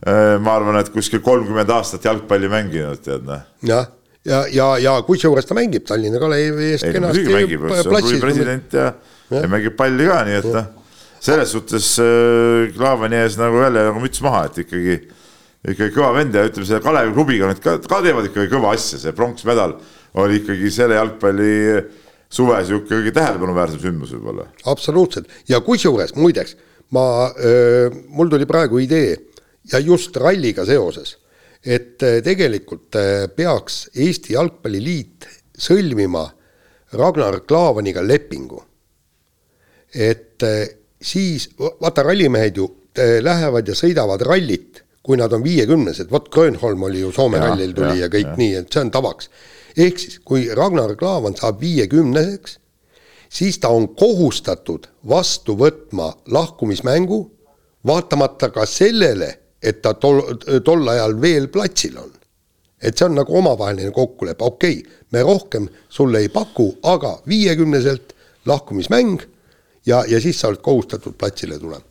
[0.00, 3.42] ma arvan, et kuskil kolmkümmend aastat jalgpalli mänginud, tead noh.
[3.66, 3.88] jah,
[4.24, 7.26] ja, ja, ja, ja kusjuures ta mängib Tallinna Kalevi eest kenasti.
[7.28, 7.66] mängib,
[8.22, 8.92] president ja,
[9.34, 10.68] ja mängib palli ka, nii et noh
[11.20, 14.96] selles suhtes äh, Klaavani ees nagu jälle nagu müts maha, et ikkagi,
[15.68, 19.00] ikkagi kõva vend ja ütleme, selle Kalevi klubiga nad ka, ka teevad ikkagi kõva asja,
[19.02, 19.76] see pronksmedal
[20.20, 21.52] oli ikkagi selle jalgpalli
[22.30, 24.48] suve sihuke kõige tähelepanuväärsem sündmus võib-olla.
[24.70, 26.56] absoluutselt ja kusjuures muideks
[26.94, 27.04] ma,
[28.08, 29.12] mul tuli praegu idee
[29.72, 31.16] ja just ralliga seoses,
[31.60, 32.96] et tegelikult
[33.36, 35.28] peaks Eesti Jalgpalliliit
[35.60, 36.24] sõlmima
[36.96, 38.62] Ragnar Klavaniga lepingu.
[39.94, 40.42] et
[41.02, 42.68] siis vaata, rallimehed ju
[43.22, 47.72] lähevad ja sõidavad rallit, kui nad on viiekümnesed, vot Grönholm oli ju Soome ja, rallil
[47.74, 48.36] tuli ja, ja kõik ja.
[48.36, 49.30] nii, et see on tavaks.
[49.76, 52.58] ehk siis, kui Ragnar Klavan saab viiekümneseks,
[53.28, 57.20] siis ta on kohustatud vastu võtma lahkumismängu,
[57.86, 60.22] vaatamata ka sellele, et ta tol,
[60.64, 62.12] tol ajal veel platsil on.
[62.80, 68.14] et see on nagu omavaheline kokkulepe, okei okay,, me rohkem sulle ei paku, aga viiekümneselt
[68.46, 69.20] lahkumismäng
[69.86, 71.84] ja, ja siis sa oled kohustatud platsile tulema.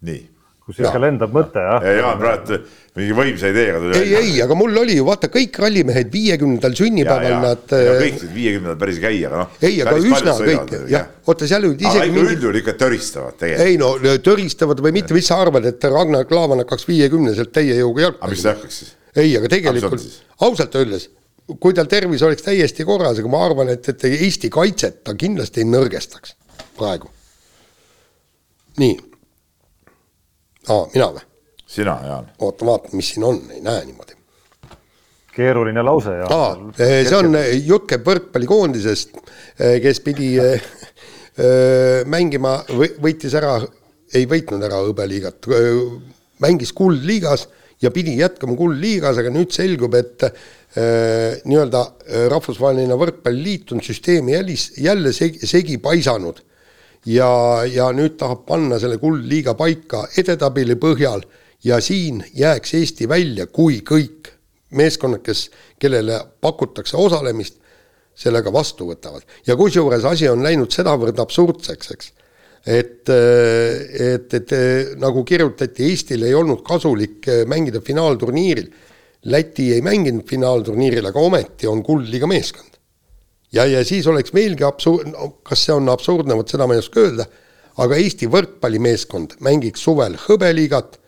[0.00, 0.37] nii.
[0.68, 1.84] Kus ikka lendab mõte, jah.
[1.86, 2.58] ja Jaan praegu
[2.98, 3.98] mingi võimsa ideega tuli.
[4.00, 7.64] ei, ei, aga mul oli ju vaata kõik rallimehed viiekümnendal sünnipäeval nad.
[7.72, 9.58] kõik said viiekümnendal päris käia, aga noh.
[9.64, 12.04] ei, aga üsna kõik, jah, oota seal olid isegi.
[12.04, 13.68] aga üldjuhul ikka töristavad tegelikult.
[13.68, 18.08] ei no töristavad või mitte, mis sa arvad, et Ragnar Klavan hakkaks viiekümneselt täie jõuga
[18.08, 18.26] jalgpalli.
[18.28, 18.96] aga mis ta hakkaks siis?
[19.16, 20.10] ei, aga tegelikult
[20.48, 21.08] ausalt öeldes
[21.56, 25.64] kui tal tervis oleks täiesti korras, aga ma arvan, et, et Eesti kaitset ta kindlasti
[25.64, 26.34] ei nõrgestaks
[26.76, 27.08] praegu.
[28.78, 28.98] nii.
[30.68, 31.24] Aa, mina või?
[31.68, 32.30] sina, Jaan.
[32.38, 34.16] oota, vaata, mis siin on, ei näe niimoodi.
[35.36, 36.32] keeruline lause, Jaan.
[36.32, 39.20] aa, eh, see on, eh, jutt käib võrkpallikoondisest,
[39.58, 40.36] eh, kes pidi
[42.10, 42.56] mängima,
[42.98, 43.52] võitis ära,
[44.10, 45.46] ei võitnud ära hõbeliigat,
[46.42, 47.44] mängis kuldliigas
[47.78, 50.24] ja pidi jätkama kuldliigas, aga nüüd selgub, et
[51.46, 51.84] nii-öelda
[52.32, 56.42] rahvusvaheline võrkpalliliit on süsteemi jälis, jälle segi, segi paisanud.
[57.08, 57.30] Ja,
[57.68, 61.24] ja nüüd tahab panna selle kuldliiga paika edetabeli põhjal
[61.64, 64.32] ja siin jääks Eesti välja, kui kõik
[64.76, 65.48] meeskonnad, kes,
[65.80, 67.56] kellele pakutakse osalemist,
[68.18, 69.22] sellega vastu võtavad.
[69.46, 72.12] ja kusjuures asi on läinud sedavõrd absurdseks, eks,
[72.66, 74.54] et, et, et
[74.98, 78.68] nagu kirjutati, Eestil ei olnud kasulik mängida finaalturniiril
[79.26, 82.77] Läti ei mänginud finaalturniiril, aga ometi on kuldliiga meeskond.
[83.54, 85.12] Ja, ja siis oleks veelgi absurd,
[85.46, 87.28] kas see on absurdne, vot seda ma ei oska öelda,
[87.82, 90.98] aga Eesti võrkpallimeeskond mängiks suvel hõbeliigat,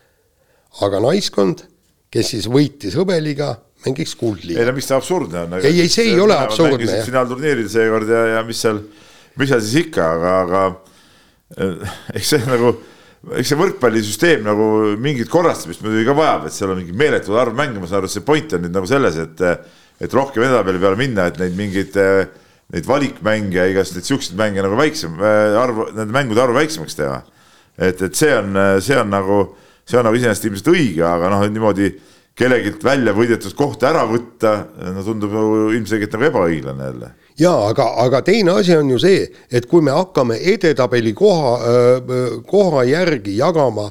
[0.86, 1.64] aga naiskond,
[2.10, 3.54] kes siis võitis hõbeliiga,
[3.86, 4.60] mängiks kuldliiga.
[4.60, 5.58] ei no mis see absurdne on?
[5.60, 7.02] ei, ei see ei ole absurdne.
[7.06, 8.80] finaalturniiril seekord ja, ja mis seal,
[9.40, 10.64] mis seal siis ikka, aga, aga
[11.56, 12.74] eh, eks see nagu
[13.36, 14.66] eks see võrkpallisüsteem nagu
[15.00, 18.12] mingit korrastamist muidugi ka vajab, et seal on mingi meeletu arv mänge, ma saan aru,
[18.12, 19.42] see point on nüüd nagu selles, et
[20.00, 21.98] et rohkem edetabeli peale minna, et neid mingeid
[22.70, 27.22] neid valikmänge ja igasuguseid siukseid mänge nagu väiksem arv, nende mängude arvu väiksemaks teha.
[27.78, 29.40] et, et see on, see on nagu,
[29.88, 31.90] see on nagu iseenesest ilmselt õige, aga noh, niimoodi
[32.38, 34.52] kellelgi välja võidetud kohta ära võtta,
[34.94, 39.24] no tundub nagu ilmselgelt nagu ebaõiglane jälle jaa, aga, aga teine asi on ju see,
[39.50, 41.54] et kui me hakkame edetabeli koha,
[42.48, 43.88] koha järgi jagama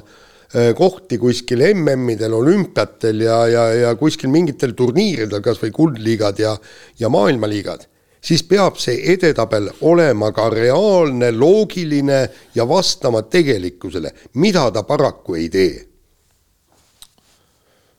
[0.74, 6.56] kohti kuskil MM-idel, olümpiatel ja, ja, ja kuskil mingitel turniiridel, kas või kuldliigad ja,
[6.98, 7.84] ja maailmaliigad,
[8.18, 12.18] siis peab see edetabel olema ka reaalne, loogiline
[12.54, 14.10] ja vastama tegelikkusele,
[14.42, 15.78] mida ta paraku ei tee.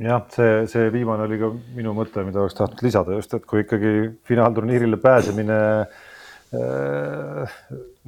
[0.01, 3.61] Jah, see, see viimane oli ka minu mõte, mida oleks tahtnud lisada just, et kui
[3.61, 3.91] ikkagi
[4.25, 5.57] finaalturniirile pääsemine
[6.57, 7.59] äh,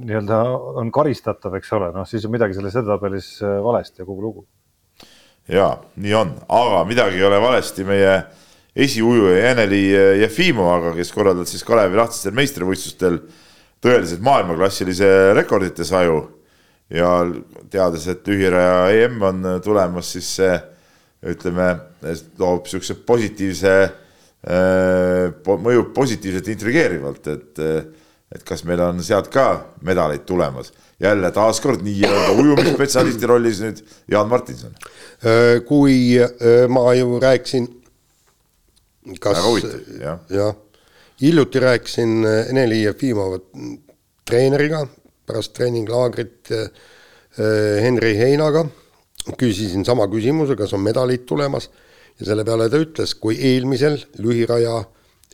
[0.02, 0.40] nii-öelda
[0.80, 4.46] on karistatav, eks ole, noh, siis on midagi selles edetabelis äh, valesti ja kogu lugu.
[5.48, 5.68] ja
[6.00, 8.14] nii on, aga midagi ei ole valesti meie
[8.74, 9.82] esiujuja Eneli
[10.22, 13.20] Jefimovaga, kes korraldab siis Kalevi lahtistel meistrivõistlustel
[13.84, 16.22] tõeliselt maailmaklassilise rekordite saju
[16.90, 17.10] ja
[17.70, 20.54] teades, et lühiraja EM on tulemas, siis see
[21.34, 21.68] ütleme,
[22.36, 23.74] toob niisuguse positiivse,
[24.48, 27.62] äh, mõjub positiivselt intrigeerivalt, et
[28.34, 29.46] et kas meil on sealt ka
[29.82, 30.72] medaleid tulemas.
[31.00, 33.80] jälle taaskord nii-öelda ujumisspetsialisti rollis nüüd
[34.10, 34.74] Jaan Martinson.
[35.26, 37.66] Äh, kui äh, ma ju rääkisin,
[39.20, 39.42] kas
[40.00, 40.54] jah ja,
[41.20, 43.40] hiljuti rääkisin Ene-Li Jefimova
[44.24, 44.86] treeneriga
[45.26, 46.48] pärast treeninglaagrit
[47.82, 48.64] Henri Heinaga
[49.32, 51.70] küsisin sama küsimuse, kas on medalid tulemas
[52.20, 54.82] ja selle peale ta ütles, kui eelmisel lühiraja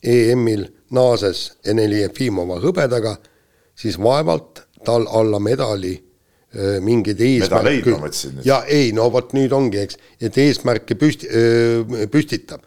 [0.03, 3.17] EM-il naases Eneli Jefimova hõbedaga,
[3.77, 5.95] siis vaevalt tal alla medali
[6.83, 7.93] mingeid eesmärke.
[8.43, 11.29] ja ei, no vot nüüd ongi, eks, et eesmärke püsti,
[12.11, 12.65] püstitab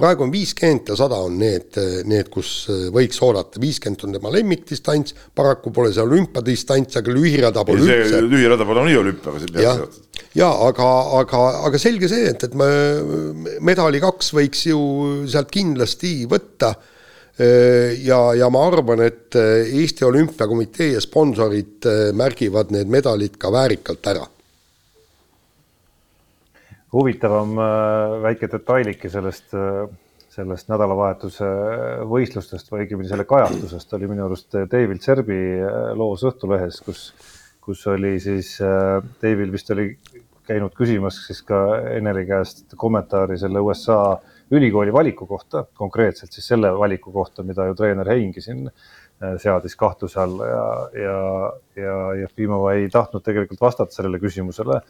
[0.00, 1.76] praegu on viiskümmend ja sada on need,
[2.08, 7.64] need, kus äh, võiks oodata, viiskümmend on tema lemmikdistants, paraku pole see olümpiadistants, aga lühirada
[7.68, 8.22] pole ei, üldse.
[8.26, 10.24] lühirada pole nii olümpiaga seotud.
[10.38, 10.88] ja aga,
[11.20, 12.70] aga, aga selge see, et, et me
[13.66, 14.80] medali kaks võiks ju
[15.30, 16.74] sealt kindlasti võtta.
[17.40, 23.52] Äh, ja, ja ma arvan, et äh, Eesti Olümpiakomitee ja sponsorid märgivad need medalid ka
[23.54, 24.26] väärikalt ära
[26.92, 29.84] huvitavam äh, väike detailike sellest, äh,
[30.30, 31.50] sellest nädalavahetuse
[32.10, 33.92] võistlustest või õigemini selle kajastusest.
[33.98, 37.10] Oli minu arust David Serbi äh, loos Õhtulehes, kus,
[37.62, 38.56] kus oli siis,
[39.22, 39.92] David vist oli
[40.48, 41.60] käinud küsimas siis ka
[41.92, 44.16] Eneri käest kommentaari selle USA
[44.50, 48.64] ülikooli valiku kohta, konkreetselt siis selle valiku kohta, mida ju treener Heingi siin
[49.38, 50.64] seadis kahtluse alla ja,
[50.96, 51.18] ja,
[51.76, 54.80] ja Jefimova ei tahtnud tegelikult vastata sellele küsimusele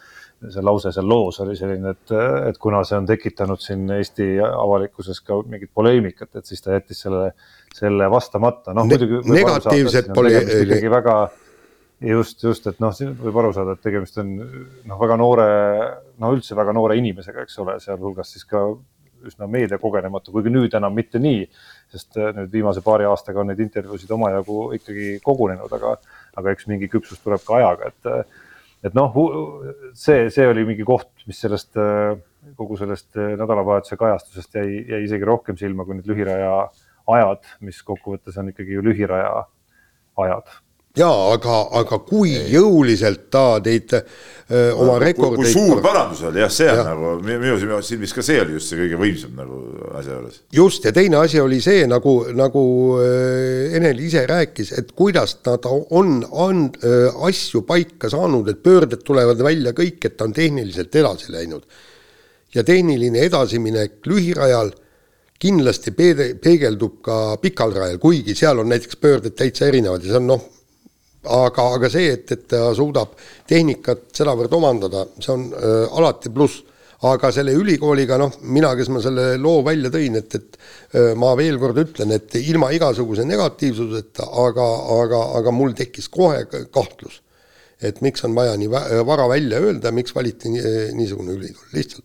[0.49, 2.13] see lause seal loos oli selline, et,
[2.49, 7.03] et kuna see on tekitanud siin Eesti avalikkuses ka mingit poleemikat, et siis ta jättis
[7.05, 7.31] selle,
[7.77, 9.21] selle vastamata, noh muidugi.
[9.29, 10.87] negatiivset poleemikat.
[10.97, 11.17] väga
[12.01, 15.51] just, just, et noh, võib aru saada, et tegemist on noh, väga noore,
[16.23, 18.65] no üldse väga noore inimesega, eks ole, sealhulgas siis ka
[19.29, 21.43] üsna meediakogenematu, kuigi nüüd enam mitte nii,
[21.93, 25.99] sest nüüd viimase paari aastaga on neid intervjuusid omajagu ikkagi kogunenud, aga,
[26.41, 28.39] aga eks mingi küpsus tuleb ka ajaga, et
[28.85, 29.17] et noh,
[29.99, 31.77] see, see oli mingi koht, mis sellest
[32.57, 36.55] kogu sellest nädalavahetuse kajastusest jäi, jäi isegi rohkem silma kui need lühiraja
[37.11, 39.45] ajad, mis kokkuvõttes on ikkagi ju lühiraja
[40.21, 40.51] ajad
[40.99, 42.49] jaa, aga, aga kui ei.
[42.51, 45.45] jõuliselt ta teid öö, oma no, rekordeid.
[45.45, 46.87] kui suur parandus oli jah, see on ja.
[46.89, 49.61] nagu minu silmis ka see oli just see kõige võimsam nagu
[50.01, 50.41] asja juures.
[50.57, 52.65] just ja teine asi oli see nagu, nagu
[53.71, 56.67] Enel ise rääkis, et kuidas nad on, on
[57.29, 61.63] asju paika saanud, et pöörded tulevad välja kõik, et ta on tehniliselt edasi läinud.
[62.55, 64.75] ja tehniline edasiminek lühirajal
[65.41, 70.35] kindlasti peegeldub ka pikal rajal, kuigi seal on näiteks pöörded täitsa erinevad ja see on
[70.35, 70.49] noh
[71.29, 73.15] aga, aga see, et, et ta suudab
[73.49, 76.67] tehnikat sedavõrd omandada, see on äh, alati pluss.
[77.01, 80.59] aga selle ülikooliga, noh, mina, kes ma selle loo välja tõin, et, et
[80.93, 84.67] äh, ma veel kord ütlen, et ilma igasuguse negatiivsuseta, aga,
[84.99, 87.23] aga, aga mul tekkis kohe kahtlus.
[87.81, 88.69] et miks on vaja nii
[89.09, 92.05] vara välja öelda, miks valiti nii, niisugune ülikool, lihtsalt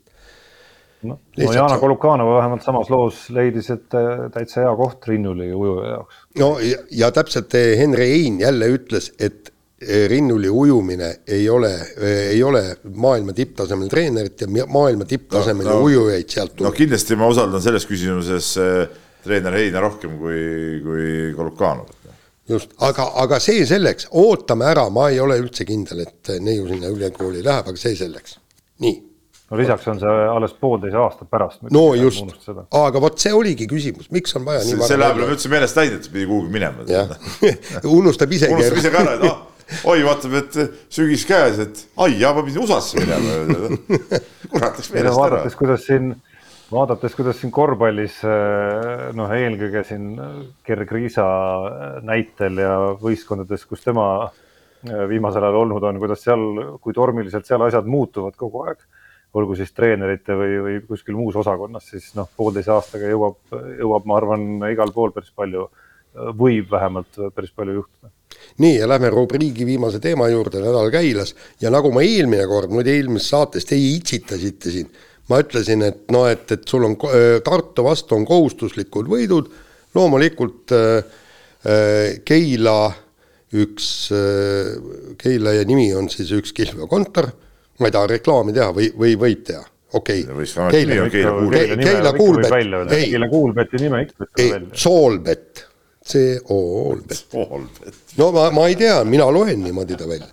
[1.07, 5.91] noh, no Jana Kolukanova vähemalt samas loos leidis, et äh, täitsa hea koht Rinnuli ujuja
[5.95, 6.21] jaoks.
[6.39, 9.51] no ja, ja täpselt Henri Hein jälle ütles, et
[10.07, 11.71] rinnuli ujumine ei ole,
[12.31, 12.61] ei ole
[12.95, 16.69] maailma tipptasemel treenerit ja maailma tipptasemel no, no, ujujaid sealt tuleb.
[16.69, 18.53] no kindlasti ma usaldan selles küsimuses
[19.25, 20.39] treener Heina rohkem kui,
[20.85, 22.13] kui Kolukanovat.
[22.49, 26.93] just, aga, aga see selleks, ootame ära, ma ei ole üldse kindel, et neiu sinna
[26.93, 28.39] ülikooli läheb, aga see selleks,
[28.85, 28.95] nii
[29.51, 31.65] no lisaks on see alles poolteise aasta pärast.
[31.73, 35.77] no just, aga vot see oligi küsimus, miks on vaja nii see läheb üldse meelest
[35.79, 36.85] läinud, et pidi kuhugi minema.
[37.99, 38.55] unustab isegi.
[38.57, 40.61] unustab ise ka ära, et ah, oi, vaatab, et
[40.93, 43.75] sügis käes, et ai, jaa, ma pidin USA-sse minema.
[44.53, 45.19] kurat, läks meelest ära.
[45.19, 46.09] vaadates, kuidas siin,
[46.71, 48.17] vaadates, kuidas siin korvpallis
[49.19, 50.09] noh, eelkõige siin
[50.65, 51.27] Gerg Riisa
[52.05, 54.09] näitel ja võistkondades, kus tema
[54.85, 56.43] viimasel ajal olnud on, kuidas seal,
[56.81, 58.81] kui tormiliselt seal asjad muutuvad kogu aeg
[59.35, 63.39] olgu siis treenerite või, või kuskil muus osakonnas, siis noh, poolteise aastaga jõuab,
[63.81, 65.67] jõuab, ma arvan, igal pool päris palju,
[66.39, 68.11] võib vähemalt päris palju juhtuda.
[68.63, 71.35] nii ja lähme rubriigi viimase teema juurde, nädal käilas.
[71.61, 74.91] Ja nagu ma eelmine kord, muide eelmises saates teie itsitasite siin,
[75.29, 76.95] ma ütlesin, et noh, et, et sul on
[77.43, 79.51] Tartu vastu on kohustuslikud võidud,
[79.95, 81.23] loomulikult äh,
[82.25, 82.79] Keila
[83.55, 84.75] üks äh,,
[85.19, 87.33] Keila nimi on siis üks kihlveokontor
[87.79, 89.61] ma ei taha reklaami teha või, või võib teha,
[89.93, 90.49] okei okay..
[90.71, 92.57] Keila, Kuulbett,
[92.95, 93.11] ei.
[93.11, 94.81] Keila Kuulbetti nime ikka ütle välja.
[94.85, 95.63] Soolbett,
[96.05, 97.35] C-O-O-L-bett.
[98.17, 100.29] no ma, ma ei tea, mina loen niimoodi ta välja.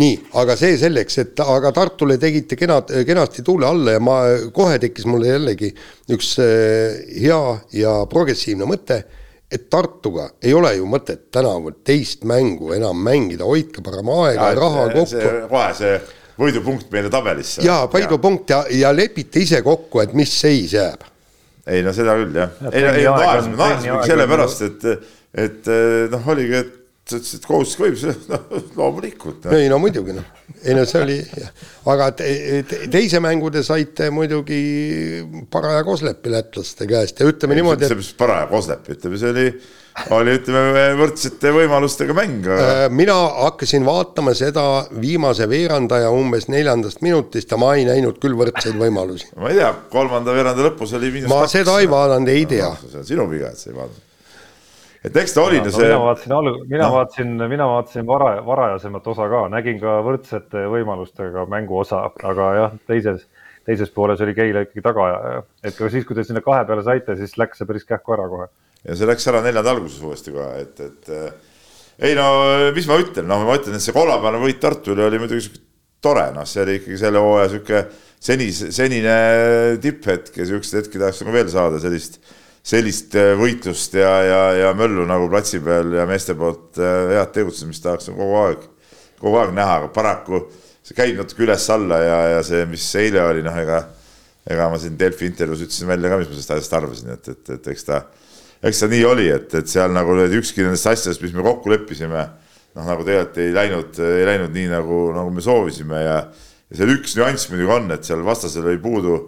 [0.00, 4.20] nii, aga see selleks, et aga Tartule tegite kena, kenasti tuule alla ja ma,
[4.54, 5.68] kohe tekkis mulle jällegi
[6.16, 7.42] üks äh, hea
[7.76, 9.02] ja progressiivne mõte
[9.52, 14.56] et Tartuga ei ole ju mõtet tänavu teist mängu enam mängida, hoidke parem aega ja
[14.56, 15.22] raha kokku.
[15.52, 16.00] kohe see
[16.42, 17.64] võidupunkt meile tabelisse.
[17.66, 21.08] jaa, võidupunkt ja, ja lepite ise kokku, et mis seis jääb.
[21.66, 22.54] ei no seda küll jah.
[22.72, 25.10] ei, ei naersime, naersime sellepärast, et,
[25.46, 25.74] et
[26.12, 27.98] noh, oligi, et sa ütlesid, et kohustus võib,
[28.32, 29.58] noh loomulikult no..
[29.58, 30.26] ei no muidugi noh,
[30.62, 31.18] ei no see oli,
[31.90, 32.30] aga te,
[32.68, 34.62] te, teise mängu te saite muidugi
[35.52, 37.90] paraja koslepi lätlaste käest ja ütleme ei, niimoodi.
[37.90, 38.12] et.
[38.18, 39.46] paraja koslepi, ütleme, see oli
[40.16, 42.46] oli, ütleme, võrdsete võimalustega mäng.
[42.48, 44.64] Äh, mina hakkasin vaatama seda
[45.00, 49.28] viimase veerandaja umbes neljandast minutist ja ma ei näinud küll võrdseid võimalusi.
[49.36, 52.88] ma ei tea, kolmanda veeranda lõpus oli ma seda ei vaadanud, ei tea no,.
[52.88, 54.08] see on sinu viga, et sa ei vaadanud.
[55.02, 55.86] Et eks ta oli no, see.
[55.86, 56.96] mina vaatasin alg-, mina no.
[56.96, 62.76] vaatasin, mina vaatasin vara, varajasemat osa ka, nägin ka võrdsete võimalustega mängu osa, aga jah,
[62.90, 63.26] teises
[63.66, 65.06] teises pooles oli Keila ikkagi taga,
[65.62, 68.26] et ka siis, kui te sinna kahe peale saite, siis läks see päris kähku ära
[68.30, 68.48] kohe
[68.82, 71.52] ja see läks ära neljanda alguses uuesti kohe, et, et äh,
[72.08, 72.26] ei no
[72.74, 75.62] mis ma ütlen, noh, ma ütlen, et see kolmapäevane võit Tartule oli muidugi sihuke
[76.02, 77.82] tore, noh, see oli ikkagi selle hooaja sihuke
[78.22, 79.16] senis, senine
[79.82, 82.18] tipphetk ja siukseid hetki tahaks nagu veel saada, sellist,
[82.62, 87.32] sellist äh, võitlust ja, ja, ja möllu nagu platsi peal ja meeste poolt äh, head
[87.34, 88.68] tegutsemist tahaks nagu kogu aeg,
[89.22, 90.44] kogu aeg näha, aga paraku
[90.82, 93.82] see käib natuke üles-alla ja, ja see, mis eile oli, noh, ega
[94.50, 97.50] ega ma siin Delfi intervjuus ütlesin välja ka, mis ma sellest asjast arvasin, et, et,
[97.56, 98.00] et eks ta
[98.62, 101.70] eks ta nii oli, et, et seal nagu need ükski nendest asjadest, mis me kokku
[101.72, 102.24] leppisime,
[102.76, 106.18] noh, nagu tegelikult ei läinud, ei läinud nii nagu, nagu me soovisime ja,
[106.70, 109.18] ja seal üks nüanss muidugi on, et seal vastasel oli puudu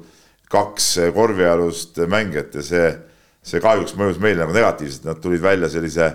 [0.54, 2.88] kaks korvialust mängijat ja see,
[3.44, 6.10] see kahjuks mõjus meile nagu negatiivselt, nad tulid välja sellise,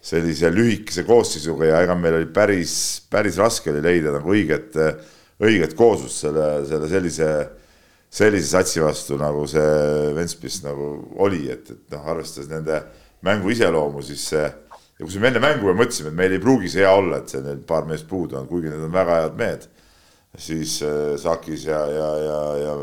[0.00, 2.74] sellise lühikese koosseisuga ja ega meil oli päris,
[3.10, 4.78] päris raske oli leida nagu õiget,
[5.42, 7.32] õiget kooslust selle, selle sellise
[8.10, 10.88] sellise satsi vastu, nagu see Ventspils nagu
[11.22, 12.80] oli, et, et noh, arvestades nende
[13.26, 16.82] mängu iseloomu, siis see ja kui me enne mängu mõtlesime, et meil ei pruugi see
[16.82, 19.66] hea olla, et see neil paar meest puudu on, kuigi need on väga head mehed,
[20.36, 22.76] siis äh, Sakis ja, ja, ja, ja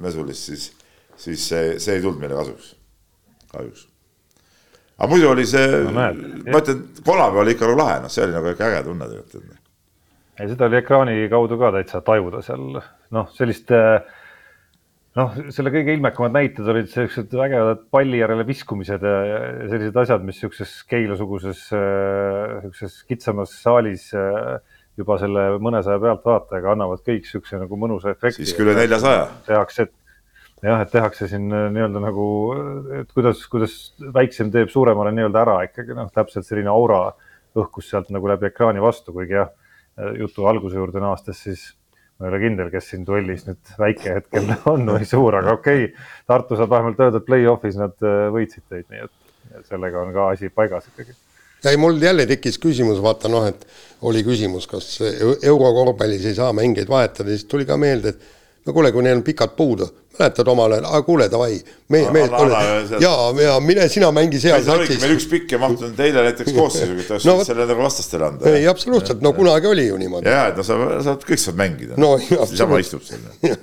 [0.00, 0.70] Mesulis, siis,
[1.20, 2.72] siis see, see ei tulnud meile kasuks,
[3.52, 3.86] kahjuks.
[4.98, 8.36] aga muidu oli see no,, ma ütlen, kolmapäeval oli ikka nagu lahe, noh, see oli
[8.36, 9.60] nagu ikka äge tunne tegelikult.
[10.38, 12.80] ei, seda oli ekraani kaudu ka täitsa tajuda seal,
[13.16, 14.00] noh, sellist äh,
[15.18, 19.40] noh, selle kõige ilmekamad näited olid sellised vägevad palli järele viskumised ja, ja
[19.72, 24.10] sellised asjad, mis niisuguses Keila-suguses niisuguses kitsamas saalis
[25.00, 28.44] juba selle mõnesaja pealtvaatajaga annavad kõik niisuguse nagu mõnusa efekti.
[28.44, 29.26] siis küll neljasaja.
[29.48, 29.94] tehakse, et
[30.62, 32.26] jah, et tehakse siin nii-öelda nagu,
[33.00, 33.76] et kuidas, kuidas
[34.14, 37.08] väiksem teeb suuremale nii-öelda ära ikkagi noh, täpselt selline aura
[37.58, 39.50] õhkus sealt nagu läbi ekraani vastu, kuigi jah,
[40.18, 41.64] jutu alguse juurde naastes, siis
[42.20, 45.88] ma ei ole kindel, kes siin duellis nüüd väike hetkel on või suur, aga okei
[45.88, 50.12] okay,, Tartu saab vähemalt öelda, et play-off'is nad äh, võitsid teid, nii et sellega on
[50.14, 51.16] ka asi paigas ikkagi.
[51.64, 53.64] ei, mul jälle tekkis küsimus, vaata noh, et
[54.06, 58.92] oli küsimus, kas eurokorvpallis ei saa mängijaid vahetada, siis tuli ka meelde, et no kuule,
[58.92, 59.86] kui neil on pikalt puudu,
[60.18, 61.58] mäletad omal ajal, aga kuule, davai,
[61.92, 62.34] meie mehed,
[63.02, 63.12] ja,
[63.44, 67.28] ja mine sina mängi seal meil üks pikk ei mahtunud eile näiteks koosseisuga, et oleks
[67.28, 68.54] no, selle nagu vastastele anda.
[68.54, 70.28] ei, absoluutselt, no kunagi oli ju niimoodi.
[70.28, 72.00] ja, et no sa saad, kõik saad mängida.
[72.00, 73.56] no, niisama istub seal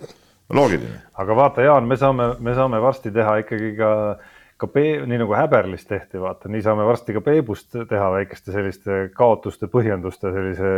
[0.49, 1.03] loogiline.
[1.19, 5.19] aga vaata, Jaan, me saame, me saame varsti teha ikkagi ka äh, ka Pe-, nii
[5.21, 10.71] nagu Häberlis tehti, vaata, nii saame varsti ka Peebust teha väikeste selliste kaotuste, põhjenduste sellise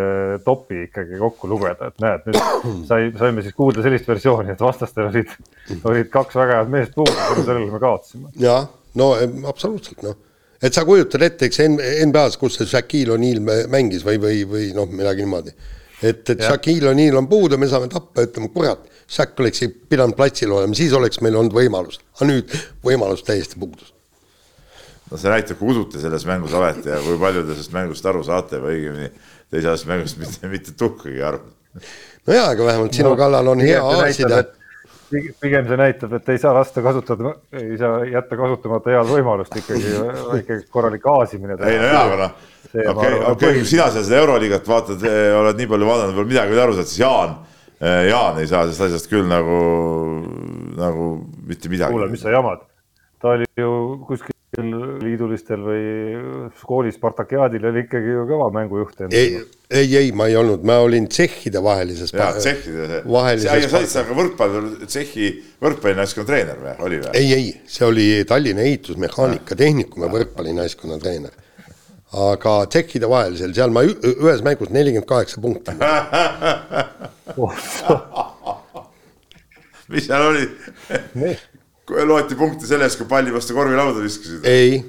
[0.45, 5.07] topi ikkagi kokku lugeda, et näed, nüüd sai, saime siis kuulda sellist versiooni, et vastastel
[5.10, 5.31] olid,
[5.80, 8.34] olid kaks väga head meest puudu, sellele me kaotasime.
[8.43, 8.68] jah,
[8.99, 9.14] no
[9.49, 10.19] absoluutselt noh,
[10.60, 13.39] et sa kujutad ette, eks NBA-s, kus see Shaquille O'Neal
[13.72, 15.56] mängis või, või, või noh, midagi niimoodi
[16.03, 20.51] et, et Shaquille O'Neal on puudu, me saame tappa, ütleme kurat, Shaq oleks pidanud platsil
[20.53, 22.53] olema, siis oleks meil olnud võimalus, aga nüüd
[22.85, 23.93] võimalus täiesti puudus.
[25.09, 28.21] no see näitab, kui usute selles mängus olete ja kui palju te sellest mängust aru
[28.27, 29.09] saate või õigemini
[29.49, 31.41] te ei saa sellest mängust mitte, mitte tuhkagi aru.
[32.27, 34.43] no jaa, aga vähemalt sinu no, kallal on hea aasida
[35.10, 39.94] pigem see näitab, et ei saa lasta kasutada, ei saa jätta kasutamata head võimalust ikkagi,
[40.41, 41.57] ikkagi korralik aasimine.
[41.65, 42.34] ei no jaa, aga noh,
[42.94, 45.06] okei, okei, kui sina seal seda Euroliigat vaatad,
[45.41, 47.38] oled nii palju vaadanud, veel midagi aru saad, siis Jaan,
[47.81, 49.61] eh, Jaan ei saa sellest asjast küll nagu,
[50.80, 51.11] nagu
[51.49, 51.95] mitte midagi.
[51.95, 52.65] kuule, mis sa jamad,
[53.22, 53.72] ta oli ju
[54.07, 55.81] kuskil liidulistel või
[56.65, 59.01] koolis Spartakiaadil oli ikkagi ju kõva mängujuht.
[59.11, 59.38] ei,
[59.69, 62.13] ei, ei, ma ei olnud, ma olin tsehhide vahelises.
[62.13, 63.03] jaa, tsehhide.
[63.05, 63.69] vahelises.
[63.69, 67.13] sa olid sa ka võrkpall, tsehhi võrkpallinaiskonna treener või, oli või?
[67.13, 71.34] ei, ei, see oli Tallinna Ehitusmehaanika Tehnikumi võrkpallinaiskonna treener.
[72.17, 75.77] aga tsehhide vahelisel, seal ma ühes mängus nelikümmend kaheksa punkti
[79.93, 80.49] mis seal oli?
[81.89, 84.45] Loeti punkte selle eest, kui palli vastu korvilauda viskasid?
[84.49, 84.79] ei,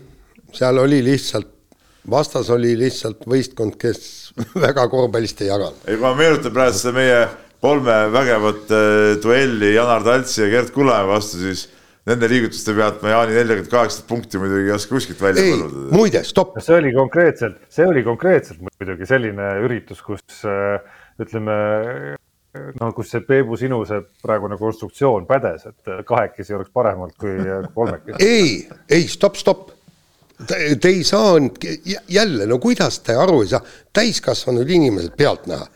[0.56, 1.50] seal oli lihtsalt,
[2.10, 4.32] vastas oli lihtsalt võistkond, kes
[4.66, 5.84] väga korvpallist ei jaganud.
[5.86, 7.20] ei, ma meenutan praegu seda meie
[7.60, 11.66] kolme vägevat äh, duelli Janar Taltsi ja Gerd Kullamäe vastu, siis
[12.08, 15.90] nende liigutuste pealt ma Jaani neljakümmet kaheksat punkti muidugi ei oska kuskilt välja põlluda.
[15.92, 16.56] muide, stopp.
[16.64, 20.80] see oli konkreetselt, see oli konkreetselt muidugi selline üritus, kus äh,
[21.20, 21.56] ütleme
[22.80, 27.36] no kus see Peebu sinu see praegune konstruktsioon pädes, et kahekesi oleks parem olnud kui
[27.74, 28.24] kolmekesi.
[28.24, 29.76] ei, ei stopp, stopp.
[30.40, 31.58] Te ei saanud
[32.08, 33.60] jälle, no kuidas te aru ei saa,
[33.92, 35.66] täiskasvanud inimesed pealtnäha.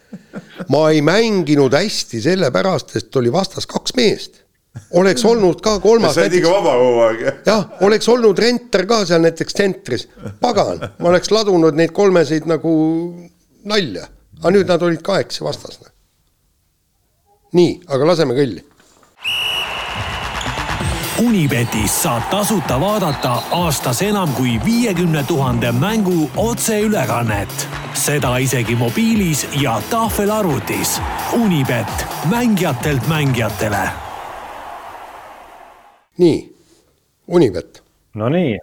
[0.73, 4.41] ma ei mänginud hästi sellepärast, sest oli vastas kaks meest
[4.99, 6.15] oleks olnud ka kolmas.
[6.15, 7.25] sa olid ikka vaba kogu aeg.
[7.47, 10.09] jah, oleks olnud Renter ka seal näiteks tsentris,
[10.41, 12.73] pagan, ma oleks ladunud neid kolmeseid nagu
[13.71, 14.09] nalja,
[14.41, 15.79] aga nüüd nad olid kahekesi vastas
[17.55, 18.63] nii, aga laseme kõlli.
[21.25, 27.69] Unibetis saab tasuta vaadata aastas enam kui viiekümne tuhande mängu otseülekannet.
[27.95, 31.01] seda isegi mobiilis ja tahvelarvutis.
[31.33, 33.89] Unibet, mängijatelt mängijatele.
[36.19, 36.55] nii,
[37.29, 37.83] Unibet.
[38.15, 38.59] Nonii,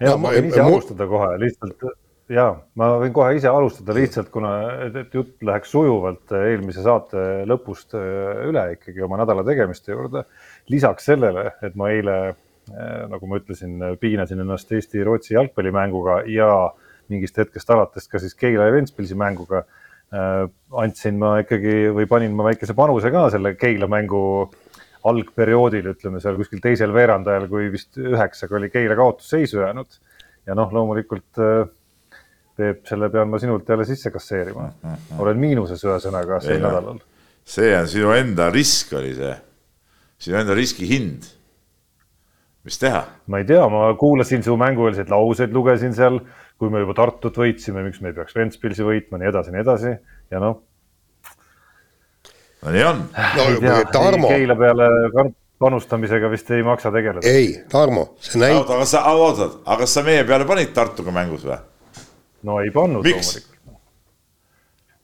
[0.00, 1.84] ja no, ma võin ise alustada kohe lihtsalt
[2.32, 2.46] ja
[2.78, 4.54] ma võin kohe ise alustada lihtsalt, kuna
[4.86, 10.24] et jutt läheks sujuvalt eelmise saate lõpust äh, üle ikkagi oma nädala tegemiste juurde.
[10.72, 12.16] lisaks sellele, et ma eile,
[12.72, 16.50] äh, nagu ma ütlesin, piinasin ennast Eesti-Rootsi jalgpallimänguga ja
[17.12, 19.64] mingist hetkest alates ka siis Keila ja Ventspilsi mänguga
[20.14, 20.48] äh,
[20.80, 24.24] andsin ma ikkagi või panin ma väikese panuse ka selle Keila mängu
[25.04, 30.00] algperioodil, ütleme seal kuskil teisel veerandajal, kui vist üheksaga oli Keila kaotusseisu jäänud.
[30.46, 31.40] ja noh, loomulikult
[32.54, 34.68] Peep, selle pean ma sinult jälle sisse kasseerima.
[35.18, 37.00] olen miinuses ühesõnaga sel nädalal.
[37.44, 39.32] see on sinu enda risk oli see,
[40.22, 41.26] sinu enda riski hind.
[42.62, 43.02] mis teha?
[43.26, 46.20] ma ei tea, ma kuulasin su mängueelseid lauseid, lugesin seal,
[46.58, 49.96] kui me juba Tartut võitsime, miks me ei peaks Ventspilsi võitma, nii edasi, nii edasi
[50.30, 50.62] ja noh.
[52.62, 53.06] no nii on
[53.66, 53.76] no,.
[53.92, 54.30] Tarmo.
[54.30, 54.90] Keila peale
[55.58, 57.26] panustamisega vist ei maksa tegeleda.
[57.26, 58.62] ei, Tarmo, see näitab.
[58.62, 61.58] oota, aga sa, oota, aga kas sa meie peale panid Tartuga mängus või?
[62.44, 63.50] No ei pannud loomulikult.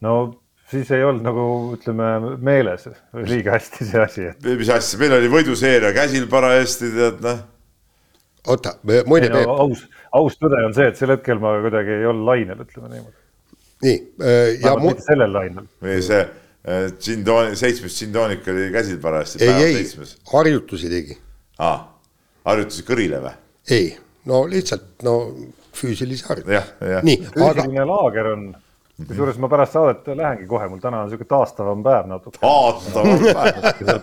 [0.04, 0.14] no
[0.70, 1.44] siis ei olnud nagu
[1.74, 2.10] ütleme
[2.44, 2.86] meeles
[3.26, 4.50] liiga hästi see asi et....
[4.58, 7.40] mis asja, meil oli võiduseeria käsil parajasti tead noh.
[8.54, 8.76] oota,
[9.10, 9.42] muide no,.
[9.66, 9.86] aus,
[10.16, 13.18] aus tõde on see, et sel hetkel ma kuidagi ei olnud lainel, ütleme niimoodi.
[13.86, 14.44] nii äh,.
[14.66, 14.94] ja mu...
[15.06, 15.70] sellel lainel.
[15.82, 19.42] või see äh, džintoon, seitsmes džintoonik oli käsil parajasti.
[19.46, 21.18] ei, ei, harjutusi tegi.
[21.58, 21.80] aa,
[22.52, 23.34] harjutusi kõrile või?
[23.74, 23.90] ei,
[24.30, 25.16] no lihtsalt no
[25.76, 26.62] füüsilise harjutuse.
[27.06, 27.52] nii, aga.
[27.54, 28.48] füüsiline laager on,
[29.06, 32.40] kusjuures ma pärast saadet lähengi kohe, mul täna on sihuke taastavam päev natuke.
[32.42, 34.00] taastavam päev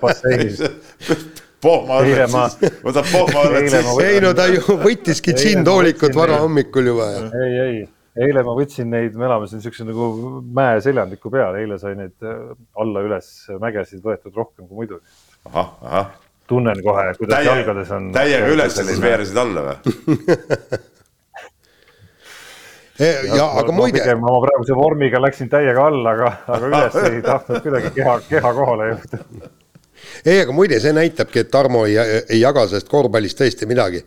[1.63, 4.01] pohmaõnnet siis, võtab pohmaõnnet siis.
[4.05, 7.07] ei no ta ju võttiski džinntoolikut varahomikul juba.
[7.41, 7.79] ei, ei,
[8.27, 10.09] eile ma võtsin neid, me elame siin siukse nagu
[10.57, 13.31] mäeseljandiku peal, eile sai neid äh, alla-üles
[13.63, 15.01] mägesid võetud rohkem kui muidu.
[15.49, 16.13] ahah, ahah.
[16.49, 18.11] tunnen kohe, kuidas Täie, jalgades on.
[18.15, 19.97] täiega üles ja siis veeresid alla või
[22.99, 24.15] ja, ja aga ma, muide.
[24.21, 28.89] ma praeguse vormiga läksin täiega alla, aga, aga üles ei tahtnud kuidagi keha, keha kohale
[28.91, 29.21] jõuda
[30.25, 34.03] ei, aga muide, see näitabki, et Tarmo ei, ei jaga sellest korvpallist tõesti midagi.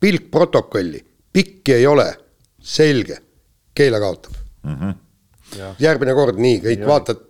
[0.00, 1.00] pilk protokolli,
[1.32, 2.08] pikki ei ole,
[2.60, 3.20] selge,
[3.74, 4.74] Keila kaotab mm.
[4.74, 5.74] -hmm.
[5.78, 6.86] järgmine kord nii, kõik ja.
[6.86, 7.24] vaatad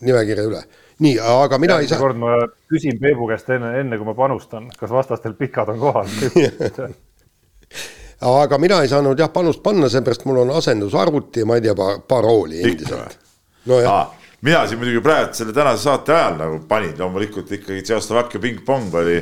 [0.00, 0.62] nimekirja üle.
[0.98, 1.98] nii, aga mina järgmine ei saa.
[1.98, 2.34] kord ma
[2.68, 6.06] küsin Peebu käest enne, enne kui ma panustan, kas vastastel pikad on kohal
[8.20, 11.74] aga mina ei saanud jah panust panna, seepärast mul on asendusarvuti ja ma ei tea,
[12.08, 13.18] parooli endiselt.
[13.66, 14.16] nojah
[14.46, 19.16] mina siin muidugi praegu selle tänase saate ajal nagu panin, loomulikult ikkagi Tšehhoslovakkia pingpong oli,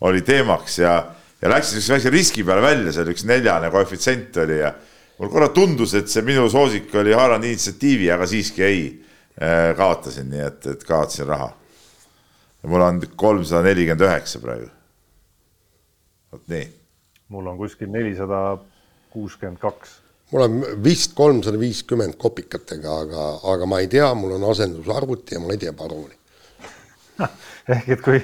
[0.00, 0.94] oli teemaks ja,
[1.42, 4.72] ja läksin niisuguse väikse riski peale välja, seal üks neljane koefitsient oli ja
[5.18, 8.84] mul korra tundus, et see minu soosik oli haaranud initsiatiivi, aga siiski ei,
[9.38, 11.50] äh, kaotasin, nii et, et kaotasin raha.
[12.62, 14.70] ja mul on kolmsada nelikümmend üheksa praegu.
[16.32, 16.68] vot nii.
[17.32, 18.42] Mul on kuskil nelisada
[19.14, 19.98] kuuskümmend kaks
[20.32, 25.42] mul on vist kolmsada viiskümmend kopikatega, aga, aga ma ei tea, mul on asendusarvuti ja
[25.42, 26.16] ma ei tea parooli
[27.76, 28.22] ehk et kui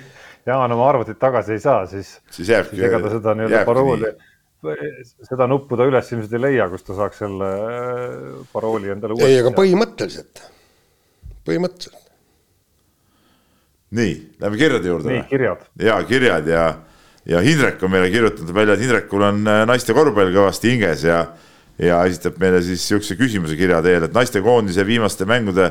[0.49, 4.13] Jaan oma arvutit tagasi ei saa, siis, siis, jääbki, siis ega ta seda nii-öelda parooli,
[5.29, 8.13] seda nuppu ta üles ilmselt ei leia, kus ta saaks selle äh,
[8.53, 9.29] parooli endale uuesti.
[9.29, 10.43] ei, aga põhimõtteliselt,
[11.49, 12.07] põhimõtteliselt.
[13.99, 15.13] nii, lähme kirjade juurde.
[15.13, 15.69] nii, kirjad.
[15.85, 16.65] ja kirjad ja,
[17.29, 21.27] ja Hindrek on meile kirjutanud välja, et Hindrekul on äh, naiste korvpall kõvasti hinges ja
[21.79, 25.71] ja esitab meile siis niisuguse küsimuse kirja teel, et naistekoondise viimaste mängude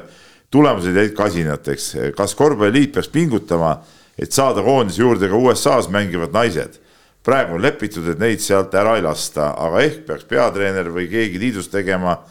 [0.51, 1.95] tulemused jäid kasinateks.
[2.15, 3.81] kas korvpalliliit peaks pingutama,
[4.19, 6.79] et saada koondise juurde ka USA-s mängivad naised?
[7.27, 11.41] praegu on lepitud, et neid sealt ära ei lasta, aga ehk peaks peatreener või keegi
[11.41, 12.21] liidus tegema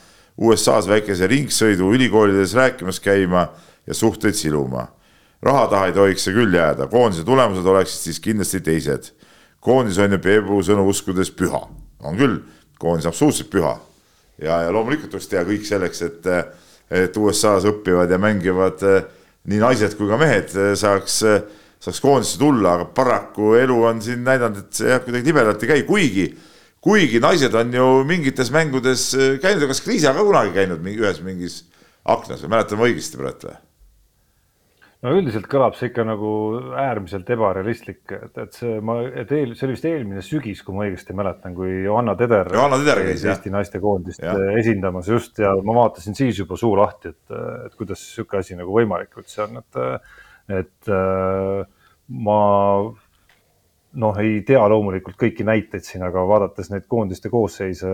[0.40, 3.50] USA-s väikese ringsõidu, ülikoolides rääkimas käima
[3.86, 4.86] ja suhteid siluma.
[5.42, 9.12] Raha taha ei tohiks see küll jääda, koondise tulemused oleksid siis kindlasti teised.
[9.60, 11.60] koondis on ju Peebu sõnu uskudes püha,
[12.04, 12.40] on küll
[12.78, 13.76] koondis absoluutselt püha.
[14.42, 16.26] ja, ja loomulikult tuleks teha kõik selleks, et,
[16.90, 19.06] et USA-s õppivad ja mängivad eh,
[19.50, 21.40] nii naised kui ka mehed eh, saaks, eh,
[21.80, 25.72] saaks koondisse tulla, aga paraku elu on siin näidanud, et see jah, kuidagi libedalt ei
[25.72, 26.26] käi, kuigi,
[26.84, 29.08] kuigi naised on ju mingites mängudes
[29.42, 31.62] käinud, kas Kriisa ka kunagi käinud mingi, ühes mingis
[32.06, 33.65] aknas või mäletan ma õigesti praegu või?
[35.04, 36.30] No üldiselt kõlab see ikka nagu
[36.80, 40.86] äärmiselt ebarealistlik, et, et see, ma, et eel, see oli vist eelmine sügis, kui ma
[40.86, 42.50] õigesti mäletan, kui Johanna Teder.
[42.56, 44.24] Johanna Teder käis Eesti naistekoondist
[44.60, 48.72] esindamas just ja ma vaatasin siis juba suu lahti, et, et kuidas sihuke asi nagu
[48.76, 49.82] võimalik üldse on, et,
[50.62, 50.94] et
[52.26, 52.40] ma
[53.96, 57.92] noh, ei tea loomulikult kõiki näiteid siin, aga vaadates neid koondiste koosseise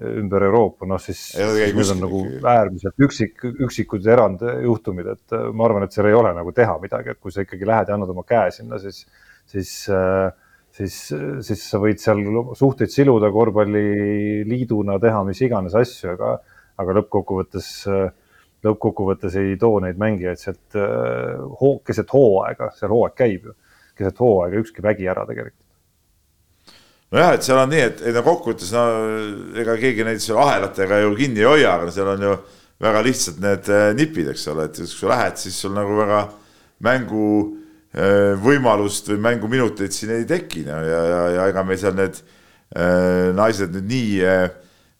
[0.00, 5.66] ümber Euroopa, noh siis, siis need on nagu äärmiselt üksik, üksikud erandjuhtumid, et äh, ma
[5.66, 8.12] arvan, et seal ei ole nagu teha midagi, et kui sa ikkagi lähed ja annad
[8.14, 9.02] oma käe sinna, siis,
[9.52, 10.30] siis, äh,
[10.72, 10.96] siis,
[11.44, 12.24] siis sa võid seal
[12.56, 16.38] suhteid siluda korvpalliliiduna, teha mis iganes asju, aga,
[16.80, 17.72] aga lõppkokkuvõttes,
[18.64, 20.78] lõppkokkuvõttes ei too neid mängijaid sealt
[21.60, 23.58] hoo, keset hooaega, seal hooaeg käib ju,
[23.98, 25.60] keset hooaega ükski vägi ära tegelikult
[27.12, 28.82] nojah, et seal on nii, et, et no kokkuvõttes no
[29.60, 32.36] ega keegi neid seal ahelatega ju kinni ei hoia, aga seal on ju
[32.82, 36.22] väga lihtsad need äh, nipid, eks ole, et kui sa lähed, siis sul nagu väga
[36.82, 37.26] mängu
[37.92, 42.18] äh, võimalust või mänguminuteid siin ei teki no ja, ja, ja ega meil seal need
[42.18, 44.16] äh, naised nüüd nii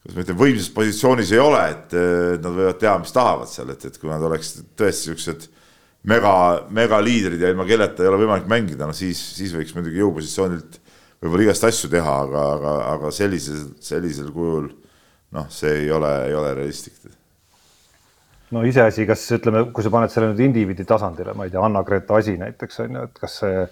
[0.03, 1.93] kuidas ma ütlen, võimsas positsioonis ei ole, et
[2.43, 5.45] nad võivad teha, mis tahavad seal, et, et kui nad oleks tõesti siuksed
[6.11, 6.33] mega,
[6.75, 10.81] megaliidrid ja ilma kelleta ei ole võimalik mängida, no siis, siis võiks muidugi jõupositsioonilt
[11.23, 14.69] võib-olla igast asju teha, aga, aga, aga sellisel, sellisel kujul
[15.33, 17.13] noh, see ei ole, ei ole realistlik.
[18.53, 22.19] no iseasi, kas ütleme, kui sa paned selle nüüd indiviidi tasandile, ma ei tea, Anna-Greta
[22.19, 23.63] Asi näiteks on ju, et kas see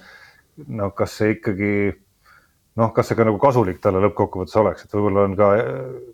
[0.80, 1.74] noh, kas see ikkagi
[2.80, 5.50] noh, kas see ka nagu kasulik talle lõppkokkuvõttes oleks, et võib-olla on ka,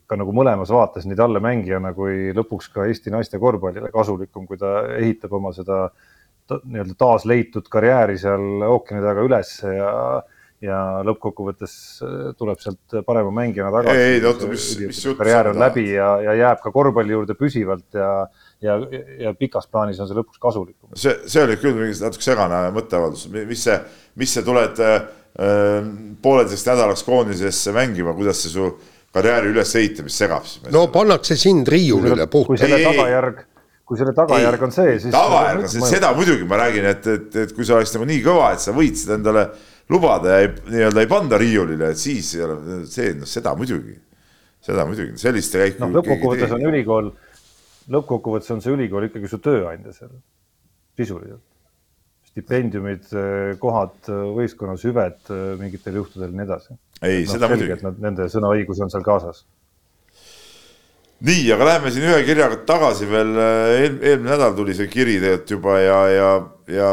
[0.10, 4.60] ka nagu mõlemas vaates nii talle mängijana kui lõpuks ka Eesti naiste korvpallile kasulikum, kui
[4.62, 5.86] ta ehitab oma seda
[6.48, 9.92] nii-öelda taasleitud karjääri seal ookeani taga üles ja
[10.64, 14.02] ja lõppkokkuvõttes äh, tuleb sealt parema mängijana tagasi.
[14.02, 15.20] ei, ei oota, mis, mis jutt.
[15.20, 18.10] karjäär on läbi ja, ja jääb ka korvpalli juurde püsivalt ja,
[18.66, 18.78] ja,
[19.22, 20.96] ja pikas plaanis on see lõpuks kasulikum.
[20.98, 23.78] see, see oli küll mingi natuke segane mõtteavaldus, mis see,
[24.18, 24.98] mis see tuled äh,
[26.26, 28.72] pooleteist nädalaks koondisesse mängima, kuidas see su
[29.14, 30.72] karjääri ülesehitamist segab siis?
[30.74, 32.56] no pannakse sind riiulile puhtalt.
[32.56, 33.46] kui selle tagajärg
[33.88, 35.14] kui selle tagajärg on see, siis.
[35.14, 38.20] tagajärg on see, seda muidugi ma räägin, et, et, et kui sa oleks nagu nii
[38.26, 39.48] kõva, et sa võitsid endale
[39.90, 43.96] lubada ja nii-öelda ei panda riiulile, et siis ei ole see, noh seda muidugi.
[44.68, 45.86] seda muidugi, selliste käiku.
[45.86, 47.12] noh, lõppkokkuvõttes on ülikool,
[47.96, 50.16] lõppkokkuvõttes on see ülikool ikkagi su tööandja seal,
[51.00, 51.44] sisuliselt.
[52.32, 53.08] stipendiumid,
[53.62, 55.32] kohad võistkonnas, hüved
[55.62, 56.80] mingitel juhtudel ja nii edasi.
[57.02, 57.80] ei no,, seda muidugi.
[58.04, 59.46] Nende sõnaõigus on seal kaasas
[61.26, 65.54] nii, aga läheme siin ühe kirjaga tagasi veel eel,, eelmine nädal tuli see kiri tegelikult
[65.56, 66.28] juba ja, ja,
[66.70, 66.92] ja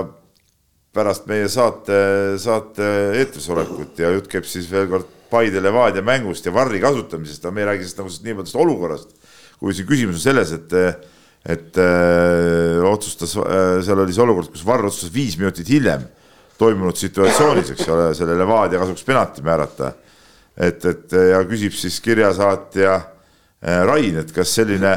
[0.95, 1.99] pärast meie saate,
[2.41, 2.87] saate
[3.21, 7.55] eetris olekut ja jutt käib siis veel kord Paide Levadia mängust ja varri kasutamisest, aga
[7.55, 9.15] me ei räägi sellest nagu niivõrd olukorrast,
[9.59, 10.77] kui siin küsimus on selles, et
[11.45, 13.35] et öö, otsustas,
[13.85, 16.07] seal oli see olukord, kus Varr otsustas viis minutit hiljem
[16.57, 19.93] toimunud situatsioonis, eks ole, selle Levadia kasuks penalti määrata.
[20.57, 23.01] et, et ja küsib siis kirjasaatja
[23.65, 24.91] Äh, Rain, et kas selline,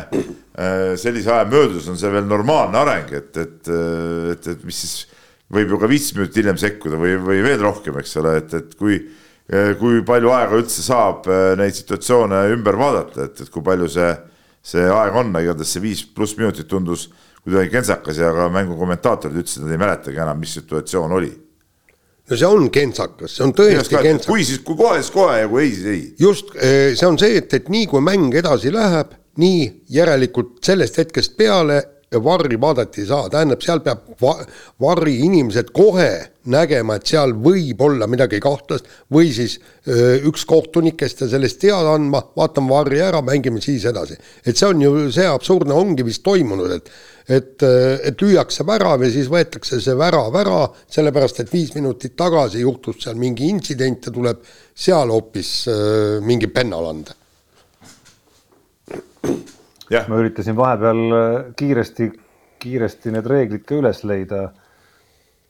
[0.60, 4.80] äh, sellise aja möödudes on see veel normaalne areng, et, et, äh, et, et mis
[4.84, 5.06] siis
[5.54, 8.74] võib ju ka viis minutit hiljem sekkuda või, või veel rohkem, eks ole, et, et
[8.80, 8.98] kui,
[9.80, 11.30] kui palju aega üldse saab
[11.60, 14.12] neid situatsioone ümber vaadata, et, et kui palju see,
[14.74, 17.08] see aeg on, igatahes see viis pluss minutit tundus
[17.48, 21.32] kuidagi kentsakas ja ka mängu kommentaatorid ütlesid, et nad ei mäletagi enam, mis situatsioon oli
[22.28, 24.28] no see on kentsakas, see on tõesti kentsakas.
[24.28, 26.02] kui siis, kui kohe, siis kohe ja kui ei, siis ei.
[26.20, 29.62] just, eh, see on see, et, et nii kui mäng edasi läheb, nii
[29.94, 31.80] järelikult sellest hetkest peale
[32.24, 34.38] varri vaadata ei saa, tähendab, seal peab va
[34.80, 36.10] varri inimesed kohe
[36.48, 39.58] nägema, et seal võib olla midagi kahtlast või siis
[39.88, 44.16] öö, üks kohtunik, kes ta sellest teada andma, vaatame varri ära, mängime siis edasi.
[44.46, 46.92] et see on ju, see absurdne ongi vist toimunud, et
[47.28, 47.60] et,
[48.08, 53.02] et lüüakse värav ja siis võetakse see värav ära, sellepärast et viis minutit tagasi juhtus
[53.04, 57.18] seal mingi intsident ja tuleb seal hoopis äh, mingi pennal anda.
[60.08, 62.12] Ma üritasin vahepeal äh, kiiresti,
[62.60, 64.48] kiiresti need reeglid ka üles leida.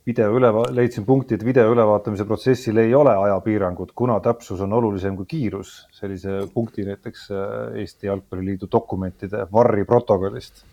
[0.08, 5.18] video üle, leidsin punkti, et video ülevaatamise protsessil ei ole ajapiirangut, kuna täpsus on olulisem
[5.18, 5.88] kui kiirus.
[5.92, 10.64] sellise punkti näiteks äh, Eesti Jalgpalliliidu dokumentide varri protokollist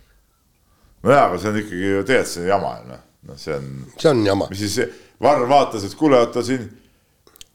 [1.04, 3.68] nojah, aga see on ikkagi ju tegelikult see on jama ju noh, noh, see on.
[3.98, 4.48] see on jama.
[4.52, 6.64] mis siis Varr vaatas, et kuule, oota siin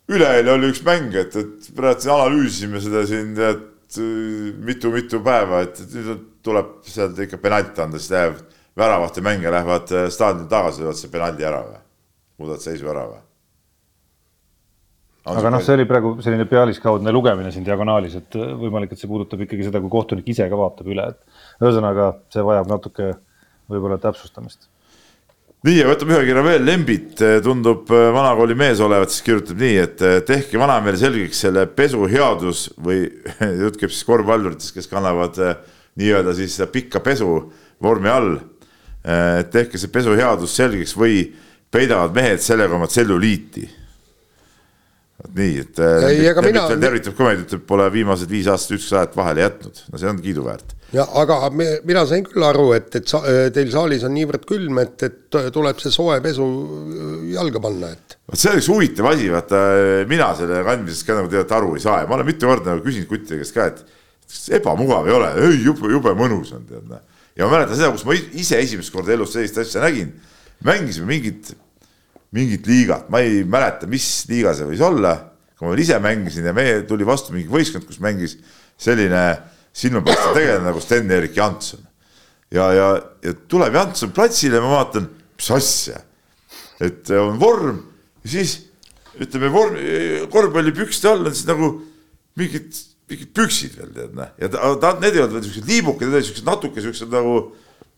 [0.10, 3.66] üleeile oli üks mäng, et, et praegu siin analüüsisime seda siin tead
[3.98, 8.38] mitu-mitu päeva, et nüüd tuleb sealt ikka penalt anda, siis läheb
[8.80, 11.82] väravate mängija lähevad äh, staadionile tagasi, võtavad see penaldi ära või,
[12.40, 13.26] muudavad seisu ära või?
[15.30, 19.10] aga noh, see oli praegu selline pealiskaudne lugemine siin diagonaalis, et äh, võimalik, et see
[19.12, 23.12] puudutab ikkagi seda, kui kohtunik ise ka vaatab üle, et ühesõnaga see vajab natuke
[23.70, 24.70] võib-olla täpsustamist.
[25.68, 29.60] Nii, ja võtame ühe kirja veel, Lembit eh, tundub eh, vanakooli mees olevat, siis kirjutab
[29.60, 33.02] nii, et eh, tehke vanameele selgeks selle pesu headus või
[33.64, 35.40] jutt käib siis korvpalluritest, kes kannavad
[36.00, 37.42] nii-öelda siis pikka pesu
[37.84, 38.38] vormi all.
[39.52, 41.22] tehke see pesu headus selgeks või
[41.72, 43.64] peidavad mehed sellega oma tselluliiti.
[45.20, 46.66] Vot nii, et ei, Lembit, mina...
[46.80, 50.22] tervitab ka meid, ütleb, pole viimased viis aastat ükski sajat vahele jätnud, no see on
[50.24, 53.22] kiiduväärt ja aga me, mina sain küll aru, et, et sa,
[53.54, 56.48] teil saalis on niivõrd külm, et, et tuleb see soe pesu
[57.34, 58.18] jalga panna, et.
[58.30, 59.62] vot see on üks huvitav asi, vaata
[60.10, 62.86] mina selle kandmisest ka nagu tegelikult aru ei saa ja ma olen mitu korda nagu
[62.86, 67.06] küsinud kuttide käest ka, et ebamugav ei ole, ei jube, jube mõnus on tead noh.
[67.38, 70.16] ja ma mäletan seda, kus ma ise esimest korda elus sellist asja nägin,
[70.66, 71.54] mängisime mingit,
[72.36, 75.16] mingit liigat, ma ei mäleta, mis liiga see võis olla,
[75.54, 78.38] kui ma veel ise mängisin ja meie tuli vastu mingi võistkond, kus mängis
[78.80, 79.24] selline
[79.76, 81.86] silmapaistev tegelane nagu Sten-Erik Janson.
[82.52, 82.90] ja, ja,
[83.24, 86.02] ja tuleb Janson platsile, ma vaatan, mis asja,
[86.82, 87.84] et on vorm
[88.24, 88.58] ja siis
[89.20, 89.78] ütleme vorm,
[90.32, 91.72] korvpallipükste all on siis nagu
[92.40, 92.72] mingid,
[93.12, 96.20] mingid püksid veel tead noh, ja ta, ta, need ei olnud veel siuksed liibukad, need
[96.20, 97.36] olid siuksed natuke siuksed nagu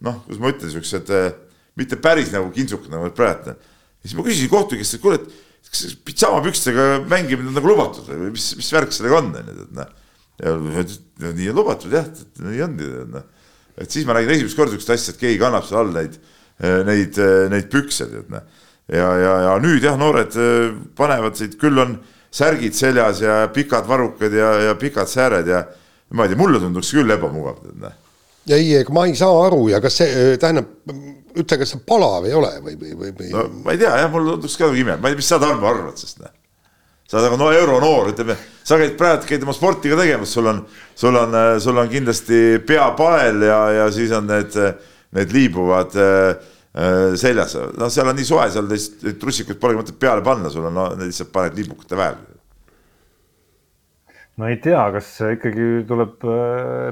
[0.01, 1.29] noh, kuidas ma ütlen, siuksed eh,
[1.79, 3.55] mitte päris nagu kintsukad nagu praegu.
[3.55, 8.09] ja siis ma küsisin kohtunik käest, et kuule, et kas pitsaamapükstega mängimine on nagu lubatud
[8.09, 9.97] või mis, mis värk sellega on, onju, et noh
[10.41, 10.55] ja
[11.31, 12.07] nii on lubatud jah,
[12.41, 12.77] nii on,
[13.13, 13.27] noh.
[13.77, 16.17] et siis ma nägin esimest korda sihukest asja, et keegi kannab seal all neid,
[16.87, 17.19] neid,
[17.53, 18.47] neid pükse, tead noh.
[18.89, 21.99] ja, ja, ja nüüd jah, noored eh, panevad siit, küll on
[22.31, 25.65] särgid seljas ja pikad varrukad ja, ja pikad sääred ja
[26.15, 27.97] ma ei tea, mulle tunduks küll ebamugav, tead noh
[28.49, 30.71] ei, ega ma ei saa aru ja kas see, eh, tähendab,
[31.37, 33.33] ütle, kas see palav ei ole või, või, või, või...?
[33.35, 35.37] no ma ei tea jah, mulle tunduks ka nagu ime, ma ei tea, mis sa
[35.43, 36.33] Tarmo arvad, sest noh
[37.11, 40.47] sa oled nagu no euronoor, ütleme, sa käid praegu käid oma sporti ka tegemas, sul
[40.47, 40.61] on,
[40.95, 44.55] sul on, sul on kindlasti pea pael ja, ja siis on need,
[45.17, 46.29] need liibuvad äh,
[47.19, 50.77] seljas, no seal on nii soe, seal neid trussikuid polegi mõtet peale panna, sul on
[50.79, 52.21] no, lihtsalt paned liibukate vahel.
[54.39, 56.15] no ei tea, kas ikkagi tuleb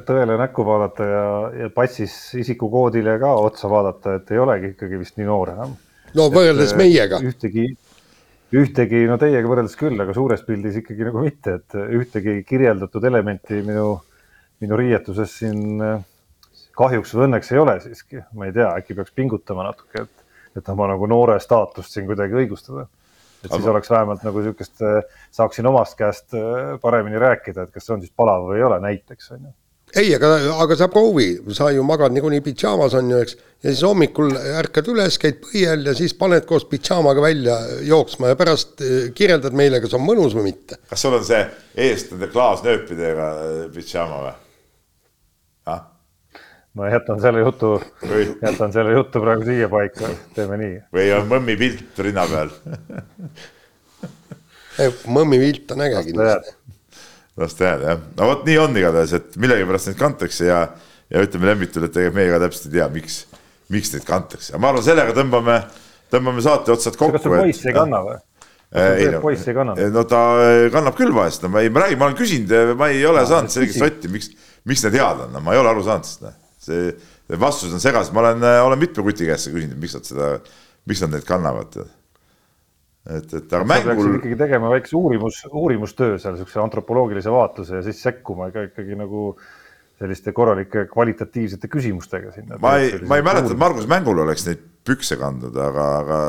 [0.09, 1.27] tõele näkku vaadata ja,
[1.63, 5.77] ja passis isikukoodile ka otsa vaadata, et ei olegi ikkagi vist nii noor enam.
[6.19, 7.23] no võrreldes meiega.
[7.23, 7.71] ühtegi
[8.55, 13.61] ühtegi, no teiega võrreldes küll, aga suures pildis ikkagi nagu mitte, et ühtegi kirjeldatud elementi
[13.65, 13.99] minu,
[14.63, 16.01] minu riietuses siin äh,
[16.79, 20.25] kahjuks või õnneks ei ole siiski, ma ei tea, äkki peaks pingutama natuke, et,
[20.57, 22.87] et oma nagu noore staatust siin kuidagi õigustada.
[23.43, 23.71] et siis aga...
[23.75, 24.83] oleks vähemalt nagu niisugust,
[25.35, 26.37] saaksin omast käest
[26.81, 29.53] paremini rääkida, et kas see on siis palav või ei ole, näiteks on ju
[29.95, 30.29] ei, aga,
[30.61, 34.89] aga sa proovi, sa ju magad niikuinii pidžaamas on ju, eks, ja siis hommikul ärkad
[34.91, 37.57] üles, käid põiel ja siis paned koos pidžaamaga välja
[37.87, 40.79] jooksma ja pärast eh, kirjeldad meile, kas on mõnus või mitte.
[40.89, 41.41] kas sul on see
[41.87, 44.35] eest nende klaasnööpidega eh, pidžaama või?
[45.73, 45.85] ah?
[46.77, 47.75] ma jätan selle jutu,
[48.43, 50.75] jätan selle jutu praegu siia paika, teeme nii.
[50.95, 52.53] või on mõmmi pilt rinna peal
[55.09, 56.55] mõmmi pilt on äge kindlasti
[57.39, 60.63] las ta jääda jah, no vot nii on igatahes, et millegipärast neid kantakse ja,
[61.09, 63.19] ja ütleme Lembitule, et tegelikult meie ka täpselt ei tea, miks,
[63.73, 65.59] miks neid kantakse, aga ma arvan, sellega tõmbame,
[66.13, 67.17] tõmbame saate otsad kokku.
[67.17, 68.17] kas su poiss ei kanna või?
[68.79, 69.77] ei no, poiss ei kanna?
[69.95, 70.23] no ta
[70.73, 73.29] kannab küll vahest, no ma ei, ma räägin, ma olen küsinud, ma ei ole no,
[73.31, 74.33] saanud selget sotti, miks,
[74.69, 76.35] miks need head on, no ma ei ole aru saanud sellest, noh.
[76.69, 80.33] see vastus on segas, ma olen, olen mitme kuti käest küsinud, miks nad seda,
[80.89, 81.79] miks nad neid kannavad
[83.07, 84.17] et, et aga mängul.
[84.19, 89.31] ikkagi tegema väikse uurimus, uurimustöö seal niisuguse antropoloogilise vaatluse ja siis sekkuma ka ikkagi nagu
[89.99, 92.59] selliste korralike kvalitatiivsete küsimustega sinna.
[92.61, 96.19] ma ei, ma ei mäleta, et Margus Mängul oleks neid pükse kandnud, aga, aga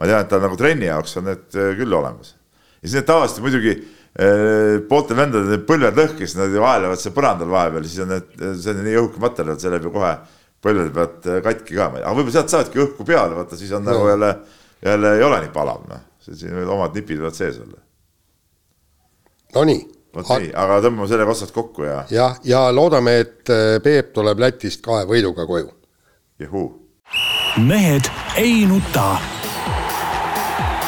[0.00, 2.34] ma tean, et tal nagu trenni jaoks on need äh, küll olemas.
[2.80, 7.52] ja siis need tavaliselt muidugi eh, pooltel vendadel põlved lõhkes, nad ju vaelevad seal põrandal
[7.52, 10.16] vahepeal, siis on need, see on nii õhuke materjal, see läheb ju kohe
[10.64, 14.08] põlvede pealt äh, katki ka, aga võib-olla sealt saavadki õhku peale, vaata siis on nagu
[14.08, 14.32] jälle
[14.84, 17.80] jälle ei ole nii palav, noh, siin võivad omad nipid võivad sees olla.
[19.54, 19.82] Nonii.
[20.14, 22.02] vot nii, aga tõmbame sellega otsad kokku ja.
[22.10, 25.70] jah, ja loodame, et äh, Peep tuleb Lätist kahe võiduga koju.
[26.38, 26.68] juhuu.
[27.62, 29.16] mehed ei nuta.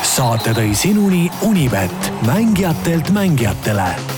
[0.03, 4.16] saate tõi sinuni Unibet, mängijatelt mängijatele